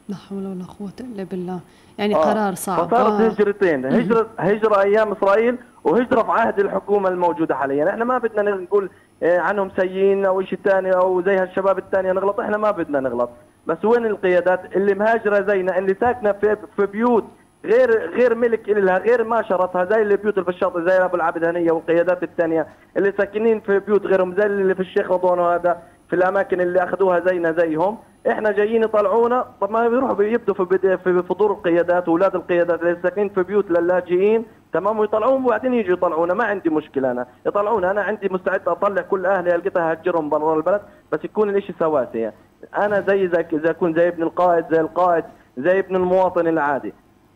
لا 0.09 0.15
حول 0.15 0.45
ولا 0.47 0.65
قوة 0.79 0.93
إلا 0.99 1.23
بالله. 1.23 1.59
يعني 1.97 2.15
آه. 2.15 2.33
قرار 2.33 2.53
صعب. 2.53 2.87
فصارت 2.87 3.21
آه. 3.21 3.27
هجرتين 3.27 3.85
هجرة 3.85 4.27
هجرة 4.39 4.81
أيام 4.81 5.11
إسرائيل 5.11 5.57
وهجرة 5.83 6.21
في 6.21 6.31
عهد 6.31 6.59
الحكومة 6.59 7.09
الموجودة 7.09 7.55
حاليا. 7.55 7.89
إحنا 7.89 8.05
ما 8.05 8.17
بدنا 8.17 8.51
نقول 8.51 8.89
آه، 9.23 9.39
عنهم 9.39 9.71
سيئين 9.79 10.25
أو 10.25 10.41
شيء 10.41 10.59
ثاني 10.65 10.91
أو 10.91 11.21
زي 11.21 11.35
هالشباب 11.37 11.77
الثانية 11.77 12.11
نغلط. 12.11 12.39
إحنا 12.39 12.57
ما 12.57 12.71
بدنا 12.71 12.99
نغلط. 12.99 13.29
بس 13.67 13.85
وين 13.85 14.05
القيادات؟ 14.05 14.75
اللي 14.75 14.93
مهاجرة 14.93 15.45
زينا 15.47 15.77
اللي 15.77 15.95
ساكنة 15.99 16.31
في 16.31 16.57
في 16.75 16.85
بيوت 16.85 17.23
غير 17.65 18.09
غير 18.15 18.35
ملك 18.35 18.69
لها 18.69 18.97
غير 18.97 19.23
ما 19.23 19.41
شرطها 19.41 19.85
زي 19.85 20.01
اللي 20.01 20.17
في 20.17 20.49
الشاطئ 20.49 20.81
زي 20.81 20.97
أبو 20.97 21.15
العبد 21.15 21.43
هنيه 21.43 21.71
والقيادات 21.71 22.23
الثانية 22.23 22.67
اللي 22.97 23.13
ساكنين 23.17 23.59
في 23.59 23.79
بيوت 23.79 24.05
غيرهم 24.05 24.35
زي 24.35 24.45
اللي 24.45 24.75
في 24.75 24.81
الشيخ 24.81 25.11
رضوان 25.11 25.39
وهذا 25.39 25.77
في 26.09 26.15
الأماكن 26.15 26.61
اللي 26.61 26.83
أخذوها 26.83 27.19
زينا 27.19 27.51
زيهم. 27.51 27.97
إحنا 28.29 28.51
جايين 28.51 28.83
يطلعونا 28.83 29.45
طب 29.61 29.71
ما 29.71 29.89
بيروحوا 29.89 30.15
بيبدوا 30.15 30.53
في 30.53 30.97
في 30.97 31.33
دور 31.39 31.51
القيادات 31.51 32.07
واولاد 32.07 32.35
القيادات 32.35 32.81
اللي 32.81 32.97
ساكنين 33.03 33.29
في 33.29 33.43
بيوت 33.43 33.71
للاجئين. 33.71 34.45
تمام؟ 34.73 34.99
ويطلعوهم 34.99 35.45
وبعدين 35.45 35.73
يجوا 35.73 35.93
يطلعونا. 35.93 36.33
ما 36.33 36.43
عندي 36.43 36.69
مشكلة 36.69 37.11
أنا. 37.11 37.27
يطلعونا. 37.45 37.91
أنا 37.91 38.01
عندي 38.01 38.29
مستعد 38.31 38.67
أطلع 38.67 39.01
كل 39.01 39.25
أهلي 39.25 39.51
لقيتها 39.51 39.91
هاجرهم 39.91 40.29
برا 40.29 40.55
البلد 40.57 40.81
بس 41.11 41.19
يكون 41.23 41.49
الإشي 41.49 41.73
سواسية. 41.79 42.33
أنا 42.77 43.01
زي 43.07 43.27
زي 43.27 43.69
أكون 43.69 43.93
زي 43.93 44.07
ابن 44.07 44.23
القائد 44.23 44.65
زي 44.71 44.81
القائد 44.81 45.23
زي 45.57 45.79
ابن 45.79 45.95
المواطن 45.95 46.47
العادي. 46.47 46.93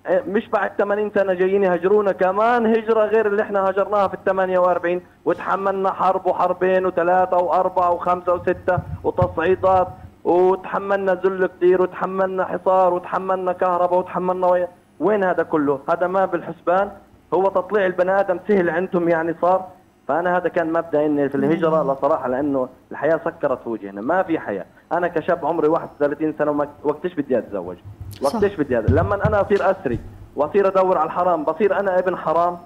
مش 0.09 0.47
بعد 0.49 0.71
80 0.77 1.11
سنة 1.15 1.33
جايين 1.33 1.63
يهاجرونا 1.63 2.11
كمان 2.11 2.65
هجرة 2.65 3.05
غير 3.05 3.27
اللي 3.27 3.41
إحنا 3.41 3.67
هاجرناها 3.67 4.07
في 4.07 4.13
ال 4.13 4.23
48 4.23 5.01
وتحملنا 5.25 5.91
حرب 5.91 6.25
وحربين 6.27 6.85
وثلاثة 6.85 7.37
وأربعة 7.37 7.91
وخمسة 7.91 8.33
وستة 8.33 8.79
وتصعيدات 9.03 9.87
وتحملنا 10.23 11.13
ذل 11.13 11.45
كثير 11.47 11.81
وتحملنا 11.81 12.45
حصار 12.45 12.93
وتحملنا 12.93 13.51
كهرباء 13.53 13.99
وتحملنا 13.99 14.47
وي... 14.47 14.67
وين 14.99 15.23
هذا 15.23 15.43
كله؟ 15.43 15.79
هذا 15.89 16.07
ما 16.07 16.25
بالحسبان. 16.25 16.91
هو 17.33 17.43
تطليع 17.43 17.85
البني 17.85 18.19
آدم 18.19 18.39
سهل 18.47 18.69
عندهم 18.69 19.09
يعني 19.09 19.35
صار. 19.41 19.67
فأنا 20.07 20.37
هذا 20.37 20.49
كان 20.49 20.73
مبدأ 20.73 21.05
إني 21.05 21.29
في 21.29 21.35
الهجرة 21.35 21.93
لصراحة 21.93 22.27
لأنه 22.27 22.69
الحياة 22.91 23.19
سكرت 23.25 23.63
في 23.63 23.69
وجهنا. 23.69 24.01
ما 24.01 24.23
في 24.23 24.39
حياة. 24.39 24.65
أنا 24.91 25.07
كشاب 25.07 25.45
عمري 25.45 25.67
31 25.67 26.33
سنة 26.37 26.51
وما 26.51 26.67
وقتش 26.83 27.13
بدي 27.13 27.37
أتزوج. 27.37 27.77
وقتش 28.21 28.55
بدي 28.55 28.77
هذا 28.77 28.87
لما 28.95 29.27
أنا 29.27 29.41
أصير 29.41 29.71
أسري 29.71 29.99
وأصير 30.35 30.67
أدور 30.67 30.97
على 30.97 31.07
الحرام 31.07 31.43
بصير 31.43 31.79
أنا 31.79 31.99
ابن 31.99 32.17
حرام؟ 32.17 32.57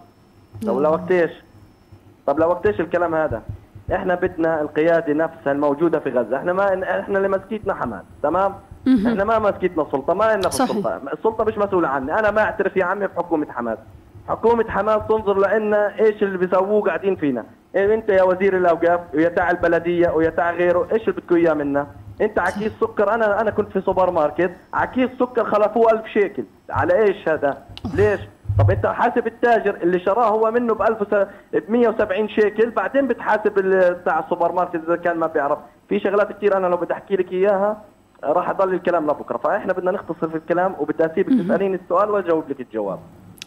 طب 0.67 0.77
لوقتيش 0.79 1.31
طب 2.27 2.39
لوقتيش 2.39 2.79
الكلام 2.79 3.15
هذا؟ 3.15 3.41
إحنا 3.93 4.15
بدنا 4.15 4.61
القيادة 4.61 5.13
نفسها 5.13 5.51
الموجودة 5.51 5.99
في 5.99 6.09
غزة. 6.09 6.37
إحنا 6.37 6.53
ما 6.53 6.99
إحنا 6.99 7.17
اللي 7.17 7.29
مسكيتنا 7.29 7.73
حماس 7.73 8.03
تمام؟ 8.23 8.53
إحنا 8.87 9.23
ما 9.23 9.39
مسكيتنا 9.39 9.85
سلطة 9.91 10.13
ما 10.13 10.23
لنا 10.23 10.49
في. 10.49 10.63
السلطة. 10.63 11.01
السلطة 11.13 11.43
مش 11.43 11.57
مسؤولة 11.57 11.87
عني. 11.87 12.19
أنا 12.19 12.31
ما 12.31 12.41
أعترف 12.41 12.77
يا 12.77 12.85
عمي 12.85 13.07
بحكومة 13.07 13.47
حماس. 13.51 13.77
حكومة 14.27 14.65
حماس 14.69 15.01
تنظر 15.09 15.37
لنا 15.57 15.99
إيش 15.99 16.23
اللي 16.23 16.37
بيسووه 16.37 16.81
قاعدين 16.81 17.15
فينا. 17.15 17.45
إيه 17.75 17.93
أنت 17.93 18.09
يا 18.09 18.23
وزير 18.23 18.57
الأوقاف 18.57 18.99
ويا 19.13 19.29
تاع 19.29 19.51
البلدية 19.51 20.09
ويا 20.09 20.29
تاع 20.29 20.51
غيره 20.51 20.87
إيش 20.91 21.01
اللي 21.01 21.21
بدكم 21.21 21.35
إياه 21.35 21.53
منا؟ 21.53 21.87
أنت 22.21 22.39
على 22.39 22.51
كيس 22.51 22.71
سكر 22.81 23.13
أنا 23.13 23.41
أنا 23.41 23.51
كنت 23.51 23.71
في 23.71 23.81
سوبر 23.81 24.11
ماركت 24.11 24.51
على 24.73 24.87
كيس 24.87 25.09
سكر 25.19 25.45
خلفوه 25.45 25.91
1000 25.91 26.07
شيكل. 26.07 26.43
على 26.69 27.03
إيش 27.03 27.29
هذا؟ 27.29 27.63
ليش؟ 27.95 28.19
طب 28.59 28.71
أنت 28.71 28.85
حاسب 28.85 29.27
التاجر 29.27 29.75
اللي 29.75 29.99
شراه 29.99 30.29
هو 30.29 30.51
منه 30.51 30.73
ب 30.73 30.81
1000 30.81 31.03
ب 31.53 31.71
170 31.71 32.29
شيكل 32.29 32.69
بعدين 32.69 33.07
بتحاسب 33.07 33.53
بتاع 34.01 34.19
السوبر 34.19 34.51
ماركت 34.51 34.75
إذا 34.75 34.95
كان 34.95 35.17
ما 35.17 35.27
بيعرف. 35.27 35.59
في 35.89 35.99
شغلات 35.99 36.31
كثير 36.31 36.57
أنا 36.57 36.67
لو 36.67 36.77
بدي 36.77 36.93
أحكي 36.93 37.15
لك 37.15 37.31
إياها 37.31 37.81
راح 38.23 38.49
أضل 38.49 38.73
الكلام 38.73 39.03
لبكرة. 39.03 39.37
فإحنا 39.37 39.73
بدنا 39.73 39.91
نختصر 39.91 40.29
في 40.29 40.35
الكلام 40.35 40.75
وبدي 40.79 41.05
أسيبك 41.05 41.29
تسأليني 41.45 41.75
السؤال 41.75 42.09
وأجاوب 42.11 42.49
لك 42.49 42.59
الجواب. 42.59 42.99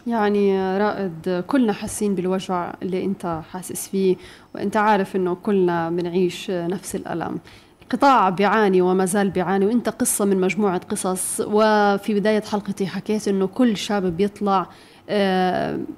يعني 0.07 0.77
رائد 0.77 1.43
كلنا 1.47 1.73
حاسين 1.73 2.15
بالوجع 2.15 2.73
اللي 2.81 3.05
انت 3.05 3.41
حاسس 3.51 3.87
فيه 3.87 4.15
وانت 4.55 4.77
عارف 4.77 5.15
انه 5.15 5.35
كلنا 5.35 5.89
بنعيش 5.89 6.51
نفس 6.51 6.95
الألم. 6.95 7.39
القطاع 7.81 8.29
بيعاني 8.29 8.81
وما 8.81 9.05
زال 9.05 9.29
بيعاني 9.29 9.65
وانت 9.65 9.89
قصة 9.89 10.25
من 10.25 10.41
مجموعة 10.41 10.81
قصص. 10.89 11.41
وفي 11.41 12.13
بداية 12.13 12.41
حلقتي 12.41 12.87
حكيت 12.87 13.27
إنه 13.27 13.47
كل 13.47 13.77
شاب 13.77 14.17
بيطلع 14.17 14.67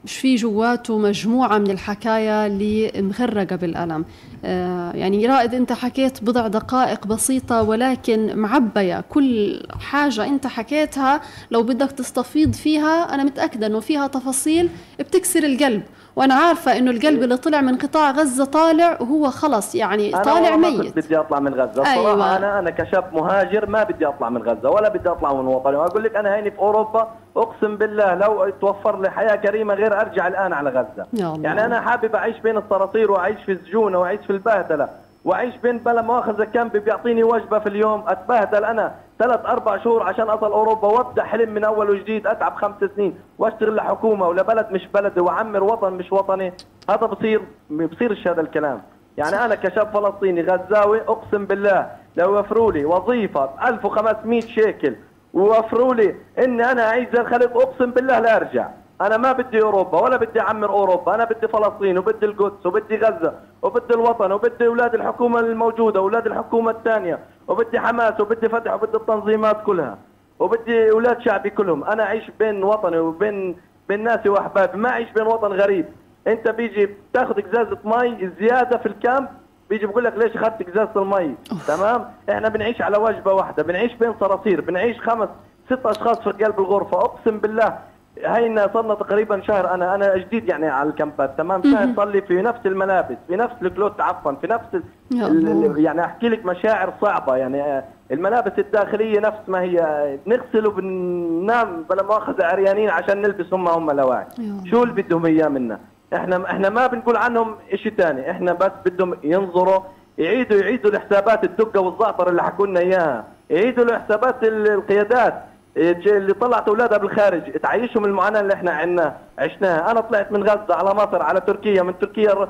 في 0.06 0.36
جواته 0.36 0.98
مجموعة 0.98 1.58
من 1.58 1.72
الحكايا 1.72 2.48
اللي 2.48 2.92
مغرقة 2.96 3.56
بالألم. 3.56 4.06
آه، 4.46 4.92
يعني 4.92 5.26
رائد 5.26 5.54
أنت 5.54 5.74
حكيت 5.74 6.24
بضع 6.24 6.48
دقائق 6.48 7.08
بسيطة 7.08 7.62
ولكن 7.64 8.36
معبية. 8.38 9.04
كل 9.10 9.60
حاجة 9.80 10.26
أنت 10.26 10.48
حكيتها 10.48 11.22
لو 11.52 11.64
بدك 11.64 11.92
تستفيض 11.92 12.54
فيها 12.54 13.14
أنا 13.14 13.24
متأكدة 13.24 13.68
أنه 13.68 13.80
فيها 13.80 14.08
تفاصيل 14.08 14.70
بتكسر 15.00 15.44
القلب. 15.44 15.84
وأنا 16.16 16.34
عارفة 16.34 16.78
أنه 16.78 16.92
القلب 16.92 17.24
اللي 17.24 17.38
طلع 17.38 17.62
من 17.62 17.78
قطاع 17.78 18.12
غزة 18.12 18.46
طالع 18.46 18.98
وهو 19.02 19.30
خلص 19.30 19.76
يعني 19.76 20.16
أنا 20.16 20.24
طالع 20.24 20.56
ما 20.56 20.70
ميت. 20.70 20.96
بدي 20.96 21.18
أطلع 21.20 21.40
من 21.40 21.54
غزة. 21.54 21.64
الصراحه 21.82 21.94
أيوة. 21.94 22.38
أنا 22.38 22.60
أنا 22.60 22.70
كشاب 22.70 23.14
مهاجر 23.14 23.70
ما 23.70 23.84
بدي 23.84 24.08
أطلع 24.08 24.30
من 24.30 24.42
غزة 24.44 24.70
ولا 24.70 24.90
بدي 24.90 25.10
أطلع 25.10 25.34
من 25.34 25.48
وطني. 25.48 25.76
وأقول 25.76 26.04
لك 26.04 26.16
أنا 26.16 26.36
هيني 26.36 26.52
في 26.52 26.60
أوروبا 26.60 27.08
أقسم 27.38 27.76
بالله 27.76 28.16
لو 28.16 28.50
توفر 28.62 29.02
لي 29.02 29.10
حياة 29.12 29.36
كريمة 29.36 29.74
غير 29.74 30.02
أرجع 30.02 30.28
الآن 30.28 30.54
على 30.54 30.70
غزة. 30.70 31.06
يا 31.14 31.28
الله. 31.28 31.44
يعني 31.44 31.66
أنا 31.66 31.82
حابب 31.82 32.16
أعيش 32.16 32.40
بين 32.40 32.58
الصراصير 32.58 33.12
وأعيش 33.12 33.38
في 33.46 33.52
السجون 33.52 33.96
وأعيش 33.96 34.22
في 34.28 34.30
البهدلة 34.34 34.90
وأعيش 35.26 35.56
بين 35.64 35.78
بلا 35.78 36.02
مؤاخذة 36.02 36.44
كامب 36.44 36.78
بيعطيني 36.78 37.24
وجبة 37.24 37.60
في 37.60 37.70
اليوم 37.70 38.04
أتبهدل 38.08 38.64
أنا. 38.66 38.92
ثلاث 39.22 39.46
أربع 39.46 39.78
شهور 39.78 40.04
عشان 40.04 40.30
أصل 40.30 40.52
أوروبا 40.52 40.88
وابدأ 40.88 41.24
حلم 41.24 41.54
من 41.54 41.64
أول 41.64 41.90
وجديد 41.90 42.28
أتعب 42.28 42.56
خمس 42.56 42.76
سنين 42.96 43.20
وأشتغل 43.38 43.76
لحكومة 43.76 44.28
ولا 44.28 44.42
بلد 44.42 44.68
مش 44.72 44.88
بلدي 44.94 45.20
وأعمر 45.20 45.64
وطن 45.64 45.94
مش 45.94 46.12
وطني. 46.12 46.54
هذا 46.90 47.06
بصير 47.06 47.42
بصيرش 47.70 48.28
هذا 48.28 48.42
الكلام. 48.42 48.82
يعني 49.18 49.46
أنا 49.46 49.56
كشاب 49.56 49.88
فلسطيني 49.94 50.42
غزاوي 50.42 51.02
أقسم 51.02 51.46
بالله 51.46 51.92
لو 52.18 52.40
وفروا 52.40 52.72
لي 52.72 52.86
وظيفة 52.86 53.46
ب 53.46 53.50
1500 53.68 54.42
شيكل 54.42 54.96
ووفروا 55.34 55.94
لي 55.94 56.16
اني 56.40 56.72
أنا 56.72 56.88
اعيش 56.88 57.08
زي 57.14 57.22
الخليج 57.22 57.50
أقسم 57.52 57.92
بالله 57.92 58.20
لا 58.20 58.36
أرجع. 58.36 58.70
أنا 59.02 59.18
ما 59.18 59.32
بدي 59.32 59.62
أوروبا 59.62 60.02
ولا 60.02 60.18
بدي 60.18 60.42
أعمر 60.42 60.70
أوروبا 60.70 61.16
أنا 61.16 61.26
بدي 61.26 61.48
فلسطين 61.48 61.98
وبدي 61.98 62.26
القدس 62.26 62.66
وبدي 62.66 62.98
غزة 62.98 63.34
وبدي 63.62 63.94
الوطن 63.94 64.32
وبدي 64.32 64.68
أولاد 64.68 64.96
الحكومة 64.96 65.40
الموجودة 65.40 66.00
أولاد 66.00 66.28
الحكومة 66.28 66.72
الثانية 66.72 67.20
وبدي 67.48 67.80
حماس 67.80 68.20
وبدي 68.22 68.50
فتح 68.50 68.74
وبدي 68.74 68.98
التنظيمات 68.98 69.64
كلها 69.64 69.98
وبدي 70.40 70.92
أولاد 70.92 71.22
شعبي 71.22 71.50
كلهم. 71.50 71.84
أنا 71.84 72.04
أعيش 72.04 72.32
بين 72.40 72.64
وطني 72.64 73.00
وبين 73.00 73.58
بين 73.90 74.04
ناسي 74.04 74.30
وأحبابي 74.30 74.78
ما 74.78 74.90
أعيش 74.90 75.12
بين 75.12 75.28
وطن 75.28 75.54
غريب. 75.54 75.86
أنت 76.28 76.50
بيجي 76.50 76.86
بتاخذ 76.86 77.40
إزازة 77.48 77.78
مي 77.86 78.32
زيادة 78.40 78.78
في 78.78 78.86
ال 78.86 78.94
camp 78.94 79.28
بيجي 79.70 79.86
بقول 79.86 80.04
لك 80.04 80.14
ليش 80.18 80.36
أخذت 80.38 80.70
إزازة 80.70 80.92
المي؟ 81.02 81.36
تمام؟ 81.68 82.12
إحنا 82.30 82.50
بنعيش 82.50 82.82
على 82.82 82.98
وجبة 82.98 83.34
واحدة 83.34 83.64
بنعيش 83.64 83.94
بين 83.94 84.14
صراصير 84.20 84.62
بنعيش 84.62 85.00
خمس 85.02 85.30
ست 85.66 85.86
أشخاص 85.86 86.20
في 86.20 86.30
قلب 86.44 86.60
الغرفة 86.60 86.98
أقسم 86.98 87.38
بالله 87.40 87.78
هينا 88.26 88.70
صرنا 88.74 88.94
تقريبا 88.94 89.42
شهر. 89.42 89.74
أنا 89.74 89.96
أنا 89.96 90.18
جديد 90.18 90.50
يعني 90.50 90.68
على 90.68 90.90
الكامبات 90.90 91.38
تمام؟ 91.38 91.64
شهر 91.64 91.96
صار 91.96 92.08
لي 92.10 92.22
في 92.22 92.42
نفس 92.42 92.60
الملابس 92.66 93.16
في 93.28 93.36
نفس 93.36 93.54
الكلوت 93.62 94.02
عفوا 94.02 94.32
في 94.32 94.48
نفس 94.48 94.66
ال- 94.74 95.80
يعني 95.86 96.06
أحكي 96.06 96.30
لك 96.30 96.46
مشاعر 96.46 96.94
صعبة 97.02 97.36
يعني 97.36 97.62
آه، 97.62 97.84
الملابس 98.12 98.52
الداخلية 98.60 99.20
نفس 99.20 99.38
ما 99.48 99.62
هي 99.62 99.80
آه، 99.82 100.18
بنغسل 100.26 100.68
وبننام 100.68 101.84
بلا 101.90 102.04
مؤاخذه 102.04 102.46
عريانين 102.46 102.90
عشان 102.90 103.22
نلبس 103.22 103.54
هم 103.54 103.68
هم 103.68 103.92
لواعي. 103.92 104.26
شو 104.72 104.84
اللي 104.84 105.02
بدهم 105.04 105.26
إياه 105.26 105.48
منا؟ 105.48 105.80
إحنا 106.14 106.46
إحنا 106.46 106.70
ما 106.70 106.88
بنقول 106.88 107.18
عنهم 107.18 107.56
شيء 107.76 107.94
ثاني 107.98 108.32
إحنا 108.32 108.54
بس 108.54 108.72
بدهم 108.86 109.18
ينظروا 109.24 109.80
يعيدوا 110.18 110.58
يعيدوا 110.60 110.92
الحسابات 110.92 111.44
الدقة 111.44 111.80
والزعتر 111.80 112.30
اللي 112.30 112.44
حكوا 112.44 112.68
لنا 112.68 112.80
إياها 112.80 113.24
يعيدوا 113.50 113.84
الحسابات 113.84 114.44
ال- 114.44 114.68
القيادات. 114.72 115.34
اللي 115.78 116.34
طلعت 116.34 116.68
أولادها 116.68 116.98
بالخارج 116.98 117.52
تعيشهم 117.52 118.06
المعاناة 118.06 118.40
اللي 118.40 118.54
إحنا 118.54 118.72
عنا 118.72 119.18
عشناها. 119.40 119.92
أنا 119.92 120.02
طلعت 120.02 120.32
من 120.32 120.44
غزة 120.44 120.76
على 120.76 120.94
مصر 120.94 121.22
على 121.22 121.42
تركيا 121.42 121.84
من 121.84 122.00
تركيا 122.00 122.48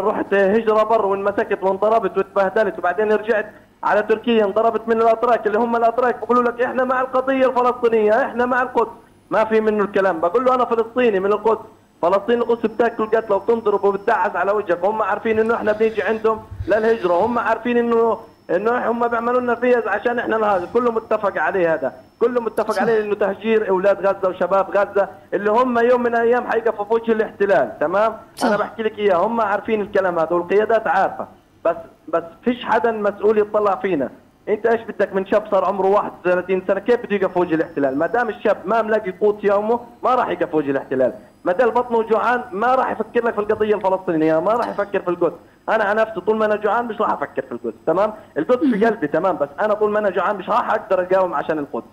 رحت 0.00 0.34
هجرة 0.34 0.82
بر 0.82 1.06
وانمسكت 1.06 1.62
وانضربت 1.62 2.16
واتبهدلت 2.18 2.78
وبعدين 2.78 3.12
رجعت 3.12 3.46
على 3.84 4.02
تركيا 4.02 4.44
انضربت 4.44 4.88
من 4.88 5.02
الأتراك 5.02 5.46
اللي 5.46 5.58
هم 5.58 5.76
الأتراك 5.76 6.20
بيقولوا 6.20 6.42
لك 6.42 6.60
إحنا 6.62 6.84
مع 6.84 7.00
القضية 7.00 7.46
الفلسطينية 7.46 8.22
إحنا 8.22 8.46
مع 8.46 8.62
القدس. 8.62 8.90
ما 9.30 9.44
في 9.44 9.60
منه 9.60 9.84
الكلام. 9.84 10.20
بقول 10.20 10.44
له 10.44 10.54
أنا 10.54 10.64
فلسطيني 10.64 11.20
من 11.20 11.32
القدس. 11.32 11.66
فلسطين 12.02 12.38
القدس 12.38 12.66
بتاكل 12.66 13.06
قتلة 13.06 13.36
وبتنضرب 13.36 13.84
وبتدعس 13.84 14.36
على 14.36 14.52
وجهك. 14.52 14.84
هم 14.84 15.02
عارفين 15.02 15.38
إنه 15.38 15.54
إحنا 15.54 15.72
بنيجي 15.72 16.02
عندهم 16.02 16.42
للهجرة. 16.68 17.12
هم 17.14 17.38
عارفين 17.38 17.76
إنه 17.76 18.18
إنه 18.50 18.90
هم 18.90 19.08
بيعملوا 19.08 19.40
لنا 19.40 19.54
فيز 19.54 19.86
عشان 19.86 20.18
إحنا 20.18 20.36
نهاجر 20.36 20.66
كله 20.74 20.92
متفق 20.92 21.38
عليه 21.38 21.74
هذا. 21.74 21.92
كله 22.20 22.40
متفق 22.40 22.80
عليه 22.80 23.04
إنه 23.04 23.14
تهجير 23.14 23.68
أولاد 23.68 24.06
غزة 24.06 24.28
وشباب 24.28 24.70
غزة 24.70 25.08
اللي 25.34 25.50
هم 25.50 25.78
يوم 25.78 26.02
من 26.02 26.06
الأيام 26.06 26.50
حيقفوا 26.50 26.84
في 26.84 26.94
وجه 26.94 27.12
الاحتلال. 27.12 27.78
تمام؟ 27.80 28.16
صح. 28.36 28.46
أنا 28.46 28.56
بحكي 28.56 28.82
لك 28.82 28.98
إياه. 28.98 29.16
هم 29.26 29.40
عارفين 29.40 29.80
الكلام 29.80 30.18
هذا 30.18 30.32
والقيادات 30.32 30.86
عارفة. 30.86 31.26
بس 31.64 31.76
بس 32.08 32.22
فيش 32.44 32.64
حدا 32.64 32.92
مسؤول 32.92 33.38
يطلع 33.38 33.74
فينا. 33.74 34.10
أنت 34.48 34.66
إيش 34.66 34.80
بدك 34.80 35.14
من 35.14 35.26
شاب 35.26 35.46
صار 35.50 35.64
عمره 35.64 35.86
31 35.86 36.62
سنة؟ 36.68 36.80
كيف 36.80 37.06
بده 37.06 37.16
يقف 37.16 37.36
وجه 37.36 37.54
الاحتلال؟ 37.54 37.98
ما 37.98 38.06
دام 38.06 38.28
الشاب 38.28 38.56
ما 38.64 38.82
ملاقي 38.82 39.12
قوت 39.20 39.44
يومه 39.44 39.80
ما 40.02 40.14
راح 40.14 40.28
يقف 40.28 40.54
وجه 40.54 40.70
الاحتلال. 40.70 41.12
ما 41.44 41.52
دام 41.52 41.70
بطنه 41.70 42.02
جوعان 42.02 42.42
ما 42.52 42.74
راح 42.74 42.90
يفكر 42.90 43.24
لك 43.24 43.34
في 43.34 43.40
القضية 43.40 43.74
الفلسطينية 43.74 44.40
ما 44.40 44.52
راح 44.52 44.68
يفكر 44.68 45.00
في 45.00 45.08
القدس. 45.08 45.36
أنا 45.68 45.84
عن 45.84 45.96
نفسي 45.96 46.20
طول 46.20 46.36
ما 46.36 46.44
أنا 46.44 46.56
جوعان 46.56 46.84
مش 46.86 47.00
راح 47.00 47.12
أفكر 47.12 47.42
في 47.42 47.52
القدس 47.52 47.74
تمام؟ 47.86 48.12
القدس 48.38 48.66
في 48.74 48.86
قلبي 48.86 49.06
تمام 49.06 49.36
بس 49.36 49.48
أنا 49.60 49.74
طول 49.74 49.90
ما 49.90 49.98
أنا 49.98 50.10
جوعان 50.10 50.36
مش 50.36 50.48
راح 50.48 50.70
أقدر 50.70 51.02
اقاوم 51.02 51.34
عشان 51.34 51.58
القدس. 51.58 51.86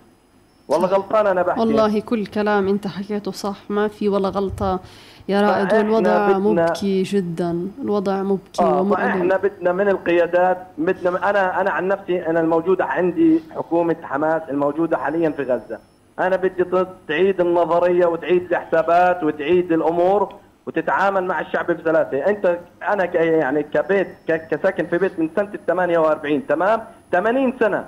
والله 0.67 0.87
غلطان 0.87 1.27
أنا 1.27 1.41
بحكي. 1.41 1.59
والله 1.59 1.99
كل 1.99 2.25
كلام 2.25 2.67
انت 2.67 2.87
حكيته 2.87 3.31
صح 3.31 3.57
ما 3.69 3.87
في 3.87 4.09
ولا 4.09 4.29
غلطة. 4.29 4.79
يا 5.29 5.41
رائد 5.41 5.73
والوضع 5.73 6.27
بدنا- 6.27 6.37
مبكي 6.39 7.03
جدا 7.03 7.67
الوضع 7.81 8.23
مبكي 8.23 8.61
آه 8.63 8.81
ومؤلم. 8.81 8.95
فاحنا 8.95 9.37
بدنا 9.37 9.71
من 9.71 9.89
القيادات 9.89 10.57
بدنا 10.77 11.29
أنا 11.29 11.61
أنا 11.61 11.71
عن 11.71 11.87
نفسي 11.87 12.27
أنا 12.27 12.39
الموجوده 12.39 12.85
عندي 12.85 13.39
حكومة 13.55 13.95
حماس 14.03 14.41
الموجودة 14.49 14.97
حاليا 14.97 15.29
في 15.29 15.43
غزة. 15.43 15.79
أنا 16.19 16.35
بدي 16.35 16.65
تعيد 17.07 17.41
النظرية 17.41 18.05
وتعيد 18.05 18.51
الحسابات 18.53 19.23
وتعيد 19.23 19.71
الأمور 19.71 20.33
وتتعامل 20.67 21.23
مع 21.23 21.39
الشعب 21.39 21.71
بسلاسه 21.71 22.25
أنت 22.27 22.57
أنا 22.87 23.05
ك- 23.05 23.15
يعني 23.15 23.63
كبيت 23.63 24.07
كساكن 24.27 24.85
في 24.87 24.97
بيت 24.97 25.19
من 25.19 25.29
سنة 25.35 25.49
ال 25.53 25.65
48 25.65 26.47
تمام؟ 26.47 26.81
80 27.11 27.53
سنة. 27.59 27.85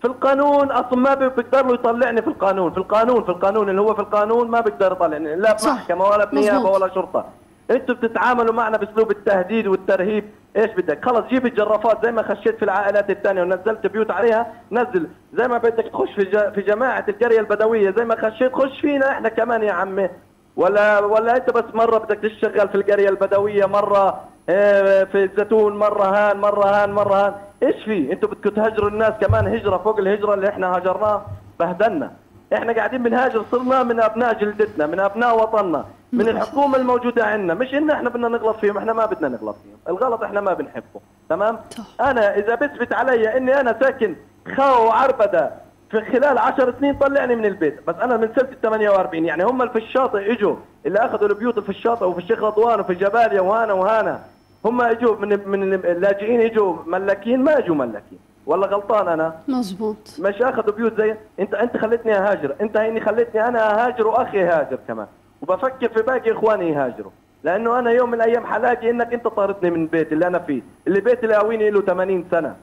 في 0.00 0.04
القانون 0.08 0.70
أصلا 0.70 0.98
ما 0.98 1.14
بي- 1.14 1.28
بيقدر 1.28 1.66
له 1.66 1.74
يطلعني 1.74 2.22
في 2.22 2.28
القانون. 2.28 2.72
في 2.72 2.78
القانون 2.78 3.22
في 3.24 3.28
القانون 3.28 3.68
اللي 3.68 3.80
هو 3.80 3.94
في 3.94 4.00
القانون 4.00 4.50
ما 4.50 4.60
بيقدر 4.60 4.92
يطلعني. 4.92 5.36
لا. 5.36 5.56
بمحكمه 5.64 6.04
ولا 6.04 6.24
بنيابة. 6.24 6.70
ولا 6.70 6.94
شرطة. 6.94 7.24
أنتوا 7.70 7.94
بتتعاملوا 7.94 8.54
معنا 8.54 8.76
بأسلوب 8.78 9.10
التهديد 9.10 9.66
والترهيب. 9.66 10.24
إيش 10.56 10.70
بدك؟ 10.70 11.04
خلص 11.04 11.26
جيب 11.26 11.46
الجرافات 11.46 12.04
زي 12.06 12.12
ما 12.12 12.22
خشيت 12.22 12.56
في 12.56 12.62
العائلات 12.64 13.10
الثانية 13.10 13.42
ونزلت 13.42 13.86
بيوت 13.86 14.10
عليها. 14.10 14.46
نزل. 14.72 15.08
زي 15.34 15.48
ما 15.48 15.58
بدك 15.58 15.84
تخش 15.92 16.12
في 16.14 16.50
في 16.54 16.60
جماعة 16.60 17.04
القرية 17.08 17.40
البدوية. 17.40 17.90
زي 17.90 18.04
ما 18.04 18.16
خشيت 18.30 18.52
خش 18.54 18.80
فينا 18.80 19.10
إحنا 19.10 19.28
كمان 19.28 19.62
يا 19.62 19.72
عمي. 19.72 20.08
ولا 20.56 20.98
ولا 21.00 21.36
انت 21.36 21.50
بس 21.50 21.64
مرة 21.74 21.98
بدك 21.98 22.18
تشتغل 22.18 22.68
في 22.68 22.74
القرية 22.74 23.08
البدوية 23.08 23.66
مرة 23.66 24.20
آه، 24.48 25.04
في 25.04 25.24
الزيتون 25.24 25.76
مرة 25.76 26.04
هان 26.04 26.36
مرة 26.36 26.66
هان 26.66 26.92
مرة 26.92 27.14
هان. 27.26 27.34
إيش 27.62 27.84
في؟ 27.84 28.12
أنتوا 28.12 28.28
بدكم 28.28 28.50
تهجروا 28.50 28.90
الناس 28.90 29.12
كمان 29.20 29.46
هجرة 29.46 29.76
فوق 29.76 29.98
الهجرة 29.98 30.34
اللي 30.34 30.48
إحنا 30.48 30.76
هاجرناها 30.76 31.26
بهدلنا. 31.60 32.12
إحنا 32.54 32.72
قاعدين 32.72 33.02
بنهاجر 33.02 33.44
صرنا 33.52 33.82
من 33.82 34.00
أبناء 34.00 34.32
جلدتنا 34.34 34.86
من 34.86 35.00
أبناء 35.00 35.42
وطننا 35.42 35.84
من 36.12 36.28
الحكومة 36.28 36.76
الموجودة 36.76 37.24
عندنا. 37.24 37.54
مش 37.54 37.74
إن 37.74 37.90
إحنا 37.90 38.10
بدنا 38.10 38.28
نغلط 38.28 38.56
فيهم 38.56 38.78
إحنا 38.78 38.92
ما 38.92 39.06
بدنا 39.06 39.28
نغلط 39.28 39.56
فيهم. 39.62 39.96
الغلط 39.96 40.22
إحنا 40.22 40.40
ما 40.40 40.54
بنحبه. 40.54 41.00
تمام؟ 41.28 41.58
صح. 41.70 41.84
أنا 42.00 42.36
إذا 42.36 42.54
بثبت 42.54 42.92
علي 42.92 43.36
إني 43.36 43.60
أنا 43.60 43.76
ساكن 43.80 44.16
خاو 44.56 44.86
وعربدة 44.86 45.50
في 45.90 46.00
خلال 46.00 46.38
10 46.38 46.74
سنين 46.78 46.94
طلعني 46.94 47.36
من 47.36 47.44
البيت. 47.46 47.80
بس 47.88 47.94
أنا 47.94 48.16
من 48.16 48.28
سنة 48.36 48.48
ال 48.48 48.60
48 48.60 49.24
يعني 49.24 49.44
هم 49.44 49.62
اللي 49.62 49.72
في 49.72 49.78
الشاطئ 49.78 50.32
إجوا 50.32 50.56
اللي 50.86 50.98
أخذوا 50.98 51.28
البيوت 51.28 51.58
في 51.58 51.68
الشاطئ 51.68 52.04
وفي 52.04 52.18
الشيخ 52.18 52.42
رضوان 52.42 52.80
وفي 52.80 52.94
جباليا 52.94 53.40
وهنا 53.40 53.72
وهنا. 53.72 54.20
هم 54.64 54.80
إجوا 54.80 55.16
من 55.16 55.48
من 55.48 55.74
اللاجئين 55.74 56.40
إجوا 56.40 56.76
ملاكين 56.86 57.42
ما 57.42 57.58
إجوا 57.58 57.74
ملاكين 57.74 58.18
ولا 58.46 58.66
غلطان 58.66 59.08
أنا. 59.08 59.34
مزبوط 59.48 59.96
مش 60.18 60.42
أخذوا 60.42 60.74
بيوت 60.74 60.96
زي 60.96 61.14
انت 61.40 61.54
أنت 61.54 61.76
خليتني 61.76 62.14
أهاجر. 62.18 62.54
أنت 62.60 62.76
هيني 62.76 63.00
خليتني 63.00 63.48
أنا 63.48 63.84
أهاجر 63.84 64.06
وأخي 64.06 64.38
يهاجر 64.38 64.78
كمان. 64.88 65.06
وبفكر 65.42 65.88
في 65.88 66.02
باقي 66.02 66.32
إخواني 66.32 66.70
يهاجروا. 66.70 67.10
لأنه 67.44 67.78
أنا 67.78 67.90
يوم 67.90 68.08
من 68.10 68.14
الأيام 68.14 68.46
حلاقي 68.46 68.90
إنك 68.90 69.12
أنت 69.12 69.26
طاردني 69.28 69.70
من 69.70 69.82
البيت 69.82 70.12
اللي 70.12 70.26
أنا 70.26 70.38
فيه 70.38 70.62
اللي 70.86 71.00
بيت 71.00 71.24
اللي 71.24 71.34
قاويني 71.34 71.70
له 71.70 71.80
80 71.80 72.24
سنة. 72.30 72.56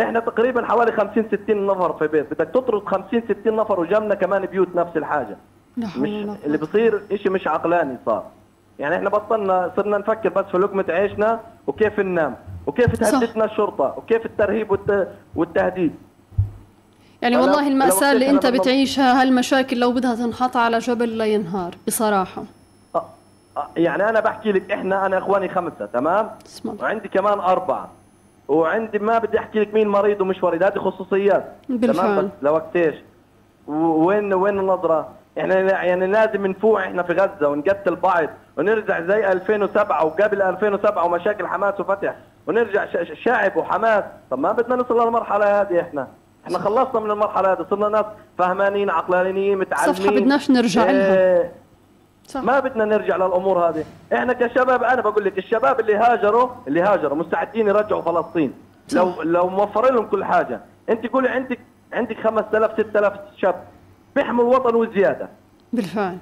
إحنا 0.00 0.20
تقريبا 0.20 0.66
حوالي 0.66 0.92
50 0.92 1.24
60 1.44 1.66
نفر 1.66 1.92
في 1.92 2.06
بيت. 2.06 2.26
بدك 2.34 2.48
تطرد 2.54 2.82
50 2.86 3.22
60 3.42 3.56
نفر 3.56 3.80
وجنبنا 3.80 4.14
كمان 4.14 4.46
بيوت 4.46 4.68
نفس 4.76 4.96
الحاجة. 4.96 5.36
مش 5.76 5.88
اللي. 6.44 6.58
بصير 6.58 7.02
شيء 7.14 7.30
مش 7.30 7.48
عقلاني 7.48 7.96
صار. 8.06 8.24
يعني 8.78 8.96
إحنا 8.96 9.10
بطلنا 9.10 9.72
صرنا 9.76 9.98
نفكر 9.98 10.28
بس 10.28 10.44
في 10.44 10.58
لقمة 10.58 10.84
عيشنا 10.88 11.40
وكيف 11.66 12.00
ننام 12.00 12.36
وكيف 12.66 12.86
تهددنا 12.96 13.44
الشرطة 13.44 13.94
وكيف 13.96 14.26
الترهيب 14.26 14.70
والت... 14.70 15.08
والتهديد. 15.36 15.94
يعني 17.22 17.36
والله 17.36 17.68
المأساة 17.68 18.12
اللي 18.12 18.30
أنا 18.30 18.40
بالنص- 18.40 18.60
بتعيشها 18.60 19.22
هالمشاكل 19.22 19.78
لو 19.78 19.92
بدها 19.92 20.14
تنحط 20.14 20.56
على 20.56 20.78
جبل 20.78 21.18
لا 21.18 21.24
ينهار 21.24 21.74
بصراحة. 21.86 22.42
يعني 23.76 24.08
أنا 24.08 24.20
بحكي 24.20 24.52
لك 24.52 24.70
إحنا 24.72 25.06
أنا 25.06 25.18
إخواني 25.18 25.48
خمسة 25.48 25.86
تمام؟ 25.92 26.30
وعندي 26.80 27.08
كمان 27.08 27.38
أربعة. 27.40 27.88
وعندي 28.48 28.98
ما 28.98 29.18
بدي 29.18 29.38
أحكي 29.38 29.60
لك 29.60 29.74
مين 29.74 29.88
مريض 29.88 30.20
ومش 30.20 30.44
مريض 30.44 30.62
هذه 30.62 30.78
خصوصيات. 30.78 31.52
تمام؟ 31.82 32.18
بس 32.18 32.24
لوقت 32.42 32.76
إيش 32.76 32.94
وين 33.66 34.34
وين 34.34 34.58
النظرة؟ 34.58 35.08
إحنا 35.38 35.54
يعني 35.60 36.06
لازم 36.06 36.46
نفوق 36.46 36.80
إحنا 36.80 37.02
في 37.02 37.12
غزة 37.12 37.48
ونقتل 37.48 37.96
بعض 37.96 38.28
ونرجع 38.58 39.00
زي 39.00 39.32
2007 39.32 40.04
وقبل 40.04 40.42
2007 40.42 41.04
ومشاكل 41.04 41.46
حماس 41.46 41.80
وفتح. 41.80 42.14
ونرجع 42.46 42.86
شعب 43.24 43.56
وحماس. 43.56 44.04
طب 44.30 44.38
ما 44.38 44.52
بدنا 44.52 44.76
نوصل 44.76 45.04
للمرحلة 45.04 45.60
هذه 45.60 45.80
إحنا. 45.80 46.08
إحنا 46.46 46.58
خلصنا 46.58 47.00
من 47.00 47.10
المرحلة 47.10 47.52
هذه 47.52 47.66
صرنا 47.70 47.88
ناس 47.88 48.04
فهمانين 48.38 48.90
عقلانيين 48.90 49.58
متعلمين. 49.58 49.94
صفحة 49.94 50.10
بدناش 50.10 50.50
نرجع 50.50 50.84
لها. 50.84 51.16
إيه، 51.16 51.52
صح. 52.26 52.42
ما 52.42 52.60
بدنا 52.60 52.84
نرجع 52.84 53.16
للأمور 53.16 53.68
هذه. 53.68 53.84
إحنا 54.12 54.32
كشباب 54.32 54.82
أنا 54.82 55.02
بقول 55.02 55.24
لك 55.24 55.38
الشباب 55.38 55.80
اللي 55.80 55.96
هاجروا 55.96 56.48
اللي 56.68 56.80
هاجروا 56.80 57.16
مستعدين 57.18 57.68
يرجعوا 57.68 58.02
فلسطين. 58.02 58.52
صح. 58.88 58.96
لو 58.96 59.22
لو 59.22 59.48
موفرين 59.48 59.94
لهم 59.94 60.06
كل 60.06 60.24
حاجة. 60.24 60.60
أنت 60.88 61.06
قولي 61.06 61.28
عندك 61.28 61.58
عندك 61.92 62.20
5000 62.20 62.70
6000 62.76 63.12
شاب 63.36 63.64
بيحموا 64.16 64.44
الوطن 64.44 64.74
وزياده 64.74 65.28
بالفعل. 65.72 66.18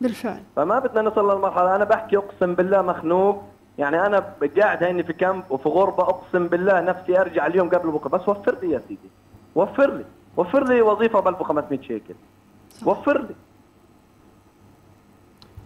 بالفعل. 0.00 0.40
فما 0.56 0.78
بدنا 0.78 1.02
نوصل 1.02 1.32
للمرحلة. 1.32 1.76
أنا 1.76 1.84
بحكي 1.84 2.16
أقسم 2.16 2.54
بالله 2.54 2.82
مخنوق. 2.82 3.42
يعني 3.78 4.06
أنا 4.06 4.24
قاعد 4.60 4.84
هيني 4.84 5.02
في 5.02 5.12
كامب 5.12 5.44
وفي 5.50 5.68
غربة 5.68 6.02
أقسم 6.02 6.48
بالله 6.48 6.80
نفسي 6.80 7.20
أرجع 7.20 7.46
اليوم 7.46 7.68
قبل 7.68 7.90
بكرة. 7.90 8.08
بس 8.08 8.28
وفر 8.28 8.56
لي 8.62 8.70
يا 8.70 8.82
سيدي. 8.88 9.10
وفر 9.54 9.90
لي. 9.94 10.04
وفر 10.36 10.64
لي 10.64 10.82
وظيفة 10.82 11.20
ب 11.20 11.28
1500 11.28 11.80
شيكل. 11.80 12.14
وفر 12.86 13.18
لي. 13.18 13.34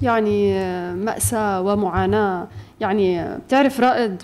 يعني 0.03 0.55
مأساة 0.95 1.61
ومعاناة 1.61 2.47
يعني 2.81 3.37
بتعرف 3.39 3.81
رائد 3.81 4.23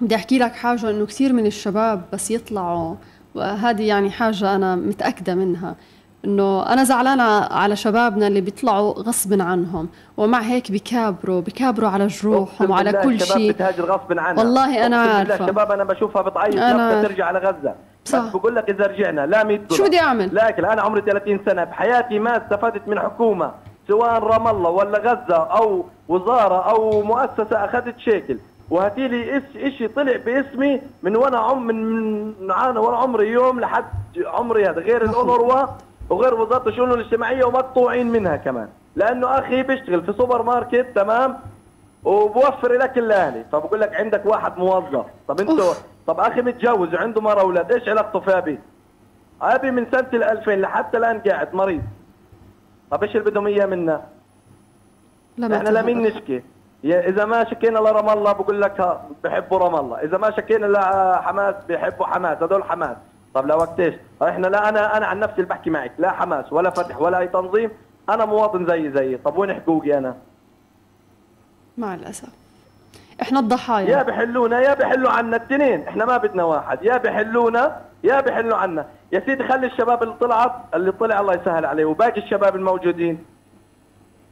بدي 0.00 0.14
أحكي 0.14 0.38
لك 0.38 0.52
حاجة 0.52 0.90
إنه 0.90 1.06
كثير 1.06 1.32
من 1.32 1.46
الشباب 1.46 2.02
بس 2.12 2.30
يطلعوا 2.30 2.94
وهذه 3.34 3.82
يعني 3.88 4.10
حاجة 4.10 4.54
أنا 4.56 4.76
متأكدة 4.76 5.34
منها 5.34 5.76
إنه 6.24 6.72
أنا 6.72 6.84
زعلانة 6.84 7.22
على 7.44 7.76
شبابنا 7.76 8.26
اللي 8.26 8.40
بيطلعوا 8.40 8.92
غصب 8.92 9.40
عنهم 9.40 9.88
ومع 10.16 10.40
هيك 10.40 10.70
بيكابروا 10.72 11.40
بيكابروا 11.40 11.88
على 11.88 12.06
جروحهم 12.06 12.70
وعلى 12.70 12.92
كل 12.92 13.20
شيء 13.20 13.52
بتهاجر 13.52 13.84
غصب 13.84 14.18
عنها 14.18 14.42
والله 14.44 14.82
بالله 14.82 14.96
عارفة. 14.96 15.44
الشباب 15.44 15.72
أنا 15.72 15.84
بشوفها 15.84 16.22
بتعيط 16.22 16.54
أنا. 16.56 17.02
ترجع 17.02 17.24
على 17.26 17.38
غزة 17.38 17.74
صح. 18.04 18.18
بس 18.18 18.32
بقول 18.32 18.56
لك 18.56 18.70
إذا 18.70 18.86
رجعنا 18.86 19.26
لا 19.26 19.44
100 19.44 19.56
دولار 19.56 19.76
شو 19.76 19.84
بدي 19.84 20.00
أعمل؟ 20.00 20.34
لكن 20.34 20.64
أنا 20.64 20.82
عمري 20.82 21.00
30 21.00 21.40
سنة 21.46 21.64
بحياتي 21.64 22.18
ما 22.18 22.36
استفدت 22.36 22.88
من 22.88 22.98
حكومة 23.00 23.52
سواء 23.88 24.22
رام 24.22 24.48
الله 24.48 24.70
ولا 24.70 24.98
غزة 24.98 25.36
أو 25.36 25.84
وزارة 26.08 26.70
أو 26.70 27.02
مؤسسة 27.02 27.64
أخذت 27.64 27.98
شيكل 27.98 28.38
وهاتي 28.70 29.08
لي 29.08 29.40
إش- 29.40 29.56
إشي 29.56 29.88
طلع 29.88 30.16
باسمي 30.16 30.80
من 31.02 31.16
وأنا 31.16 31.38
عم 31.38 31.66
من 31.66 31.76
من 32.46 32.50
أنا 32.50 32.80
وأنا 32.80 32.96
عمري 32.96 33.28
يوم 33.28 33.60
لحد 33.60 33.84
عمري 34.26 34.64
هذا 34.66 34.80
غير 34.80 35.02
الاونروا 35.04 35.66
وغير 36.10 36.34
وزارة 36.34 36.68
الشؤون 36.68 36.92
الاجتماعية 36.92 37.44
ومقطوعين 37.44 38.06
منها 38.06 38.36
كمان. 38.36 38.68
لأنه 38.96 39.38
أخي 39.38 39.62
بيشتغل 39.62 40.02
في 40.02 40.12
سوبر 40.12 40.42
ماركت 40.42 40.86
تمام؟ 40.94 41.38
وبوفر 42.04 42.72
لك 42.72 42.98
الاهلي 42.98 43.44
فبقول 43.52 43.80
لك 43.80 43.94
عندك 43.94 44.26
واحد 44.26 44.58
موظف. 44.58 45.04
طب 45.28 45.40
أنتوا 45.40 45.68
أوف. 45.68 45.82
طب 46.06 46.20
أخي 46.20 46.42
متجوز 46.42 46.94
وعنده 46.94 47.20
مرة 47.20 47.40
أولاد 47.40 47.72
إيش 47.72 47.88
علاقته 47.88 48.20
في 48.20 48.38
أبي؟ 48.38 48.58
أبي 49.42 49.70
من 49.70 49.86
سنة 49.92 50.06
ال 50.14 50.22
2000 50.24 50.50
لحتى 50.54 50.96
الآن 50.98 51.18
قاعد 51.20 51.54
مريض. 51.54 51.82
طب 52.90 53.02
إيش 53.02 53.16
اللي 53.16 53.30
بدهم 53.30 53.46
إياه 53.46 53.66
منا؟ 53.66 54.04
لما 55.38 55.56
إحنا 55.56 55.68
لمين. 55.68 56.02
نشكي؟ 56.02 56.42
إذا 56.84 57.24
ما 57.24 57.44
شكينا 57.44 57.78
لرام 57.78 58.10
الله 58.10 58.32
بقول 58.32 58.60
لك 58.60 59.00
بحبوا 59.24 59.58
رام 59.58 59.76
الله، 59.76 59.96
إذا 59.96 60.18
ما 60.18 60.30
شكينا 60.30 60.66
لحماس 60.66 61.54
بحبوا 61.68 62.06
حماس، 62.06 62.42
هذول 62.42 62.64
حماس، 62.64 62.96
طب 63.34 63.46
لوقت 63.46 63.80
إيش؟ 63.80 63.94
إحنا 64.22 64.46
لا 64.46 64.68
أنا 64.68 64.96
أنا 64.96 65.06
عن 65.06 65.20
نفسي 65.20 65.36
اللي 65.36 65.48
بحكي 65.48 65.70
معك، 65.70 65.92
لا 65.98 66.10
حماس 66.10 66.52
ولا 66.52 66.70
فتح 66.70 67.00
ولا 67.00 67.18
أي 67.18 67.28
تنظيم، 67.28 67.70
أنا 68.08 68.24
مواطن 68.24 68.66
زي 68.66 68.90
زي، 68.90 69.16
طب 69.16 69.38
وين 69.38 69.54
حقوقي 69.54 69.98
أنا؟ 69.98 70.16
مع 71.78 71.94
الأسف 73.16 73.22
إحنا 73.22 73.38
يا 73.38 73.42
الضحايا 73.42 74.02
بحلونا 74.02 74.60
يا 74.60 74.74
بحلوا 74.74 75.10
عنا 75.10 75.36
الاثنين 75.36 75.88
إحنا 75.88 76.04
ما 76.04 76.16
بدنا 76.16 76.44
واحد. 76.44 76.78
يا 76.82 76.96
بحلونا 76.96 77.76
يا 78.04 78.20
بحلوا 78.20 78.56
عنا. 78.56 78.86
يا 79.12 79.20
سيدي 79.26 79.44
خلي 79.44 79.66
الشباب 79.66 80.02
اللي 80.02 80.14
طلعت 80.20 80.52
اللي 80.74 80.92
طلع 80.92 81.20
الله 81.20 81.34
يسهل 81.34 81.64
عليه 81.66 81.84
وباقي 81.84 82.20
الشباب 82.20 82.56
الموجودين. 82.56 83.24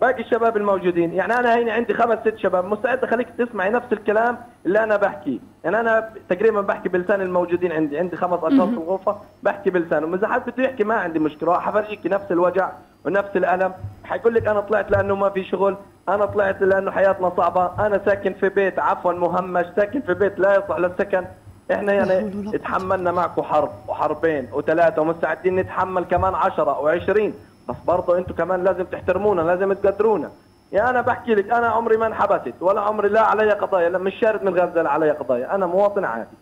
باقي 0.00 0.22
الشباب 0.22 0.56
الموجودين. 0.56 1.12
يعني 1.12 1.34
أنا 1.34 1.54
هيني 1.54 1.70
عندي 1.70 1.94
خمس 1.94 2.18
ست 2.18 2.36
شباب. 2.36 2.64
مستعد 2.64 3.04
أخليك 3.04 3.28
تسمعي 3.38 3.70
نفس 3.70 3.92
الكلام 3.92 4.38
اللي 4.66 4.84
أنا 4.84 4.96
بحكيه 4.96 5.38
يعني 5.64 5.80
أنا 5.80 6.10
تقريبا 6.28 6.60
بحكي 6.60 6.88
بلسان 6.88 7.20
الموجودين 7.20 7.72
عندي. 7.72 7.98
عندي 7.98 8.16
خمس 8.16 8.38
أشخاص 8.38 8.68
في 8.68 8.74
الغرفة 8.74 9.16
بحكي 9.42 9.70
بلسانهم. 9.70 10.14
إذا 10.14 10.28
حد 10.28 10.50
بده 10.50 10.64
يحكي 10.64 10.84
ما 10.84 10.94
عندي 10.94 11.18
مشكلة. 11.18 11.58
حفرجيك 11.58 12.06
نفس 12.06 12.32
الوجع 12.32 12.70
ونفس 13.04 13.36
الألم. 13.36 13.72
حيقول 14.04 14.34
لك 14.34 14.46
أنا 14.46 14.60
طلعت 14.60 14.90
لأنه 14.90 15.14
ما 15.14 15.30
في 15.30 15.44
شغل. 15.44 15.76
أنا 16.08 16.24
طلعت 16.24 16.62
لأنه 16.62 16.90
حياتنا 16.90 17.32
صعبة. 17.36 17.86
أنا 17.86 18.00
ساكن 18.04 18.32
في 18.32 18.48
بيت 18.48 18.78
عفوا 18.78 19.12
مهمش. 19.12 19.66
ساكن 19.76 20.00
في 20.00 20.14
بيت 20.14 20.38
لا 20.38 20.56
يصلح 20.56 20.78
للسكن. 20.78 21.24
إحنا 21.72 21.92
يعني. 21.92 22.58
تحملنا 22.58 23.12
معكم 23.12 23.42
حرب 23.42 23.70
وحربين 23.88 24.48
وثلاثة 24.52 25.02
ومستعدين 25.02 25.56
نتحمل 25.56 26.04
كمان 26.04 26.34
عشرة 26.34 26.80
وعشرين. 26.80 27.34
بس 27.68 27.76
برضه 27.86 28.18
أنتم 28.18 28.34
كمان 28.34 28.64
لازم 28.64 28.84
تحترمونا 28.84 29.40
لازم 29.40 29.72
تقدرونا. 29.72 30.30
يا 30.72 30.90
أنا 30.90 31.00
بحكي 31.00 31.34
لك 31.34 31.50
أنا 31.50 31.66
عمري 31.66 31.96
ما 31.96 32.06
انحبست 32.06 32.54
ولا 32.60 32.80
عمري 32.80 33.08
لا 33.08 33.20
علي 33.20 33.50
قضايا 33.50 33.88
لا 33.88 33.98
مش 33.98 34.14
شارد 34.14 34.44
من 34.44 34.54
غزه 34.54 34.82
لا 34.82 34.90
علي 34.90 35.10
قضايا 35.10 35.54
أنا 35.54 35.66
مواطن 35.66 36.04
عادي. 36.04 36.36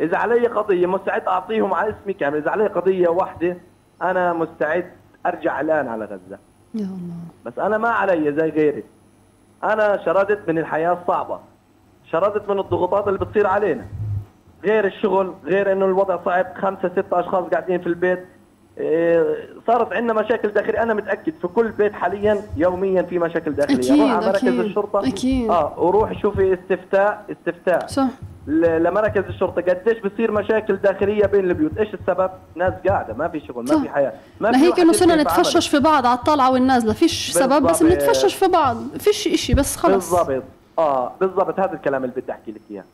إذا 0.00 0.16
علي 0.16 0.46
قضية 0.46 0.86
مستعد 0.86 1.28
أعطيهم 1.28 1.74
على 1.74 1.90
اسمي 1.90 2.12
كامل 2.12 2.36
إذا 2.36 2.50
علي 2.50 2.66
قضية 2.66 3.08
واحدة 3.08 3.56
أنا 4.02 4.32
مستعد 4.32 4.90
أرجع 5.26 5.60
الآن 5.60 5.88
على 5.88 6.04
غزة. 6.04 6.38
يا 6.74 6.84
الله. 6.84 7.16
بس 7.44 7.58
أنا 7.58 7.78
ما 7.78 7.88
علي 7.88 8.32
زي 8.32 8.48
غيري. 8.48 8.84
أنا 9.64 10.04
شردت 10.04 10.48
من 10.48 10.58
الحياة 10.58 10.98
الصعبة. 11.02 11.40
شردت 12.10 12.48
من 12.48 12.58
الضغوطات 12.58 13.08
اللي 13.08 13.18
بتصير 13.18 13.46
علينا. 13.46 13.86
غير 14.64 14.84
الشغل 14.84 15.34
غير 15.44 15.72
إنه 15.72 15.84
الوضع 15.84 16.18
صعب 16.24 16.46
خمسة 16.54 16.88
ستة 16.88 17.20
أشخاص 17.20 17.44
قاعدين 17.44 17.80
في 17.80 17.86
البيت 17.86 18.26
صارت 19.66 19.92
عندنا 19.92 20.12
مشاكل 20.12 20.48
داخلية. 20.48 20.82
أنا 20.82 20.94
متأكد 20.94 21.34
في 21.40 21.48
كل 21.48 21.68
بيت 21.68 21.92
حاليا 21.92 22.42
يوميا 22.56 23.02
في 23.02 23.18
مشاكل 23.18 23.52
داخلية. 23.52 23.78
أكيد، 23.78 24.00
روح 24.00 24.10
على 24.10 24.26
مراكز 24.26 24.48
أكيد، 24.48 24.60
الشرطة؟ 24.60 25.08
أكيد. 25.08 25.50
آه 25.50 25.74
وروح 25.76 26.22
شوفي 26.22 26.54
استفتاء 26.54 27.24
استفتاء. 27.30 27.86
صح. 27.86 28.06
لمراكز 28.46 29.22
الشرطة 29.28 29.62
قديش 29.62 29.98
بصير 29.98 30.32
مشاكل 30.32 30.76
داخلية 30.76 31.26
بين 31.26 31.44
البيوت؟ 31.44 31.78
إيش 31.78 31.94
السبب؟ 31.94 32.30
ناس 32.54 32.72
قاعدة 32.88 33.14
ما 33.14 33.28
في 33.28 33.40
شغل 33.40 33.64
ما 33.64 33.74
صح. 33.74 33.82
في 33.82 33.88
حياة. 33.88 34.12
ما 34.40 34.50
ما 34.50 34.58
هيك 34.58 34.80
إنه 34.80 34.92
صرنا 34.92 35.22
نتفشش 35.22 35.68
في 35.68 35.78
بعض 35.78 36.06
على 36.06 36.18
الطالعه 36.18 36.52
والنازلة. 36.52 36.92
فيش 36.92 37.30
سبب 37.30 37.66
بس. 37.66 37.82
بنتفشش 37.82 38.34
في 38.34 38.48
بعض. 38.48 38.76
فيش 38.98 39.28
إشي 39.28 39.54
بس 39.54 39.76
خلص. 39.76 40.14
بالضبط. 40.14 40.42
آه 40.78 41.12
بالضبط. 41.20 41.60
هذا 41.60 41.72
الكلام 41.72 42.04
اللي 42.04 42.20
بدي 42.20 42.32
أحكي 42.32 42.50
لك 42.52 42.60
إياه. 42.70 42.84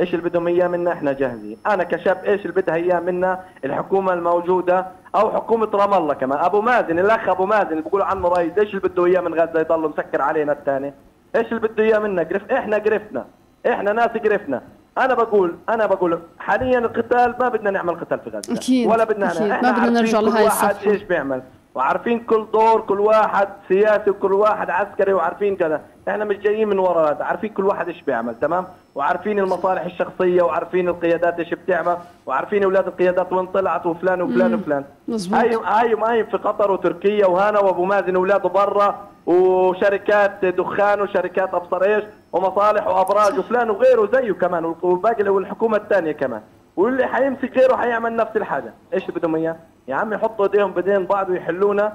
إيش 0.00 0.14
اللي 0.14 0.28
بدهم 0.28 0.46
إياه 0.46 0.68
منا؟ 0.68 0.92
إحنا 0.92 1.12
جاهزين. 1.12 1.56
أنا 1.66 1.84
كشاب 1.84 2.24
إيش 2.24 2.40
اللي 2.40 2.52
بدها 2.52 2.74
إياه 2.74 3.00
منا؟ 3.00 3.40
الحكومة 3.64 4.12
الموجودة 4.12 4.86
أو 5.14 5.30
حكومة 5.30 5.68
رام 5.74 5.94
الله 5.94 6.14
كمان. 6.14 6.38
أبو 6.38 6.60
مازن 6.60 6.98
الأخ 6.98 7.28
أبو 7.28 7.46
مازن 7.46 7.70
اللي 7.70 7.82
بيقولوا 7.82 8.06
عنه 8.06 8.28
رئيس 8.28 8.58
إيش 8.58 8.68
اللي 8.74 8.88
بده 8.88 9.06
إياه 9.06 9.20
من 9.20 9.34
غزة؟ 9.34 9.60
يضل 9.60 9.88
مسكر 9.88 10.22
علينا 10.22 10.52
الثاني. 10.52 10.94
إيش 11.36 11.52
اللي 11.52 11.68
بده 11.68 11.84
إياه 11.84 11.98
منا؟ 11.98 12.22
قرف 12.22 12.52
إحنا 12.52 12.76
قرفنا. 12.76 13.24
إحنا 13.68 13.92
ناس 13.92 14.08
قرفنا. 14.08 14.62
أنا 14.98 15.14
بقول 15.14 15.56
أنا 15.68 15.86
بقول 15.86 16.20
حاليا 16.38 16.78
القتال 16.78 17.34
ما 17.40 17.48
بدنا 17.48 17.70
نعمل 17.70 17.94
قتال 17.94 18.18
في 18.18 18.30
غزة. 18.30 18.54
أكيد، 18.54 18.90
ولا 18.90 19.04
بدنا 19.04 19.32
أكيد. 19.32 19.50
إحنا 19.50 19.72
ما 19.72 19.78
بدنا 19.78 20.00
نرجع 20.00 20.20
واحد 20.20 20.44
الصفحة. 20.44 20.90
إيش 20.90 21.02
بيعمل. 21.02 21.42
وعارفين 21.74 22.20
كل 22.20 22.46
دور 22.52 22.80
كل 22.80 23.00
واحد 23.00 23.48
سياسي 23.68 24.10
وكل 24.10 24.32
واحد 24.32 24.70
عسكري 24.70 25.12
وعارفين 25.12 25.56
كذا. 25.56 25.80
إحنا 26.08 26.24
مش 26.24 26.36
جايين 26.36 26.68
من 26.68 26.78
ورا 26.78 27.10
هذا. 27.10 27.24
عارفين 27.24 27.50
كل 27.50 27.64
واحد 27.64 27.88
إيش 27.88 28.02
بيعمل 28.02 28.34
تمام؟ 28.40 28.66
وعارفين 28.96 29.38
المصالح 29.38 29.84
الشخصية 29.84 30.42
وعارفين 30.42 30.88
القيادات 30.88 31.38
إيش 31.38 31.54
بتعمل 31.54 31.96
وعارفين 32.26 32.64
أولاد 32.64 32.86
القيادات 32.86 33.32
وين 33.32 33.46
طلعت 33.46 33.86
وفلان 33.86 34.22
وفلان 34.22 34.54
وفلان. 34.54 34.84
هاي 35.32 35.54
هاي 35.64 35.94
هاي 35.94 36.24
في 36.24 36.36
قطر 36.36 36.70
وتركيا 36.70 37.26
وهنا 37.26 37.60
وأبو 37.60 37.84
مازن 37.84 38.16
اولاده 38.16 38.48
برا 38.48 39.08
وشركات 39.26 40.44
دخان 40.44 41.00
وشركات 41.00 41.54
أبصر 41.54 41.82
إيش 41.82 42.04
ومصالح 42.32 42.86
وأبراج 42.86 43.38
وفلان 43.38 43.70
وغيره 43.70 44.08
زيه 44.12 44.32
كمان 44.32 44.74
وباقي 44.82 45.28
والحكومة 45.28 45.76
الثانية 45.76 46.12
كمان. 46.12 46.40
واللي 46.76 47.06
حيمسك 47.06 47.58
غيره 47.58 47.76
حيعمل 47.76 48.16
نفس 48.16 48.36
الحاجة. 48.36 48.74
إيش 48.94 49.10
بدهم 49.10 49.36
إياه؟ 49.36 49.56
يا 49.88 49.94
عم 49.94 50.12
يحطوا 50.12 50.44
إيديهم 50.44 50.72
بايدين 50.72 51.06
بعض 51.06 51.30
ويحلونا 51.30 51.92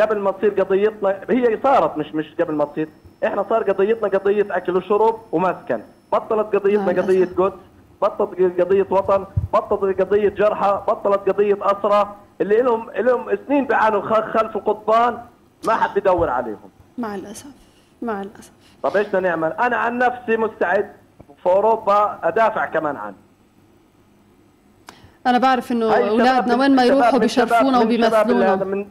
قبل 0.00 0.18
ما 0.18 0.30
تصير 0.30 0.50
قضيتنا. 0.50 1.20
هي 1.30 1.58
صارت 1.62 1.98
مش 1.98 2.14
مش 2.14 2.34
قبل 2.40 2.54
ما 2.54 2.64
تصير. 2.64 2.88
إحنا 3.24 3.44
صار 3.50 3.62
قضيتنا 3.62 4.08
قضية 4.08 4.46
أكل 4.50 4.76
وشرب 4.76 5.20
ومسكن. 5.32 5.80
بطلت 6.12 6.56
قضيتنا 6.56 7.02
قضية. 7.02 7.28
قدس 7.36 7.54
بطلت 8.02 8.60
قضية 8.60 8.86
وطن 8.90 9.24
بطلت 9.52 10.00
قضية 10.00 10.28
جرحى 10.28 10.82
بطلت 10.88 11.28
قضية 11.28 11.58
اسرى 11.60 12.16
اللي 12.40 12.62
لهم 12.62 12.90
لهم 12.90 13.36
سنين 13.46 13.64
بيعانوا 13.64 14.02
خلف 14.02 14.56
القضبان 14.56 15.18
ما 15.66 15.74
حد 15.74 15.98
بدور 15.98 16.30
عليهم. 16.30 16.70
مع 16.98 17.14
الأسف 17.14 17.46
مع 18.02 18.22
الأسف. 18.22 18.52
طب 18.82 18.96
إيش 18.96 19.06
بدنا 19.06 19.20
نعمل؟ 19.28 19.52
أنا 19.52 19.76
عن 19.76 19.98
نفسي 19.98 20.36
مستعد 20.36 20.90
في 21.42 21.46
أوروبا 21.46 22.18
أدافع 22.22 22.66
كمان 22.66 22.96
عنه. 22.96 23.16
أنا 25.26 25.38
بعرف 25.38 25.72
إنه 25.72 25.96
أولادنا 25.96 26.54
وين 26.54 26.76
ما 26.76 26.84
يروحوا 26.84 27.18
بيشرفونا 27.18 27.80
وبيمثلونا. 27.80 28.86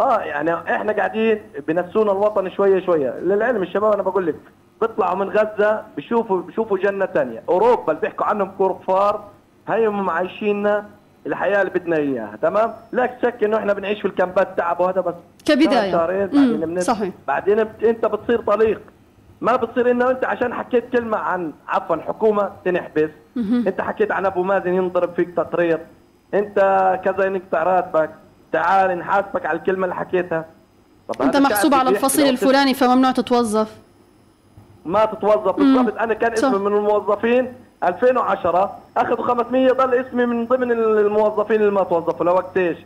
آه 0.00 0.18
يعني 0.20 0.54
إحنا 0.54 0.92
قاعدين 0.92 1.40
بنسونا 1.68 2.12
الوطن 2.12 2.50
شوية 2.50 2.86
شوية. 2.86 3.10
للعلم 3.18 3.62
الشباب 3.62 3.92
أنا 3.92 4.02
بقول 4.02 4.26
لك 4.26 4.34
بيطلعوا 4.80 5.14
من 5.16 5.28
غزة 5.30 5.82
بيشوفوا 5.96 6.42
بيشوفوا 6.42 6.78
جنة 6.78 7.06
ثانية 7.06 7.42
أوروبا 7.48 7.90
اللي 7.92 8.00
بيحكوا 8.00 8.26
عنهم 8.26 8.50
كفار 8.58 9.24
هيهم 9.68 10.10
عايشيننا 10.10 10.84
الحياة 11.26 11.60
اللي 11.62 11.70
بدنا 11.74 11.96
إياها 11.96 12.36
تمام؟ 12.42 12.74
لا 12.92 13.10
شك 13.22 13.44
إنه 13.44 13.56
إحنا 13.56 13.72
بنعيش 13.72 14.00
في 14.00 14.04
الكامبات 14.08 14.48
تعب 14.58 14.80
وهذا 14.80 15.00
بس 15.00 15.14
كبداية. 15.44 15.92
شهر 15.92 16.08
شهرين 16.08 16.26
بعدين 16.26 16.60
بنت- 16.60 16.80
صحيح. 16.82 17.14
بعدين 17.26 17.64
بت- 17.64 17.84
أنت 17.84 18.06
بتصير 18.06 18.40
طليق. 18.40 18.80
ما 19.40 19.56
بتصير 19.56 19.90
إنه 19.90 20.10
أنت 20.10 20.24
عشان 20.24 20.54
حكيت 20.54 20.90
كلمة 20.92 21.18
عن 21.18 21.52
عفوا 21.68 21.96
حكومة 21.96 22.50
تنحبس. 22.64 23.10
أنت 23.36 23.80
حكيت 23.80 24.12
عن 24.12 24.26
أبو 24.26 24.42
مازن 24.42 24.74
ينضرب 24.74 25.14
فيك 25.14 25.30
تقرير 25.36 25.78
أنت 26.34 26.58
كذا 27.04 27.24
ينقطع 27.26 27.62
راتبك 27.62 28.10
تعال 28.54 28.98
نحاسبك 28.98 29.46
على 29.46 29.58
الكلمة 29.58 29.84
اللي 29.84 29.94
حكيتها 29.94 30.44
طب 31.08 31.22
أنت 31.22 31.36
محسوب 31.36 31.74
على 31.74 31.90
الفصيل 31.90 32.28
الفلاني 32.28 32.74
فممنوع 32.74 33.10
تتوظف 33.10 33.72
ما 34.84 35.04
تتوظف 35.04 35.56
بالضبط 35.56 35.98
أنا 35.98 36.14
كان. 36.14 36.32
اسمي 36.32 36.58
من 36.58 36.76
الموظفين 36.76 37.54
2010 37.84 38.78
أخذوا 38.96 39.26
500 39.26 39.72
ضل 39.72 39.94
اسمي 39.94 40.26
من 40.26 40.46
ضمن 40.46 40.72
الموظفين 40.72 41.60
اللي 41.60 41.72
ما 41.72 41.82
توظفوا 41.84 42.26
لوقت 42.26 42.56
إيش؟ 42.56 42.78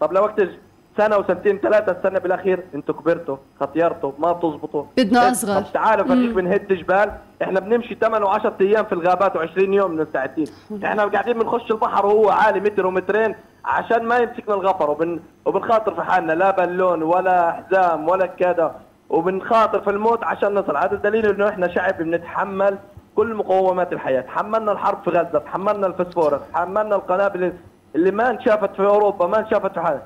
طب 0.00 0.12
لوقت 0.12 0.38
إيش؟ 0.40 0.50
سنة 0.98 1.16
وسنتين 1.16 1.58
ثلاثة 1.58 1.92
السنة 1.92 2.18
بالأخير. 2.18 2.64
أنتوا 2.74 2.94
كبرتوا 2.94 3.36
خطيرتوا 3.60 4.12
ما 4.18 4.32
بتزبطوا. 4.32 4.84
بدنا 4.96 5.20
طب 5.20 5.30
أصغر. 5.30 5.62
تعالوا 5.62 6.06
فريق 6.06 6.34
بنهد 6.34 6.72
جبال. 6.72 7.12
إحنا 7.42 7.60
بنمشي 7.60 7.94
8 7.94 8.26
و10 8.26 8.50
أيام 8.60 8.84
في 8.84 8.92
الغابات 8.92 9.38
و20 9.38 9.58
يوم 9.58 9.96
مستعدين 9.96 10.46
إحنا 10.84 11.04
قاعدين 11.04 11.38
بنخش 11.38 11.70
البحر 11.70 12.06
وهو 12.06 12.30
عالي 12.30 12.60
متر 12.60 12.86
ومترين 12.86 13.34
عشان 13.64 14.02
ما 14.04 14.16
يمسكنا 14.16 14.54
الغفر. 14.54 14.90
وبن... 14.90 15.20
وبنخاطر 15.46 15.94
في 15.94 16.02
حالنا 16.02 16.32
لا 16.32 16.50
بالون 16.50 17.02
ولا 17.02 17.52
حزام 17.52 18.08
ولا 18.08 18.26
كذا. 18.26 18.74
وبنخاطر 19.10 19.80
في 19.80 19.90
الموت 19.90 20.24
عشان 20.24 20.54
نصل. 20.54 20.76
هذا 20.76 20.94
الدليل 20.94 21.26
إنه 21.26 21.48
إحنا 21.48 21.68
شعب 21.68 21.98
بنتحمل 21.98 22.78
كل 23.16 23.34
مقومات 23.34 23.92
الحياة. 23.92 24.20
تحملنا 24.20 24.72
الحرب 24.72 24.98
في 25.04 25.10
غزة 25.10 25.38
تحملنا 25.38 25.86
الفسفورس 25.86 26.40
تحملنا 26.52 26.96
القنابل 26.96 27.52
اللي 27.94 28.10
ما 28.10 28.30
انشافت 28.30 28.74
في 28.76 28.82
أوروبا 28.82 29.26
ما 29.26 29.38
انشافت 29.38 29.72
في 29.72 29.80
حاجة 29.80 30.02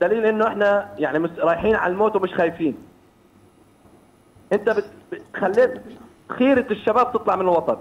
دليل 0.00 0.26
إنه 0.26 0.46
إحنا 0.46 0.88
يعني 0.98 1.28
رايحين 1.38 1.74
على 1.74 1.92
الموت 1.92 2.16
ومش 2.16 2.34
خايفين. 2.34 2.76
أنت 4.52 4.84
خليت 5.36 5.82
خيرة 6.28 6.66
الشباب 6.70 7.12
تطلع 7.12 7.36
من 7.36 7.42
الوطن. 7.42 7.76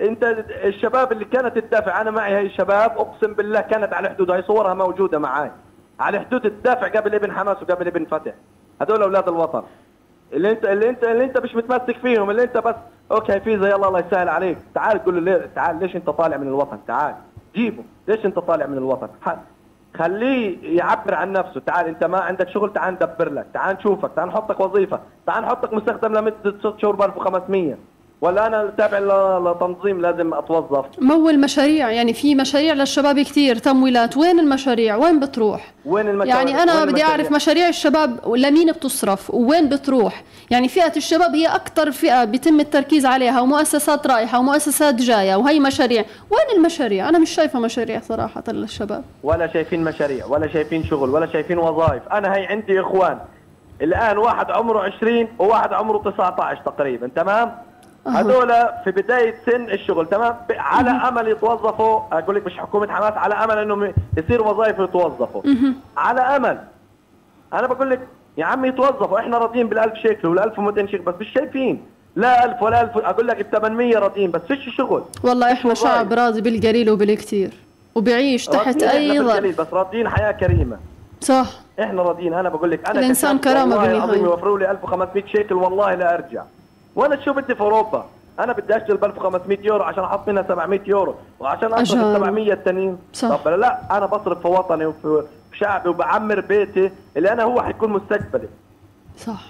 أنت 0.00 0.24
الشباب 0.64 1.12
اللي 1.12 1.24
كانت 1.24 1.58
تدافع 1.58 2.00
أنا 2.00 2.10
معي 2.10 2.34
هاي 2.34 2.46
الشباب 2.46 2.90
أقسم 2.90 3.34
بالله 3.34 3.60
كانت 3.60 3.92
على 3.92 4.08
حدود 4.08 4.30
هاي 4.30 4.42
صورها 4.42 4.74
موجودة 4.74 5.18
معاي. 5.18 5.50
على 6.00 6.20
حدود 6.20 6.46
الدافع 6.46 6.88
قبل 6.88 7.14
ابن 7.14 7.32
حماس 7.32 7.56
وقبل 7.62 7.86
ابن 7.86 8.04
فتح. 8.04 8.32
هذول 8.82 9.02
أولاد 9.02 9.28
الوطن. 9.28 9.62
اللي 10.32 10.50
انت 10.50 10.64
اللي 10.64 10.88
انت 10.88 11.04
اللي 11.04 11.24
أنت 11.24 11.38
مش 11.38 11.54
متمسك 11.54 11.96
فيهم 11.96 12.30
اللي 12.30 12.42
أنت 12.42 12.58
بس 12.58 12.74
أوكي 13.12 13.40
في 13.40 13.58
زي 13.58 13.74
الله 13.74 13.88
الله 13.88 14.00
يسهل 14.00 14.28
عليك. 14.28 14.58
تعال 14.74 15.04
قول 15.04 15.14
له 15.14 15.20
ليه 15.20 15.50
تعال 15.54 15.78
ليش 15.80 15.96
أنت 15.96 16.10
طالع 16.10 16.36
من 16.36 16.48
الوطن؟ 16.48 16.78
تعال 16.86 17.14
جيبه. 17.54 17.82
ليش 18.08 18.26
أنت 18.26 18.38
طالع 18.38 18.66
من 18.66 18.78
الوطن؟ 18.78 19.08
خليه 19.98 20.76
يعبر 20.78 21.14
عن 21.14 21.32
نفسه. 21.32 21.60
تعال 21.60 21.86
انت 21.86 22.04
ما 22.04 22.18
عندك 22.18 22.48
شغل 22.48 22.72
تعال 22.72 22.94
ندبر 22.94 23.32
لك. 23.32 23.46
تعال 23.54 23.76
نشوفك 23.76 24.10
تعال 24.16 24.28
نحطك 24.28 24.60
وظيفة. 24.60 25.00
تعال 25.26 25.42
نحطك 25.44 25.72
مستخدم 25.72 26.12
لمدة 26.12 26.54
ست 26.60 26.74
شهور 26.78 26.96
ب 26.96 27.02
1500 27.02 27.76
ولا 28.20 28.46
أنا 28.46 28.72
تابع 28.78 28.98
لتنظيم 29.38 30.00
لازم 30.00 30.34
أتوظف. 30.34 30.84
مول 30.98 31.40
مشاريع 31.40 31.90
يعني 31.90 32.14
في 32.14 32.34
مشاريع 32.34 32.74
للشباب 32.74 33.20
كتير 33.20 33.56
تمويلات. 33.56 34.16
وين 34.16 34.38
المشاريع؟ 34.40 34.96
وين 34.96 35.20
بتروح؟ 35.20 35.72
وين 35.86 36.08
المشاريع؟ 36.08 36.36
يعني 36.36 36.62
أنا 36.62 36.84
بدي؟ 36.84 37.02
أعرف 37.02 37.32
مشاريع 37.32 37.68
الشباب 37.68 38.36
لمين 38.36 38.72
بتصرف؟ 38.72 39.30
وين 39.34 39.68
بتروح؟ 39.68 40.22
يعني 40.50 40.68
فئة 40.68 40.92
الشباب 40.96 41.34
هي 41.34 41.46
أكثر 41.46 41.90
فئة 41.90 42.24
بيتم 42.24 42.60
التركيز 42.60 43.06
عليها 43.06 43.40
ومؤسسات 43.40 44.06
رايحة 44.06 44.38
ومؤسسات 44.38 44.94
جاية 44.94 45.36
وهي 45.36 45.60
مشاريع. 45.60 46.04
وين 46.30 46.56
المشاريع؟ 46.58 47.08
أنا 47.08 47.18
مش 47.18 47.30
شايفة 47.30 47.60
مشاريع 47.60 48.00
صراحة 48.00 48.44
للشباب. 48.48 49.04
ولا 49.22 49.52
شايفين 49.52 49.84
مشاريع 49.84 50.26
ولا 50.26 50.52
شايفين 50.52 50.84
شغل 50.84 51.10
ولا 51.10 51.26
شايفين 51.26 51.58
وظائف. 51.58 52.02
أنا 52.12 52.34
هي 52.34 52.46
عندي 52.46 52.80
إخوان. 52.80 53.18
الآن 53.82 54.18
واحد 54.18 54.50
عمره 54.50 54.80
20 54.80 55.28
وواحد 55.38 55.72
عمره 55.72 55.98
19 55.98 56.60
تقريبا 56.66 57.10
تمام؟ 57.16 57.69
هذول 58.08 58.48
في 58.84 58.90
بداية 58.90 59.34
سن 59.46 59.64
الشغل 59.70 60.06
تمام؟ 60.06 60.32
ب- 60.48 60.52
على 60.52 60.90
أمل 60.90 61.28
يتوظفوا 61.28 62.00
أقول 62.12 62.36
لك 62.36 62.46
مش 62.46 62.58
حكومة 62.58 62.88
حماس 62.92 63.12
على 63.12 63.34
أمل 63.34 63.58
انهم 63.58 63.92
يصير 64.16 64.42
وظائف 64.42 64.78
ويتوظفوا 64.80 65.42
على 65.96 66.20
أمل. 66.20 66.58
أنا 67.52 67.66
بقول 67.66 67.90
لك 67.90 68.00
يا 68.38 68.44
عم 68.44 68.64
يتوظفوا 68.64 69.18
إحنا 69.18 69.38
راضيين 69.38 69.70
بال1000 69.70 69.94
شيكل 70.02 70.40
وال1200 70.40 70.90
شيكل 70.90 71.02
بس 71.04 71.14
مش 71.20 71.28
شايفين. 71.34 71.82
لا 72.16 72.44
1000 72.44 72.62
ولا 72.62 72.80
1000 72.82 72.96
أقول 72.98 73.26
لك 73.28 73.40
ال 73.40 73.50
800 73.50 73.98
راضيين 73.98 74.30
بس 74.30 74.40
فيش 74.48 74.76
شغل. 74.76 75.02
والله 75.24 75.52
إحنا 75.52 75.70
وظائف. 75.70 75.94
شعب 75.94 76.12
راضي 76.12 76.40
بالقليل 76.40 76.90
وبالكثير 76.90 77.50
وبيعيش 77.94 78.46
تحت 78.46 78.82
اي 78.82 79.20
ظرف 79.20 79.60
بس 79.60 79.66
راضيين 79.72 80.08
حياة 80.08 80.32
كريمة. 80.32 80.76
صح. 81.20 81.46
إحنا 81.80 82.02
راضيين 82.02 82.34
أنا 82.34 82.48
بقول 82.48 82.70
لك 82.70 82.90
أنا 82.90 83.00
والله 83.00 83.62
بالنهاية. 83.62 83.96
العظيم 83.96 84.24
يوفروا 84.24 84.58
لي 84.58 84.70
1500 84.70 85.24
شيكل 85.26 85.54
والله 85.54 85.94
لا 85.94 86.14
أرجع. 86.14 86.42
وأنا 86.96 87.20
شو 87.24 87.32
بدي 87.32 87.54
في 87.54 87.60
أوروبا 87.60 88.04
أنا 88.40 88.52
بدي 88.52 88.76
اشتغل 88.76 88.96
ب 88.96 89.04
1500 89.04 89.58
يورو 89.66 89.82
عشان 89.84 90.04
أحط 90.04 90.28
منها 90.28 90.42
700 90.42 90.80
يورو 90.86 91.14
وعشان 91.40 91.72
أصرف. 91.72 92.00
ال 92.00 92.14
700 92.16 92.52
التانيين. 92.52 92.98
طب 93.22 93.48
لا 93.48 93.96
أنا 93.96 94.06
بصرف 94.06 94.38
في 94.42 94.48
وطني 94.48 94.86
وفي 94.86 95.22
في 95.50 95.58
شعبي 95.58 95.88
وبعمر 95.88 96.40
بيتي 96.40 96.90
اللي 97.16 97.32
أنا 97.32 97.42
هو 97.42 97.62
حيكون 97.62 97.90
مستقبلي 97.90 98.48
صح 99.18 99.42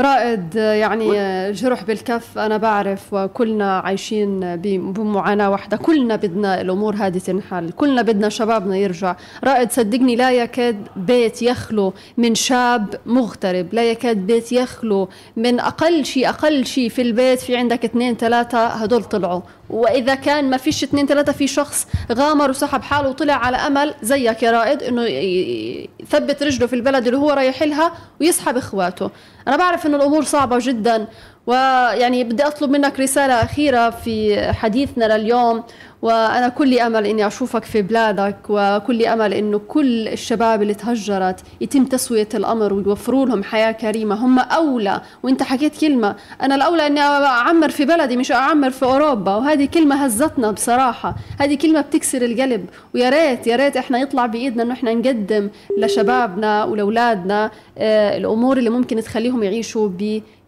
رائد 0.00 0.54
يعني 0.54 1.12
جرح 1.52 1.82
بالكف 1.82 2.38
أنا 2.38 2.56
بعرف 2.56 3.14
وكلنا 3.14 3.78
عايشين 3.78 4.56
بمعاناة 4.56 5.50
واحدة. 5.50 5.76
كلنا 5.76 6.16
بدنا 6.16 6.60
الأمور 6.60 6.94
هذه 6.94 7.18
تنحل. 7.18 7.70
كلنا 7.70 8.02
بدنا 8.02 8.28
شبابنا 8.28 8.76
يرجع. 8.76 9.16
رائد 9.44 9.70
صدقني 9.72 10.16
لا 10.16 10.30
يكاد 10.30 10.76
بيت 10.96 11.42
يخلو 11.42 11.92
من 12.16 12.34
شاب 12.34 12.94
مغترب. 13.06 13.66
لا 13.72 13.90
يكاد 13.90 14.16
بيت 14.16 14.52
يخلو 14.52 15.08
من 15.36 15.60
أقل 15.60 16.04
شيء 16.04 16.28
أقل 16.28 16.66
شيء 16.66 16.88
في 16.88 17.02
البيت. 17.02 17.40
في 17.40 17.56
عندك 17.56 17.84
اثنين 17.84 18.14
ثلاثة 18.16 18.66
هدول 18.66 19.04
طلعوا. 19.04 19.40
وإذا 19.70 20.14
كان 20.14 20.50
ما 20.50 20.56
فيش 20.56 20.82
اثنين 20.84 21.06
ثلاثة 21.06 21.32
في 21.32 21.46
شخص 21.46 21.86
غامر 22.12 22.50
وسحب 22.50 22.82
حاله 22.82 23.08
وطلع 23.08 23.34
على 23.34 23.56
أمل 23.56 23.94
زيك 24.02 24.42
يا 24.42 24.50
رائد 24.50 24.82
إنه 24.82 25.02
ي- 25.02 25.88
يثبت 26.00 26.42
رجله 26.42 26.66
في 26.66 26.76
البلد 26.76 27.06
اللي 27.06 27.18
هو 27.18 27.30
رايح 27.30 27.62
لها 27.62 27.92
ويسحب 28.20 28.56
إخواته. 28.56 29.10
أنا 29.48 29.56
بعرف 29.56 29.86
إنه 29.86 29.96
الأمور 29.96 30.24
صعبة 30.24 30.58
جدا 30.60 31.06
ويعني 31.46 32.24
بدي 32.24 32.46
أطلب 32.46 32.70
منك 32.70 33.00
رسالة 33.00 33.34
أخيرة 33.42 33.90
في 33.90 34.42
حديثنا 34.52 35.18
لليوم 35.18 35.62
وأنا 36.02 36.48
كل 36.48 36.78
أمل 36.78 37.06
إني 37.06 37.26
أشوفك 37.26 37.64
في 37.64 37.82
بلادك 37.82 38.36
وكل 38.48 39.06
أمل 39.06 39.34
إنه 39.34 39.58
كل 39.58 40.08
الشباب 40.08 40.62
اللي 40.62 40.74
تهجرت 40.74 41.40
يتم 41.60 41.84
تسوية 41.84 42.28
الأمر 42.34 42.72
ويوفروا 42.72 43.26
لهم 43.26 43.42
حياة 43.42 43.72
كريمة. 43.72 44.14
هم 44.14 44.38
أولى 44.38 45.00
وأنت 45.22 45.42
حكيت 45.42 45.80
كلمة 45.80 46.16
أنا 46.42 46.54
الأولى 46.54 46.86
إني 46.86 47.00
أعمر 47.00 47.68
في 47.68 47.84
بلدي 47.84 48.16
مش 48.16 48.32
أعمر 48.32 48.70
في 48.70 48.84
أوروبا. 48.84 49.34
وهذه 49.34 49.64
كلمة 49.74 50.04
هزتنا 50.04 50.50
بصراحة. 50.50 51.14
هذه 51.40 51.54
كلمة 51.54 51.80
بتكسر 51.80 52.22
القلب. 52.22 52.66
ويا 52.94 53.10
ريت 53.10 53.46
يا 53.46 53.56
ريت 53.56 53.76
إحنا 53.76 53.98
يطلع 53.98 54.26
بإيدنا 54.26 54.62
إنه 54.62 54.72
إحنا 54.72 54.94
نقدم 54.94 55.50
لشبابنا 55.78 56.64
ولأولادنا 56.64 57.50
آه، 57.78 58.16
الأمور 58.16 58.56
اللي 58.56 58.70
ممكن 58.70 58.96
تخليهم 59.02 59.42
يعيشوا 59.42 59.88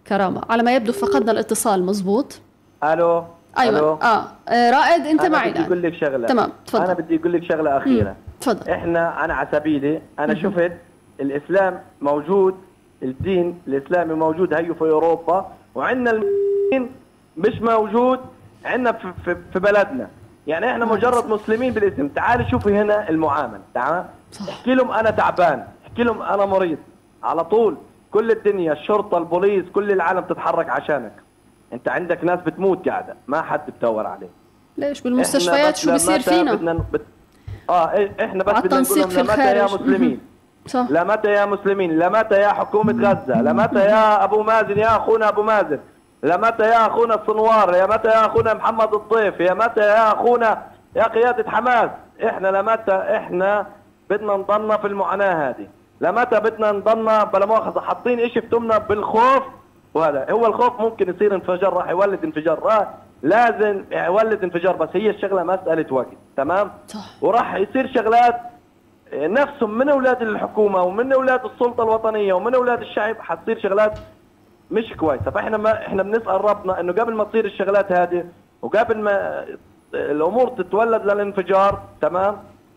بكرامة 0.06 0.42
على 0.50 0.62
ما 0.62 0.74
يبدو 0.76 0.92
فقدنا 0.92 1.32
الاتصال 1.32 1.86
مزبوط؟ 1.86 2.40
ألو؟ 2.84 3.24
أيوه. 3.58 3.78
ألو؟ 3.78 3.92
آه. 4.02 4.24
آه 4.48 4.70
رائد 4.70 5.06
أنت 5.06 5.20
أنا 5.20 5.38
معي 5.38 5.50
بدي 5.50 5.66
أقول 5.66 5.82
لك 5.82 5.94
شغلة. 5.94 6.26
تمام 6.26 6.52
تفضل. 6.66 6.84
أنا 6.84 6.92
بدي 6.92 7.16
أقول 7.16 7.32
لك 7.32 7.44
شغلة 7.44 7.76
أخيرة. 7.76 8.16
تفضل. 8.40 8.70
إحنا 8.70 9.24
أنا 9.24 9.34
على 9.34 9.48
سبيلي 9.52 10.02
أنا 10.18 10.34
شفت 10.34 10.72
الإسلام 11.20 11.80
موجود 12.00 12.54
الدين 13.02 13.58
الإسلامي 13.66 14.14
موجود 14.14 14.54
هيو 14.54 14.74
في 14.74 14.80
أوروبا 14.80 15.46
وعندنا 15.74 16.10
المسلمين 16.10 16.90
مش 17.36 17.60
موجود 17.60 18.20
عندنا 18.64 18.92
في, 18.92 19.12
في, 19.24 19.36
في 19.52 19.58
بلدنا. 19.58 20.08
يعني 20.46 20.70
إحنا 20.70 20.84
مجرد 20.84 21.26
مسلمين 21.30 21.72
بالاسم. 21.72 22.08
تعالي 22.08 22.50
شوفي 22.50 22.78
هنا 22.78 23.08
المعامله 23.10 23.60
تمام. 23.74 24.06
احكي 24.48 24.74
لهم 24.74 24.90
أنا 24.90 25.10
تعبان 25.10 25.66
احكي 25.86 26.02
لهم 26.02 26.22
أنا 26.22 26.46
مريض. 26.46 26.78
على 27.22 27.44
طول. 27.44 27.76
كل 28.16 28.30
الدنيا 28.30 28.72
الشرطة 28.72 29.18
البوليس 29.18 29.64
كل 29.74 29.90
العالم 29.92 30.20
تتحرك 30.20 30.68
عشانك. 30.70 31.12
انت 31.72 31.88
عندك 31.88 32.24
ناس 32.24 32.38
بتموت 32.40 32.88
قاعدة 32.88 33.14
ما 33.26 33.42
حد 33.42 33.60
بتدور 33.68 34.06
عليه. 34.06 34.28
ليش؟ 34.78 35.00
بالمستشفيات 35.00 35.76
شو 35.76 35.90
لمتى 35.90 36.20
فينا؟ 36.20 36.54
بدنا 36.54 36.72
بت... 36.92 37.02
آه 37.70 37.86
إيه- 37.86 38.20
إحنا 38.22 38.44
بس 38.44 38.52
بدنا 38.62 38.80
نقول 38.80 39.10
في 39.10 39.20
لمتى 39.22 39.42
يا. 39.58 39.64
مسلمين. 39.64 40.20
صح. 40.66 40.86
لمتى 40.90 41.30
يا 41.30 41.46
مسلمين 41.46 41.98
لمتى 41.98 42.34
يا 42.40 42.48
حكومة 42.48 42.92
غزة 43.10 43.42
لمتى 43.42 43.78
يا 43.84 44.24
أبو 44.24 44.42
مازن 44.42 44.78
يا 44.78 44.96
أخونا 44.96 45.28
أبو 45.28 45.42
مازن 45.42 45.78
لمتى 46.22 46.62
يا 46.62 46.86
أخونا 46.86 47.14
الصنوار 47.14 47.74
يا 47.74 47.86
متى 47.86 48.08
يا 48.08 48.26
أخونا 48.26 48.54
محمد 48.54 48.94
الضيف 48.94 49.40
يا 49.40 49.54
متى 49.54 49.80
يا 49.80 50.12
أخونا 50.12 50.62
يا 50.96 51.02
قيادة 51.08 51.50
حماس. 51.50 51.90
إحنا 52.26 52.48
لمتى 52.48 52.92
إحنا 53.16 53.66
بدنا 54.10 54.36
نضلنا 54.36 54.76
في 54.76 54.86
المعاناة 54.86 55.48
هذه. 55.48 55.66
لمتى 56.00 56.40
بدنا 56.40 56.72
نضلنا 56.72 57.24
بلا 57.24 57.46
مؤاخذة؟ 57.46 57.80
حاطين 57.80 58.20
إشي 58.20 58.40
في 58.40 58.46
تمنا 58.46 58.78
بالخوف 58.78 59.42
وهذا. 59.94 60.26
هو 60.30 60.46
الخوف 60.46 60.80
ممكن 60.80 61.14
يصير 61.14 61.34
انفجار 61.34 61.72
راح 61.72 61.88
يولد 61.88 62.24
انفجار. 62.24 62.58
راح 62.62 62.88
لازم 63.22 63.84
يولد 63.92 64.42
انفجار 64.44 64.76
بس 64.76 64.88
هي 64.92 65.10
الشغلة 65.10 65.42
مسألة 65.42 65.94
وقت 65.94 66.06
تمام؟ 66.36 66.70
صح. 66.86 67.22
وراح 67.22 67.54
يصير 67.54 67.92
شغلات 67.94 68.36
نفسهم 69.12 69.78
من 69.78 69.88
أولاد 69.88 70.22
الحكومة 70.22 70.82
ومن 70.82 71.12
أولاد 71.12 71.44
السلطة 71.44 71.82
الوطنية 71.82 72.32
ومن 72.32 72.54
أولاد 72.54 72.80
الشعب 72.80 73.16
حتصير 73.20 73.60
شغلات 73.60 73.98
مش 74.70 74.92
كويسة. 74.92 75.30
فإحنا 75.30 75.56
ما 75.56 75.72
إحنا 75.86 76.02
بنسأل 76.02 76.44
ربنا 76.44 76.80
إنه 76.80 76.92
قبل 76.92 77.14
ما 77.14 77.24
تصير 77.24 77.44
الشغلات 77.44 77.92
هذه 77.92 78.24
وقبل 78.62 78.98
ما 78.98 79.44
الأمور 79.94 80.48
تتولد 80.48 81.02
للانفجار 81.04 81.82
تمام؟ 82.00 82.36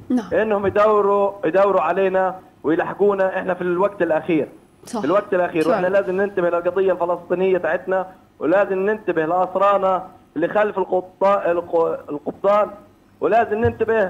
نعم. 0.10 0.34
إنهم 0.42 0.68
يدوروا 0.68 1.32
يدوروا 1.46 1.82
علينا 1.82 2.40
ويلحقونا 2.64 3.40
إحنا 3.40 3.54
في 3.54 3.62
الوقت 3.62 4.02
الأخير. 4.02 4.48
صح. 4.86 5.00
في 5.00 5.06
الوقت 5.06 5.34
الأخير. 5.34 5.62
فعلا. 5.64 5.74
وإحنا 5.76 5.88
لازم 5.88 6.22
ننتبه 6.22 6.50
للقضية 6.50 6.92
الفلسطينية 6.92 7.58
تاعتنا 7.58 8.08
ولازم 8.40 8.80
ننتبه 8.86 9.26
لاسرانا 9.26 10.08
اللي 10.36 10.48
خلف 10.48 10.78
القبطان 10.78 11.52
القبطان 12.10 12.70
ولازم 13.22 13.58
ننتبه 13.60 14.04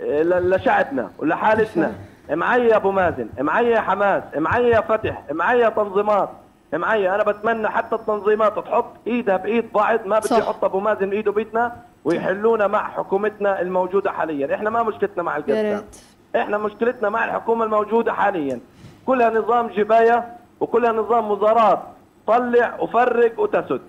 آه، 0.00 0.22
لشعبنا 0.22 1.10
ولحالتنا. 1.18 1.92
معي 2.30 2.68
يا 2.68 2.76
أبو 2.76 2.90
مازن 2.90 3.28
معي 3.40 3.70
يا 3.70 3.80
حماس 3.80 4.22
معي 4.36 4.68
يا 4.70 4.80
فتح 4.80 5.22
معي 5.32 5.60
يا 5.60 5.68
تنظيمات. 5.68 6.28
معي 6.72 7.14
أنا 7.14 7.22
بتمنى 7.22 7.68
حتى 7.68 7.94
التنظيمات 7.94 8.58
تحط 8.58 8.86
إيدها 9.06 9.36
بإيد 9.36 9.72
بعض 9.72 10.06
ما 10.06 10.18
بدي 10.18 10.28
صح. 10.28 10.38
يحط 10.38 10.64
أبو 10.64 10.80
مازن 10.80 11.10
إيده 11.10 11.32
بإيدنا 11.32 11.76
ويحلونا 12.04 12.66
مع 12.66 12.88
حكومتنا 12.88 13.60
الموجودة 13.60 14.12
حاليا. 14.12 14.54
إحنا 14.54 14.70
ما 14.70 14.82
مشكلتنا 14.82 15.22
مع 15.22 15.36
القسام 15.36 15.74
ريت. 15.76 16.02
إحنا 16.36 16.58
مشكلتنا 16.58 17.08
مع 17.08 17.24
الحكومة 17.24 17.64
الموجودة 17.64 18.12
حاليا. 18.12 18.60
كلها 19.06 19.30
نظام 19.30 19.66
جباية 19.66 20.36
وكلها 20.60 20.92
نظام 20.92 21.30
وزارات 21.30 21.80
طلع 22.26 22.80
وفرق 22.80 23.40
وتسد. 23.40 23.80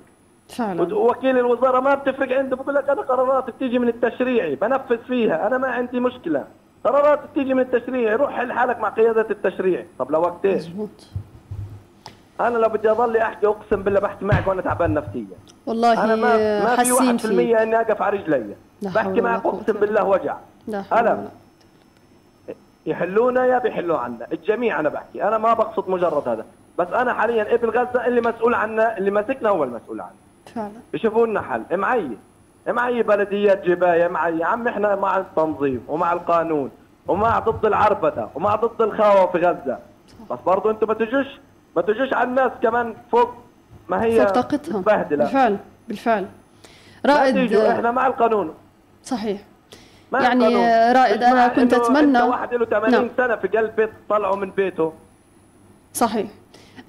فعلا. 0.50 0.96
وكيل 0.96 1.38
الوزارة 1.38 1.80
ما 1.80 1.96
بتفرق 1.96 2.38
عنده 2.38 2.56
بقول 2.56 2.76
لك 2.76 2.90
أنا 2.90 3.02
قرارات 3.02 3.50
بتيجي 3.50 3.80
من 3.80 3.88
التشريعي 3.88 4.56
بنفذ 4.56 4.98
فيها. 4.98 5.48
أنا 5.48 5.58
ما 5.58 5.68
عندي 5.68 6.00
مشكلة. 6.00 6.46
قرارات 6.84 7.20
بتيجي 7.32 7.54
من 7.54 7.62
التشريعي 7.62 8.16
روح 8.16 8.34
حل 8.34 8.52
حالك 8.52 8.80
مع 8.80 8.90
قيادة 8.90 9.28
التشريع 9.30 9.86
طب 10.00 10.12
لوقت 10.12 10.46
إيش؟ 10.46 10.68
مزبوط 10.68 10.90
أنا 12.40 12.58
لو 12.58 12.70
بدي 12.70 12.92
اضل 12.92 13.18
أحكي 13.18 13.48
أقسم 13.48 13.84
بالله 13.84 14.00
بحكي 14.00 14.26
معك 14.26 14.48
وأنا 14.48 14.62
تعبان 14.62 14.94
نفسيا. 14.94 15.38
والله 15.66 16.04
أنا 16.04 16.16
ما 16.16 16.64
ما 16.64 16.76
في 16.76 16.78
حاسين 16.78 17.18
1% 17.18 17.22
فيك. 17.22 17.56
إني 17.56 17.82
أقف 17.82 18.02
على 18.02 18.18
رجلي. 18.18 18.56
بحكي 18.82 19.22
معك 19.22 19.46
أقسم 19.46 19.74
بالله 19.74 20.04
وجع. 20.04 20.38
لا 20.68 20.82
حول 20.82 21.18
يحلونا 22.86 23.46
يا 23.46 23.58
بيحلوا 23.58 23.98
عنا. 23.98 24.28
الجميع 24.32 24.80
أنا 24.80 24.90
بحكي. 24.90 25.24
أنا 25.24 25.38
ما 25.38 25.54
بقصد 25.54 25.90
مجرد 25.90 26.28
هذا. 26.28 26.46
بس 26.78 26.88
أنا 26.88 27.14
حاليا 27.14 27.54
ابن 27.54 27.70
غزة 27.70 28.06
اللي 28.06 28.22
مسؤول 28.22 28.54
عنا 28.54 28.98
اللي 28.98 29.12
ماسكنا 29.12 29.50
هو 29.50 29.64
المسؤول 29.64 30.02
عنه. 30.02 30.16
فعلا. 30.56 30.72
يشوفوا 30.94 31.28
لنا 31.28 31.42
حل 31.42 31.78
معي؟ 31.78 32.18
معي 32.68 33.04
بلديات 33.04 33.66
جباية؟ 33.66 34.08
معي. 34.08 34.44
عم 34.44 34.68
إحنا 34.68 34.96
مع 34.96 35.18
التنظيم 35.18 35.86
ومع 35.88 36.14
القانون 36.14 36.72
ومع 37.08 37.40
ضد 37.40 37.66
العربدة 37.66 38.28
ومع 38.36 38.56
ضد 38.56 38.82
الخاوة 38.82 39.32
في 39.32 39.38
غزة. 39.38 39.80
بس 40.32 40.40
برضه 40.46 40.72
أنتم 40.72 40.88
ما 40.88 40.94
تجوش 40.94 41.28
ما 41.76 41.82
تجوش 41.82 42.14
على 42.14 42.30
الناس 42.30 42.52
كمان 42.64 42.96
فوق 43.12 43.34
ما 43.90 44.04
هي 44.04 44.28
فوق 44.28 44.54
متبهدلة. 44.54 45.24
بالفعل. 45.24 45.58
بالفعل. 45.88 46.28
رائد 47.06 47.54
إحنا 47.54 47.92
مع 47.92 48.08
القانون. 48.08 48.54
صحيح. 49.04 49.42
يعني. 50.14 50.92
رائد 50.92 51.24
مع 51.24 51.48
كنت 51.48 51.74
إنت 51.74 52.18
واحد 52.18 52.54
له 52.54 52.66
80 52.66 52.92
نعم. 52.92 53.10
سنة 53.18 53.36
في 53.36 53.48
قلب 53.48 53.76
بيت 53.76 53.90
طلعوا 54.10 54.36
من 54.36 54.52
بيته 54.52 54.94
صحيح 55.94 56.28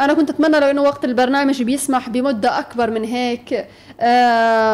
أنا 0.00 0.14
كنت 0.14 0.30
أتمنى 0.30 0.60
لو 0.60 0.66
إنه 0.66 0.82
وقت 0.82 1.04
البرنامج 1.04 1.62
بيسمح 1.62 2.08
بمدة 2.08 2.58
أكبر 2.58 2.90
من 2.90 3.04
هيك 3.04 3.66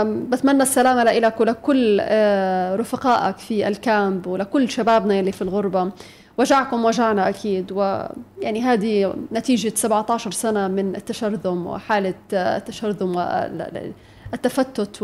بتمنى 0.04 0.62
السلامة 0.62 1.04
لك 1.04 1.40
ولكل 1.40 1.98
آه، 2.02 2.76
رفقائك 2.76 3.38
في 3.38 3.68
الكامب 3.68 4.26
ولكل 4.26 4.68
شبابنا 4.68 5.14
يلي 5.14 5.32
في 5.32 5.42
الغربة 5.42 5.90
وجعكم 6.38 6.84
وجعنا 6.84 7.28
أكيد 7.28 7.72
ويعني 7.72 8.62
هذه 8.62 9.14
نتيجة 9.32 9.72
17 9.74 10.30
سنة 10.30 10.68
من 10.68 10.96
التشرذم 10.96 11.66
وحالة 11.66 12.14
آه، 12.34 12.56
التشرذم 12.56 13.16
والتفتت 14.32 15.02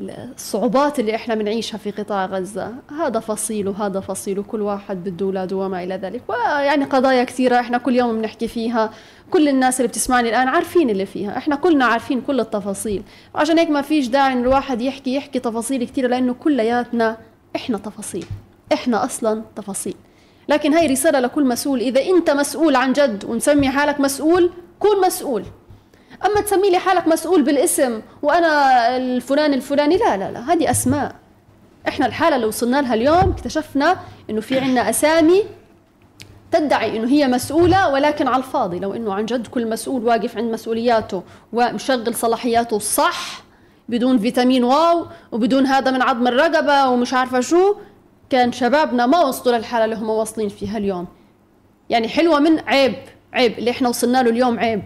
والصعوبات 0.00 0.98
اللي 1.00 1.14
إحنا 1.14 1.34
بنعيشها 1.34 1.78
في 1.78 1.90
قطاع 1.90 2.26
غزة. 2.26 2.74
هذا 3.00 3.20
فصيل 3.20 3.68
وهذا 3.68 4.00
فصيل 4.00 4.38
وكل 4.38 4.60
واحد 4.62 5.04
بده 5.04 5.26
اولاده 5.26 5.56
وما 5.56 5.82
إلى 5.82 5.94
ذلك. 5.94 6.22
ويعني 6.28 6.84
قضايا 6.84 7.24
كثيرة 7.24 7.60
إحنا 7.60 7.78
كل 7.78 7.96
يوم 7.96 8.18
بنحكي 8.18 8.48
فيها. 8.48 8.90
كل 9.30 9.48
الناس 9.48 9.80
اللي 9.80 9.88
بتسمعني 9.88 10.28
الآن 10.28 10.48
عارفين 10.48 10.90
اللي 10.90 11.06
فيها. 11.06 11.36
إحنا 11.36 11.56
كلنا 11.56 11.84
عارفين 11.84 12.20
كل 12.20 12.40
التفاصيل. 12.40 13.02
عشان 13.34 13.58
هيك 13.58 13.70
ما 13.70 13.82
فيش 13.82 14.08
داعي 14.08 14.32
إن 14.32 14.40
الواحد 14.40 14.80
يحكي 14.80 15.14
يحكي 15.14 15.38
تفاصيل 15.38 15.84
كثيرة 15.84 16.08
لأنه 16.08 16.34
كلياتنا 16.34 17.16
إحنا 17.56 17.78
تفاصيل. 17.78 18.26
إحنا 18.72 19.04
أصلا 19.04 19.42
تفاصيل. 19.56 19.94
لكن 20.48 20.74
هاي 20.74 20.86
رسالة 20.86 21.20
لكل 21.20 21.44
مسؤول. 21.44 21.80
إذا 21.80 22.00
أنت 22.00 22.30
مسؤول 22.30 22.76
عن 22.76 22.92
جد 22.92 23.24
ومسمي 23.24 23.68
حالك 23.68 24.00
مسؤول 24.00 24.50
كون 24.78 25.00
مسؤول. 25.06 25.44
أما 26.24 26.40
تسمي 26.40 26.70
لي 26.70 26.78
حالك 26.78 27.08
مسؤول 27.08 27.42
بالاسم 27.42 28.00
وأنا 28.22 28.96
الفلان 28.96 29.54
الفلاني 29.54 29.96
لا 29.96 30.16
لا 30.16 30.30
لا 30.30 30.52
هذه 30.52 30.70
أسماء. 30.70 31.14
إحنا 31.88 32.06
الحالة 32.06 32.36
اللي 32.36 32.46
وصلنا 32.46 32.82
لها 32.82 32.94
اليوم 32.94 33.30
اكتشفنا 33.30 33.96
إنه 34.30 34.40
في 34.40 34.58
عنا 34.58 34.90
أسامي 34.90 35.42
تدعي 36.52 36.96
إنه 36.96 37.08
هي 37.08 37.28
مسؤولة 37.28 37.92
ولكن 37.92 38.28
على 38.28 38.36
الفاضي. 38.36 38.78
لو 38.78 38.94
إنه 38.94 39.14
عن 39.14 39.26
جد 39.26 39.46
كل 39.46 39.68
مسؤول 39.68 40.04
واقف 40.04 40.36
عند 40.36 40.52
مسؤولياته 40.52 41.22
ومشغل 41.52 42.14
صلاحياته 42.14 42.78
صح 42.78 43.42
بدون 43.88 44.18
فيتامين 44.18 44.64
واو 44.64 45.06
وبدون 45.32 45.66
هذا 45.66 45.90
من 45.90 46.02
عظم 46.02 46.26
الرقبة 46.26 46.88
ومش 46.88 47.14
عارفة 47.14 47.40
شو 47.40 47.74
كان 48.30 48.52
شبابنا 48.52 49.06
ما 49.06 49.20
وصلوا 49.20 49.56
للحالة 49.56 49.84
اللي 49.84 49.96
هم 49.96 50.10
واصلين 50.10 50.48
فيها 50.48 50.78
اليوم. 50.78 51.06
يعني 51.90 52.08
حلوة 52.08 52.38
من 52.38 52.58
عيب 52.60 52.94
عيب 53.32 53.58
اللي 53.58 53.70
إحنا 53.70 53.88
وصلنا 53.88 54.22
له 54.22 54.30
اليوم 54.30 54.58
عيب. 54.58 54.82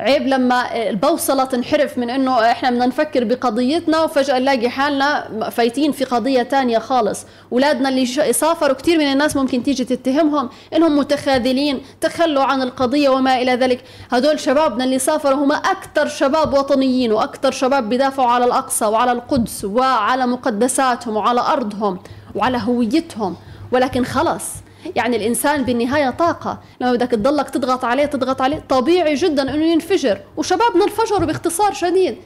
عيب 0.00 0.26
لما 0.26 0.88
البوصلة 0.88 1.44
تنحرف 1.44 1.98
من 1.98 2.10
إنه 2.10 2.50
إحنا 2.50 2.70
بدنا 2.70 2.86
نفكر 2.86 3.24
بقضيتنا 3.24 4.02
وفجأة 4.02 4.38
نلاقي 4.38 4.68
حالنا 4.68 5.28
فايتين 5.50 5.92
في 5.92 6.04
قضية 6.04 6.42
تانية 6.42 6.78
خالص. 6.78 7.26
اولادنا 7.52 7.88
اللي 7.88 8.06
سافروا 8.32 8.74
كثير 8.74 8.98
من 8.98 9.12
الناس 9.12 9.36
ممكن 9.36 9.62
تيجي 9.62 9.84
تتهمهم 9.84 10.48
إنهم 10.76 10.98
متخاذلين 10.98 11.80
تخلوا 12.00 12.42
عن 12.42 12.62
القضية 12.62 13.08
وما 13.08 13.42
إلى 13.42 13.54
ذلك. 13.54 13.84
هدول 14.12 14.40
شبابنا 14.40 14.84
اللي 14.84 14.98
سافروا 14.98 15.44
هم 15.44 15.52
أكثر 15.52 16.08
شباب 16.08 16.54
وطنيين 16.54 17.12
وأكثر 17.12 17.50
شباب 17.50 17.88
بدافعوا 17.88 18.28
على 18.28 18.44
الأقصى 18.44 18.84
وعلى 18.84 19.12
القدس 19.12 19.64
وعلى 19.64 20.26
مقدساتهم 20.26 21.16
وعلى 21.16 21.40
أرضهم 21.40 21.98
وعلى 22.34 22.60
هويتهم. 22.62 23.36
ولكن 23.72 24.04
خلص 24.04 24.44
يعني 24.96 25.16
الإنسان 25.16 25.62
بالنهاية 25.62 26.10
طاقة. 26.10 26.58
لما 26.80 26.92
بدك 26.92 27.10
تضلك 27.10 27.50
تضغط 27.50 27.84
عليه 27.84 28.06
تضغط 28.06 28.40
عليه 28.40 28.64
طبيعي 28.68 29.14
جدا 29.14 29.54
إنه 29.54 29.64
ينفجر. 29.64 30.20
وشبابنا 30.36 30.84
انفجروا 30.84 31.26
باختصار 31.26 31.72
شديد. 31.72 32.16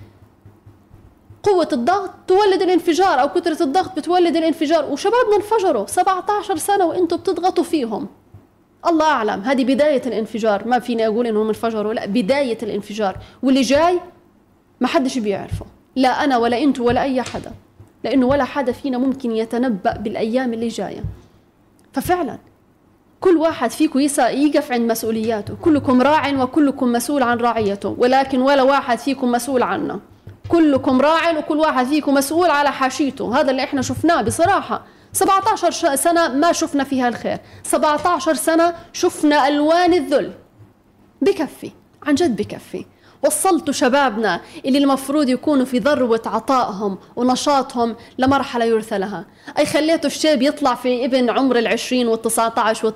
قوة 1.43 1.69
الضغط 1.73 2.11
تولد 2.27 2.63
الانفجار 2.63 3.21
أو 3.21 3.29
كثرة 3.29 3.63
الضغط 3.63 3.97
بتولد 3.97 4.37
الانفجار. 4.37 4.85
وشبابنا 4.93 5.37
انفجروا 5.37 5.87
17 5.87 6.57
سنة 6.57 6.87
وأنتم 6.87 7.17
بتضغطوا 7.17 7.65
فيهم. 7.65 8.09
الله 8.87 9.07
أعلم. 9.07 9.41
هذه 9.41 9.65
بداية 9.65 10.03
الانفجار. 10.07 10.69
ما 10.69 10.79
فيني 10.79 11.07
أقول 11.07 11.27
إنهم 11.27 11.47
انفجروا. 11.49 11.95
لا 11.95 12.07
بداية 12.07 12.59
الانفجار. 12.63 13.17
واللي 13.43 13.61
جاي 13.61 14.01
ما 14.81 14.87
حدش 14.87 15.19
بيعرفه. 15.19 15.67
لا 15.97 16.25
أنا 16.25 16.37
ولا 16.37 16.63
أنتوا 16.63 16.87
ولا 16.87 17.03
أي 17.03 17.23
حدا. 17.23 17.53
لأنه 18.05 18.27
ولا 18.27 18.45
حدا 18.45 18.73
فينا 18.73 18.99
ممكن 18.99 19.31
يتنبأ 19.37 19.97
بالأيام 19.97 20.53
اللي 20.53 20.69
جاية. 20.69 21.05
ففعلا 22.01 22.39
كل 23.21 23.37
واحد 23.37 23.71
فيكم 23.71 23.99
يقف 24.01 24.73
عند 24.73 24.91
مسؤولياته. 24.91 25.55
كلكم 25.63 26.03
راع 26.03 26.43
وكلكم 26.43 26.93
مسؤول 26.93 27.23
عن 27.23 27.39
رعيته. 27.39 27.97
ولكن 27.99 28.41
ولا 28.41 28.63
واحد 28.63 28.99
فيكم 28.99 29.33
مسؤول 29.33 29.63
عنه. 29.63 30.01
كلكم 30.49 31.01
راع 31.01 31.39
وكل 31.39 31.57
واحد 31.59 31.87
فيكم 31.87 32.15
مسؤول 32.15 32.51
على 32.51 32.73
حاشيته. 32.73 33.41
هذا 33.41 33.51
اللي 33.51 33.65
إحنا 33.65 33.83
شفناه 33.83 34.23
بصراحة. 34.23 34.85
17 35.13 35.97
سنة 35.97 36.29
ما 36.29 36.53
شفنا 36.53 36.85
فيها 36.85 37.09
الخير. 37.09 37.39
17 37.63 38.35
سنة 38.35 38.75
شفنا 38.93 39.49
ألوان 39.49 39.95
الذل. 39.95 40.33
بكفي 41.23 41.71
عن 42.03 42.15
جد 42.15 42.37
بكفي. 42.37 42.85
وصلتوا 43.25 43.73
شبابنا 43.73 44.41
اللي 44.65 44.79
المفروض 44.79 45.29
يكونوا 45.29 45.65
في 45.65 45.79
ذروة 45.79 46.23
عطائهم 46.27 46.99
ونشاطهم 47.17 47.97
لمرحلة 48.19 48.65
يرثى 48.65 48.99
لها 48.99 49.25
أي 49.59 49.67
خليتوا 49.67 50.11
الشاب 50.11 50.43
يطلع 50.43 50.75
في 50.75 51.05
ابن 51.05 51.31
عمر 51.31 51.59
العشرين 51.59 52.09
والتسعة 52.09 52.55
عشر 52.57 52.93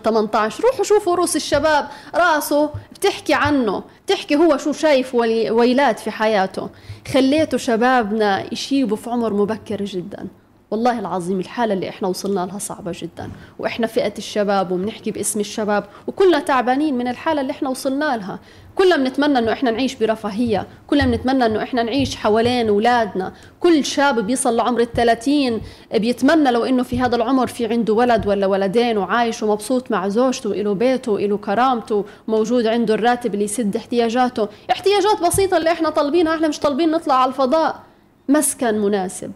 روحوا 0.64 0.84
شوفوا 0.84 1.16
رؤوس 1.16 1.36
الشباب. 1.36 1.88
راسه 2.14 2.70
بتحكي 2.92 3.34
عنه. 3.34 3.82
بتحكي 4.06 4.36
هو 4.36 4.56
شو 4.56 4.72
شايف 4.72 5.14
ويلات 5.14 6.00
في 6.00 6.10
حياته. 6.10 6.68
خليتوا 7.14 7.58
شبابنا 7.58 8.52
يشيبوا 8.52 8.96
في 8.96 9.10
عمر 9.10 9.32
مبكر 9.32 9.84
جداً. 9.84 10.41
والله 10.72 10.98
العظيم 10.98 11.40
الحالة 11.40 11.74
اللي 11.74 11.88
إحنا 11.88 12.08
وصلنا 12.08 12.46
لها 12.46 12.58
صعبة 12.58 12.92
جدا. 12.94 13.30
وإحنا 13.58 13.86
فئة 13.86 14.12
الشباب 14.18 14.72
وبنحكي 14.72 15.10
باسم 15.10 15.40
الشباب 15.40 15.84
وكلنا 16.06 16.38
تعبانين 16.38 16.98
من 16.98 17.08
الحالة 17.08 17.40
اللي 17.40 17.50
إحنا 17.50 17.68
وصلنا 17.68 18.16
لها. 18.16 18.38
كلنا 18.74 18.96
بنتمنى 18.96 19.38
إنه 19.38 19.52
إحنا 19.52 19.70
نعيش 19.70 19.94
برفاهية. 19.94 20.66
كلنا 20.86 21.06
بنتمنى 21.06 21.46
إنه 21.46 21.62
إحنا 21.62 21.82
نعيش 21.82 22.16
حوالين 22.16 22.68
اولادنا 22.68 23.32
كل 23.60 23.84
شاب 23.84 24.26
بيصل 24.26 24.56
لعمر 24.56 24.80
الثلاثين 24.80 25.60
بيتمنى 25.94 26.50
لو 26.50 26.64
إنه 26.64 26.82
في 26.82 27.00
هذا 27.00 27.16
العمر 27.16 27.46
في 27.46 27.66
عنده 27.66 27.94
ولد 27.94 28.26
ولا 28.26 28.46
ولدين 28.46 28.98
وعايش 28.98 29.42
ومبسوط 29.42 29.90
مع 29.90 30.08
زوجته 30.08 30.50
وله 30.50 30.74
بيته 30.74 31.12
وله 31.12 31.36
كرامته 31.36 32.04
موجود 32.28 32.66
عنده 32.66 32.94
الراتب 32.94 33.34
اللي 33.34 33.44
يسد 33.44 33.76
احتياجاته. 33.76 34.48
احتياجات 34.70 35.20
بسيطة 35.26 35.56
اللي 35.56 35.72
إحنا 35.72 35.90
طالبينها 35.90 36.34
إحنا 36.34 36.48
مش 36.48 36.58
طالبين 36.58 36.90
نطلع 36.90 37.14
على 37.14 37.28
الفضاء. 37.28 37.82
مسكن 38.28 38.74
مناسب. 38.78 39.32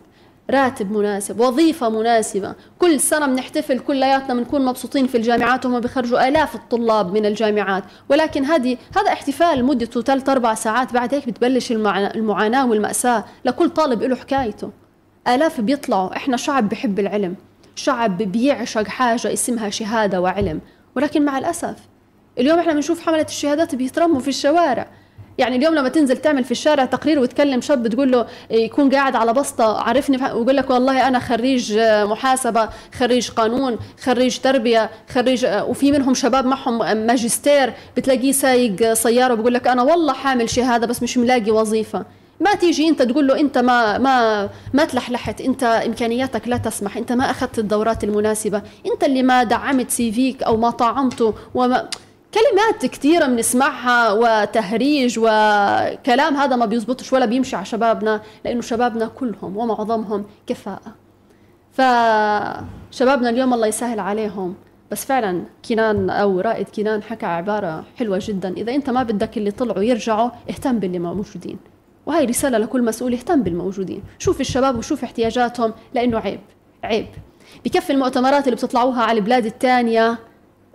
راتب 0.50 0.92
مناسب 0.92 1.40
وظيفة 1.40 1.88
مناسبة. 1.88 2.54
كل 2.78 3.00
سنة 3.00 3.26
بنحتفل 3.26 3.78
كلياتنا 3.78 4.34
بنكون 4.34 4.64
مبسوطين 4.64 5.06
في 5.06 5.16
الجامعات 5.16 5.66
وهم 5.66 5.80
بيخرجوا 5.80 6.28
آلاف 6.28 6.54
الطلاب 6.54 7.12
من 7.12 7.26
الجامعات. 7.26 7.84
ولكن 8.08 8.44
هذه 8.44 8.76
هذا 8.96 9.12
احتفال 9.12 9.64
مدته 9.64 10.02
ثلاث 10.02 10.28
أربع 10.28 10.54
ساعات 10.54 10.92
بعد 10.92 11.14
هيك 11.14 11.28
بتبلش 11.28 11.72
المعاناة 11.72 12.66
والمأساة. 12.66 13.24
لكل 13.44 13.70
طالب 13.70 14.02
له 14.02 14.16
حكايته. 14.16 14.70
آلاف 15.28 15.60
بيطلعوا. 15.60 16.16
إحنا 16.16 16.36
شعب 16.36 16.68
بحب 16.68 16.98
العلم. 16.98 17.34
شعب 17.74 18.18
بيعشق 18.18 18.88
حاجة 18.88 19.32
اسمها 19.32 19.70
شهادة 19.70 20.20
وعلم. 20.20 20.60
ولكن 20.96 21.24
مع 21.24 21.38
الأسف 21.38 21.76
اليوم 22.38 22.58
إحنا 22.58 22.72
بنشوف 22.72 23.06
حملة 23.06 23.26
الشهادات 23.28 23.74
بيترموا 23.74 24.20
في 24.20 24.28
الشوارع. 24.28 24.86
يعني 25.38 25.56
اليوم 25.56 25.74
لما 25.74 25.88
تنزل 25.88 26.16
تعمل 26.16 26.44
في 26.44 26.50
الشارع 26.50 26.84
تقرير 26.84 27.18
وتكلم 27.18 27.60
شاب 27.60 27.88
تقول 27.88 28.12
له 28.12 28.26
يكون 28.50 28.90
قاعد 28.90 29.16
على 29.16 29.32
بسطة 29.32 29.78
عرفني 29.80 30.16
ويقول 30.16 30.56
لك 30.56 30.70
والله 30.70 31.08
أنا 31.08 31.18
خريج 31.18 31.78
محاسبة 32.02 32.68
خريج 32.98 33.30
قانون 33.30 33.78
خريج 34.00 34.38
تربية 34.38 34.90
خريج 35.14 35.46
وفي 35.46 35.92
منهم 35.92 36.14
شباب 36.14 36.46
معهم 36.46 36.78
ماجستير 37.06 37.72
بتلاقيه 37.96 38.32
سايق 38.32 38.92
سيارة 38.92 39.32
وبقول 39.32 39.54
لك 39.54 39.68
أنا 39.68 39.82
والله 39.82 40.12
حامل 40.12 40.50
شهاده 40.50 40.86
بس 40.86 41.02
مش 41.02 41.18
ملاقي 41.18 41.50
وظيفة. 41.50 42.04
ما 42.40 42.54
تيجي 42.54 42.88
أنت 42.88 43.02
تقول 43.02 43.26
له 43.26 43.40
أنت 43.40 43.58
ما 43.58 43.98
ما 43.98 44.48
ما 44.74 44.84
تلحلحت 44.84 45.40
أنت 45.40 45.62
إمكانياتك 45.64 46.48
لا 46.48 46.56
تسمح 46.56 46.96
أنت 46.96 47.12
ما 47.12 47.30
أخذت 47.30 47.58
الدورات 47.58 48.04
المناسبة 48.04 48.62
أنت 48.92 49.04
اللي 49.04 49.22
ما 49.22 49.42
دعمت 49.44 49.90
سي 49.90 50.12
فيك 50.12 50.42
أو 50.42 50.56
ما 50.56 50.70
طعمته 50.70 51.34
وما 51.54 51.88
كلمات 52.36 52.86
كثيرة 52.86 53.26
بنسمعها 53.26 54.12
وتهريج 54.12 55.18
وكلام 55.18 56.36
هذا 56.36 56.56
ما 56.56 56.66
بيزبطش 56.66 57.12
ولا 57.12 57.26
بيمشي 57.26 57.56
على 57.56 57.64
شبابنا 57.64 58.22
لأنه 58.44 58.60
شبابنا 58.60 59.06
كلهم 59.06 59.56
ومعظمهم 59.56 60.24
كفاءة. 60.46 60.94
فشبابنا 61.72 63.30
اليوم 63.30 63.54
الله 63.54 63.66
يسهل 63.66 64.00
عليهم. 64.00 64.54
بس 64.90 65.04
فعلا 65.04 65.42
كنان 65.68 66.10
أو 66.10 66.40
رائد 66.40 66.68
كنان 66.68 67.02
حكى 67.02 67.26
عبارة 67.26 67.84
حلوة 67.96 68.18
جدا. 68.22 68.54
إذا 68.56 68.74
أنت 68.74 68.90
ما 68.90 69.02
بدك 69.02 69.36
اللي 69.36 69.50
طلعوا 69.50 69.82
يرجعوا 69.82 70.30
اهتم 70.50 70.78
باللي 70.78 70.98
موجودين. 70.98 71.58
وهي 72.06 72.24
رسالة 72.24 72.58
لكل 72.58 72.84
مسؤول 72.84 73.12
اهتم 73.12 73.42
بالموجودين. 73.42 74.02
شوف 74.18 74.40
الشباب 74.40 74.78
وشوف 74.78 75.04
احتياجاتهم 75.04 75.72
لأنه 75.94 76.18
عيب 76.18 76.40
عيب. 76.84 77.06
بكفي 77.64 77.92
المؤتمرات 77.92 78.44
اللي 78.44 78.56
بتطلعوها 78.56 79.02
على 79.02 79.18
البلاد 79.18 79.46
الثانية 79.46 80.18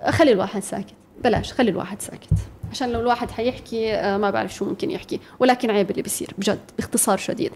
خلي 0.10 0.32
الواحد 0.32 0.64
ساكت. 0.64 1.01
بلاش 1.24 1.54
خلي 1.54 1.72
الواحد 1.72 2.02
ساكت. 2.02 2.30
عشان 2.72 2.92
لو 2.92 3.00
الواحد 3.00 3.32
حيحكي 3.32 3.94
آه، 3.94 4.18
ما 4.18 4.30
بعرف 4.30 4.54
شو 4.54 4.66
ممكن 4.66 4.92
يحكي. 4.92 5.20
ولكن 5.40 5.72
عيب 5.72 5.92
اللي 5.92 6.02
بيصير 6.02 6.34
بجد 6.38 6.60
باختصار 6.78 7.18
شديد. 7.18 7.52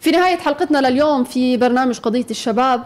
في 0.00 0.10
نهاية 0.10 0.36
حلقتنا 0.36 0.88
لليوم 0.88 1.24
في 1.24 1.56
برنامج 1.56 1.98
قضية 1.98 2.26
الشباب. 2.30 2.84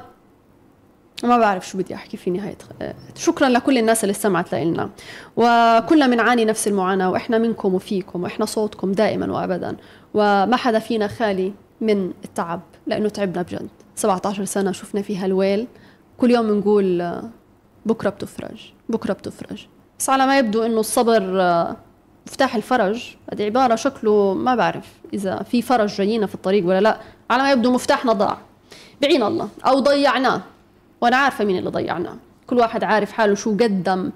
ما 1.25 1.39
بعرف 1.39 1.69
شو 1.69 1.79
بدي 1.79 1.95
أحكي 1.95 2.17
في 2.17 2.31
نهاية 2.31 2.59
آه، 2.83 2.95
شكرا 3.17 3.49
لكل 3.49 3.79
الناس 3.79 4.05
اللي 4.05 4.11
استمعت 4.11 4.55
لنا 4.55 4.91
وكلنا 5.37 6.07
بنعاني 6.07 6.45
نفس 6.45 6.69
المعاناة 6.69 7.11
وإحنا 7.11 7.39
منكم 7.39 7.75
وفيكم 7.75 8.23
وإحنا 8.23 8.45
صوتكم 8.45 8.93
دائما 8.93 9.33
وابدا. 9.33 9.77
وما 10.15 10.57
حدا 10.57 10.79
فينا 10.79 11.09
خالي 11.09 11.53
من 11.81 12.13
التعب 12.25 12.61
لأنه 12.87 13.09
تعبنا 13.09 13.43
بجد. 13.43 13.69
17 13.97 14.45
سنة 14.45 14.73
شفنا 14.73 15.03
فيها 15.03 15.27
الويل. 15.27 15.67
كل 16.19 16.31
يوم 16.31 16.47
بنقول 16.47 17.01
آه، 17.01 17.31
بكرة 17.87 18.11
بتفرج 18.11 18.73
بكرة 18.89 19.13
بتفرج. 19.13 19.67
بس 19.99 20.11
على 20.11 20.27
ما 20.27 20.39
يبدو 20.39 20.63
إنه 20.63 20.81
الصبر 20.81 21.41
آه، 21.41 21.77
مفتاح 22.27 22.55
الفرج. 22.57 23.17
هذه 23.33 23.45
عبارة 23.45 23.75
شكله 23.75 24.35
ما 24.35 24.55
بعرف 24.55 24.87
إذا 25.15 25.43
في 25.43 25.63
فرج 25.63 25.97
جايينا 25.97 26.27
في 26.27 26.35
الطريق 26.35 26.67
ولا 26.67 26.81
لا. 26.81 27.01
على 27.31 27.43
ما 27.43 27.53
يبدو 27.53 27.73
مفتاحنا 27.73 28.13
ضاع 28.13 28.39
بعين 29.03 29.23
الله. 29.23 29.49
أو 29.67 29.81
ضيعناه. 29.81 30.43
وأنا 31.01 31.17
عارفة 31.17 31.45
مين 31.45 31.59
اللي 31.59 31.71
ضيعناه. 31.71 32.17
كل 32.47 32.57
واحد 32.57 32.85
عارف 32.85 33.13
حاله 33.13 33.35
شو 33.35 33.51
قدم 33.51 34.11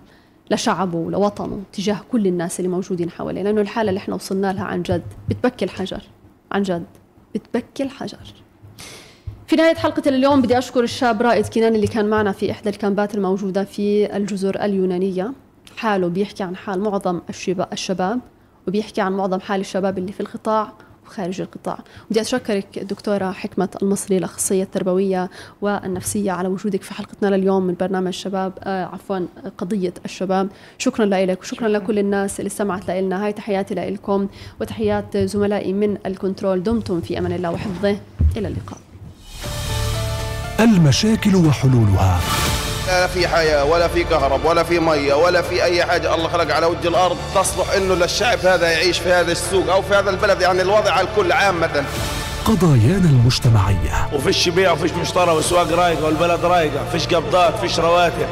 لشعبه 0.51 0.99
ولوطنه 0.99 1.63
تجاه 1.73 2.01
كل 2.13 2.27
الناس 2.27 2.61
اللي 2.61 2.71
موجودين 2.71 3.11
حواليه. 3.11 3.43
لأنه 3.43 3.61
الحالة 3.61 3.89
اللي 3.89 3.99
إحنا 3.99 4.15
وصلنا 4.15 4.53
لها 4.53 4.65
عن 4.65 4.83
جد 4.83 5.03
بتبكي 5.29 5.65
الحجر. 5.65 6.03
عن 6.53 6.63
جد 6.63 6.87
بتبكي 7.35 7.83
الحجر. 7.83 8.19
في 9.47 9.57
نهاية 9.57 9.75
حلقة 9.75 10.03
اليوم 10.09 10.43
بدي 10.43 10.59
أشكر 10.59 10.83
الشاب 10.83 11.23
رائد 11.23 11.47
كنان 11.47 11.75
اللي 11.75 11.87
كان 11.87 12.11
معنا 12.11 12.33
في 12.33 12.51
إحدى 12.51 12.71
الكامبات 12.71 13.15
الموجودة 13.15 13.65
في 13.65 14.17
الجزر 14.17 14.65
اليونانية. 14.65 15.33
حاله 15.77 16.09
بيحكي 16.09 16.43
عن 16.43 16.57
حال 16.57 16.81
معظم 16.81 17.21
الشباب 17.73 18.21
وبيحكي 18.69 19.01
عن 19.01 19.13
معظم 19.13 19.41
حال 19.41 19.61
الشباب 19.61 19.99
اللي 19.99 20.13
في 20.13 20.21
القطاع 20.21 20.73
وخارج 21.07 21.41
القطاع. 21.41 21.79
بدي 22.11 22.21
أشكرك 22.21 22.79
دكتورة 22.79 23.31
حكمة 23.33 23.69
المصري 23.83 24.19
الأخصائية 24.19 24.63
التربوية 24.63 25.31
والنفسية 25.61 26.33
على 26.33 26.49
وجودك 26.49 26.83
في 26.83 26.95
حلقتنا 26.95 27.37
لليوم 27.37 27.67
من 27.67 27.75
برنامج 27.81 28.07
الشباب 28.07 28.53
آه 28.61 28.85
عفوا 28.85 29.19
قضية 29.59 29.95
الشباب. 30.05 30.49
شكرا 30.79 31.07
لك 31.07 31.41
وشكرا 31.41 31.69
لكل 31.69 31.99
الناس 31.99 32.41
اللي 32.41 32.49
استمعت 32.49 32.91
لنا 32.91 33.25
هاي 33.27 33.33
تحياتي 33.33 33.75
لكم 33.75 34.29
وتحيات 34.61 35.17
زملائي 35.17 35.73
من 35.73 35.99
الكنترول. 36.07 36.63
دمتم 36.63 37.01
في 37.01 37.19
أمان 37.19 37.33
الله 37.33 37.51
وحفظه. 37.51 37.97
إلى 38.37 38.49
اللقاء. 38.49 38.79
المشاكل 40.61 41.37
وحلولها. 41.37 42.21
لا 42.87 43.07
في 43.07 43.29
حياة 43.29 43.65
ولا 43.65 43.89
في 43.89 44.05
كهرب 44.05 44.45
ولا 44.45 44.63
في 44.63 44.79
مية 44.79 45.15
ولا 45.15 45.43
في 45.43 45.63
أي 45.65 45.85
حاجة. 45.85 46.15
الله 46.15 46.29
خلق 46.29 46.55
على 46.55 46.67
وجه 46.67 46.89
الأرض 46.89 47.17
تصلح 47.35 47.73
إنه 47.77 47.95
للشعب 47.95 48.39
هذا 48.39 48.71
يعيش 48.71 48.99
في 48.99 49.13
هذا 49.13 49.33
السوق 49.33 49.73
أو 49.73 49.83
في 49.83 49.95
هذا 49.95 50.11
البلد. 50.11 50.41
يعني 50.41 50.63
الوضع 50.63 50.93
على 50.93 51.09
الكل 51.09 51.33
عامة 51.33 51.85
قضايانا 52.45 53.09
المجتمعية. 53.09 54.09
وفيش 54.13 54.49
بيع 54.49 54.73
وفيش 54.73 54.93
مشترى 54.93 55.31
والاسواق 55.31 55.73
رايقه 55.73 56.05
والبلد 56.05 56.45
رايقة 56.45 56.85
فيش 56.93 57.07
قبضات 57.07 57.59
فيش 57.61 57.79
رواتب. 57.79 58.29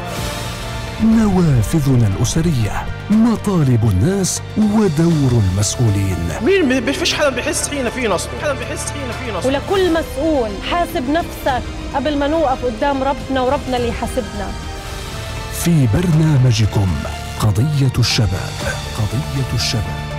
نوافذنا 1.05 2.07
الأسرية 2.07 2.87
مطالب 3.11 3.91
الناس 3.91 4.43
ودور 4.59 5.43
المسؤولين. 5.43 6.17
مين 6.43 6.85
ما 6.85 6.93
فيش 6.93 7.15
حدا 7.15 7.29
بيحس 7.29 7.69
حين 7.69 7.91
في 7.91 8.09
نصب. 8.09 8.29
حدا 8.43 8.53
بيحس 8.55 8.91
حين 8.91 9.13
في 9.25 9.33
نصب. 9.33 9.47
ولكل 9.47 9.93
مسؤول 9.93 10.51
حاسب 10.71 11.11
نفسك 11.11 11.63
قبل 11.95 12.19
ما 12.19 12.27
نوقف 12.29 12.65
قدام 12.65 13.03
ربنا 13.03 13.41
وربنا 13.41 13.77
اللي 13.77 13.89
يحاسبنا. 13.89 14.51
في 15.65 15.89
برنامجكم 15.95 16.89
قضية 17.41 17.93
الشباب 17.99 18.53
قضية 18.99 19.55
الشباب. 19.55 20.11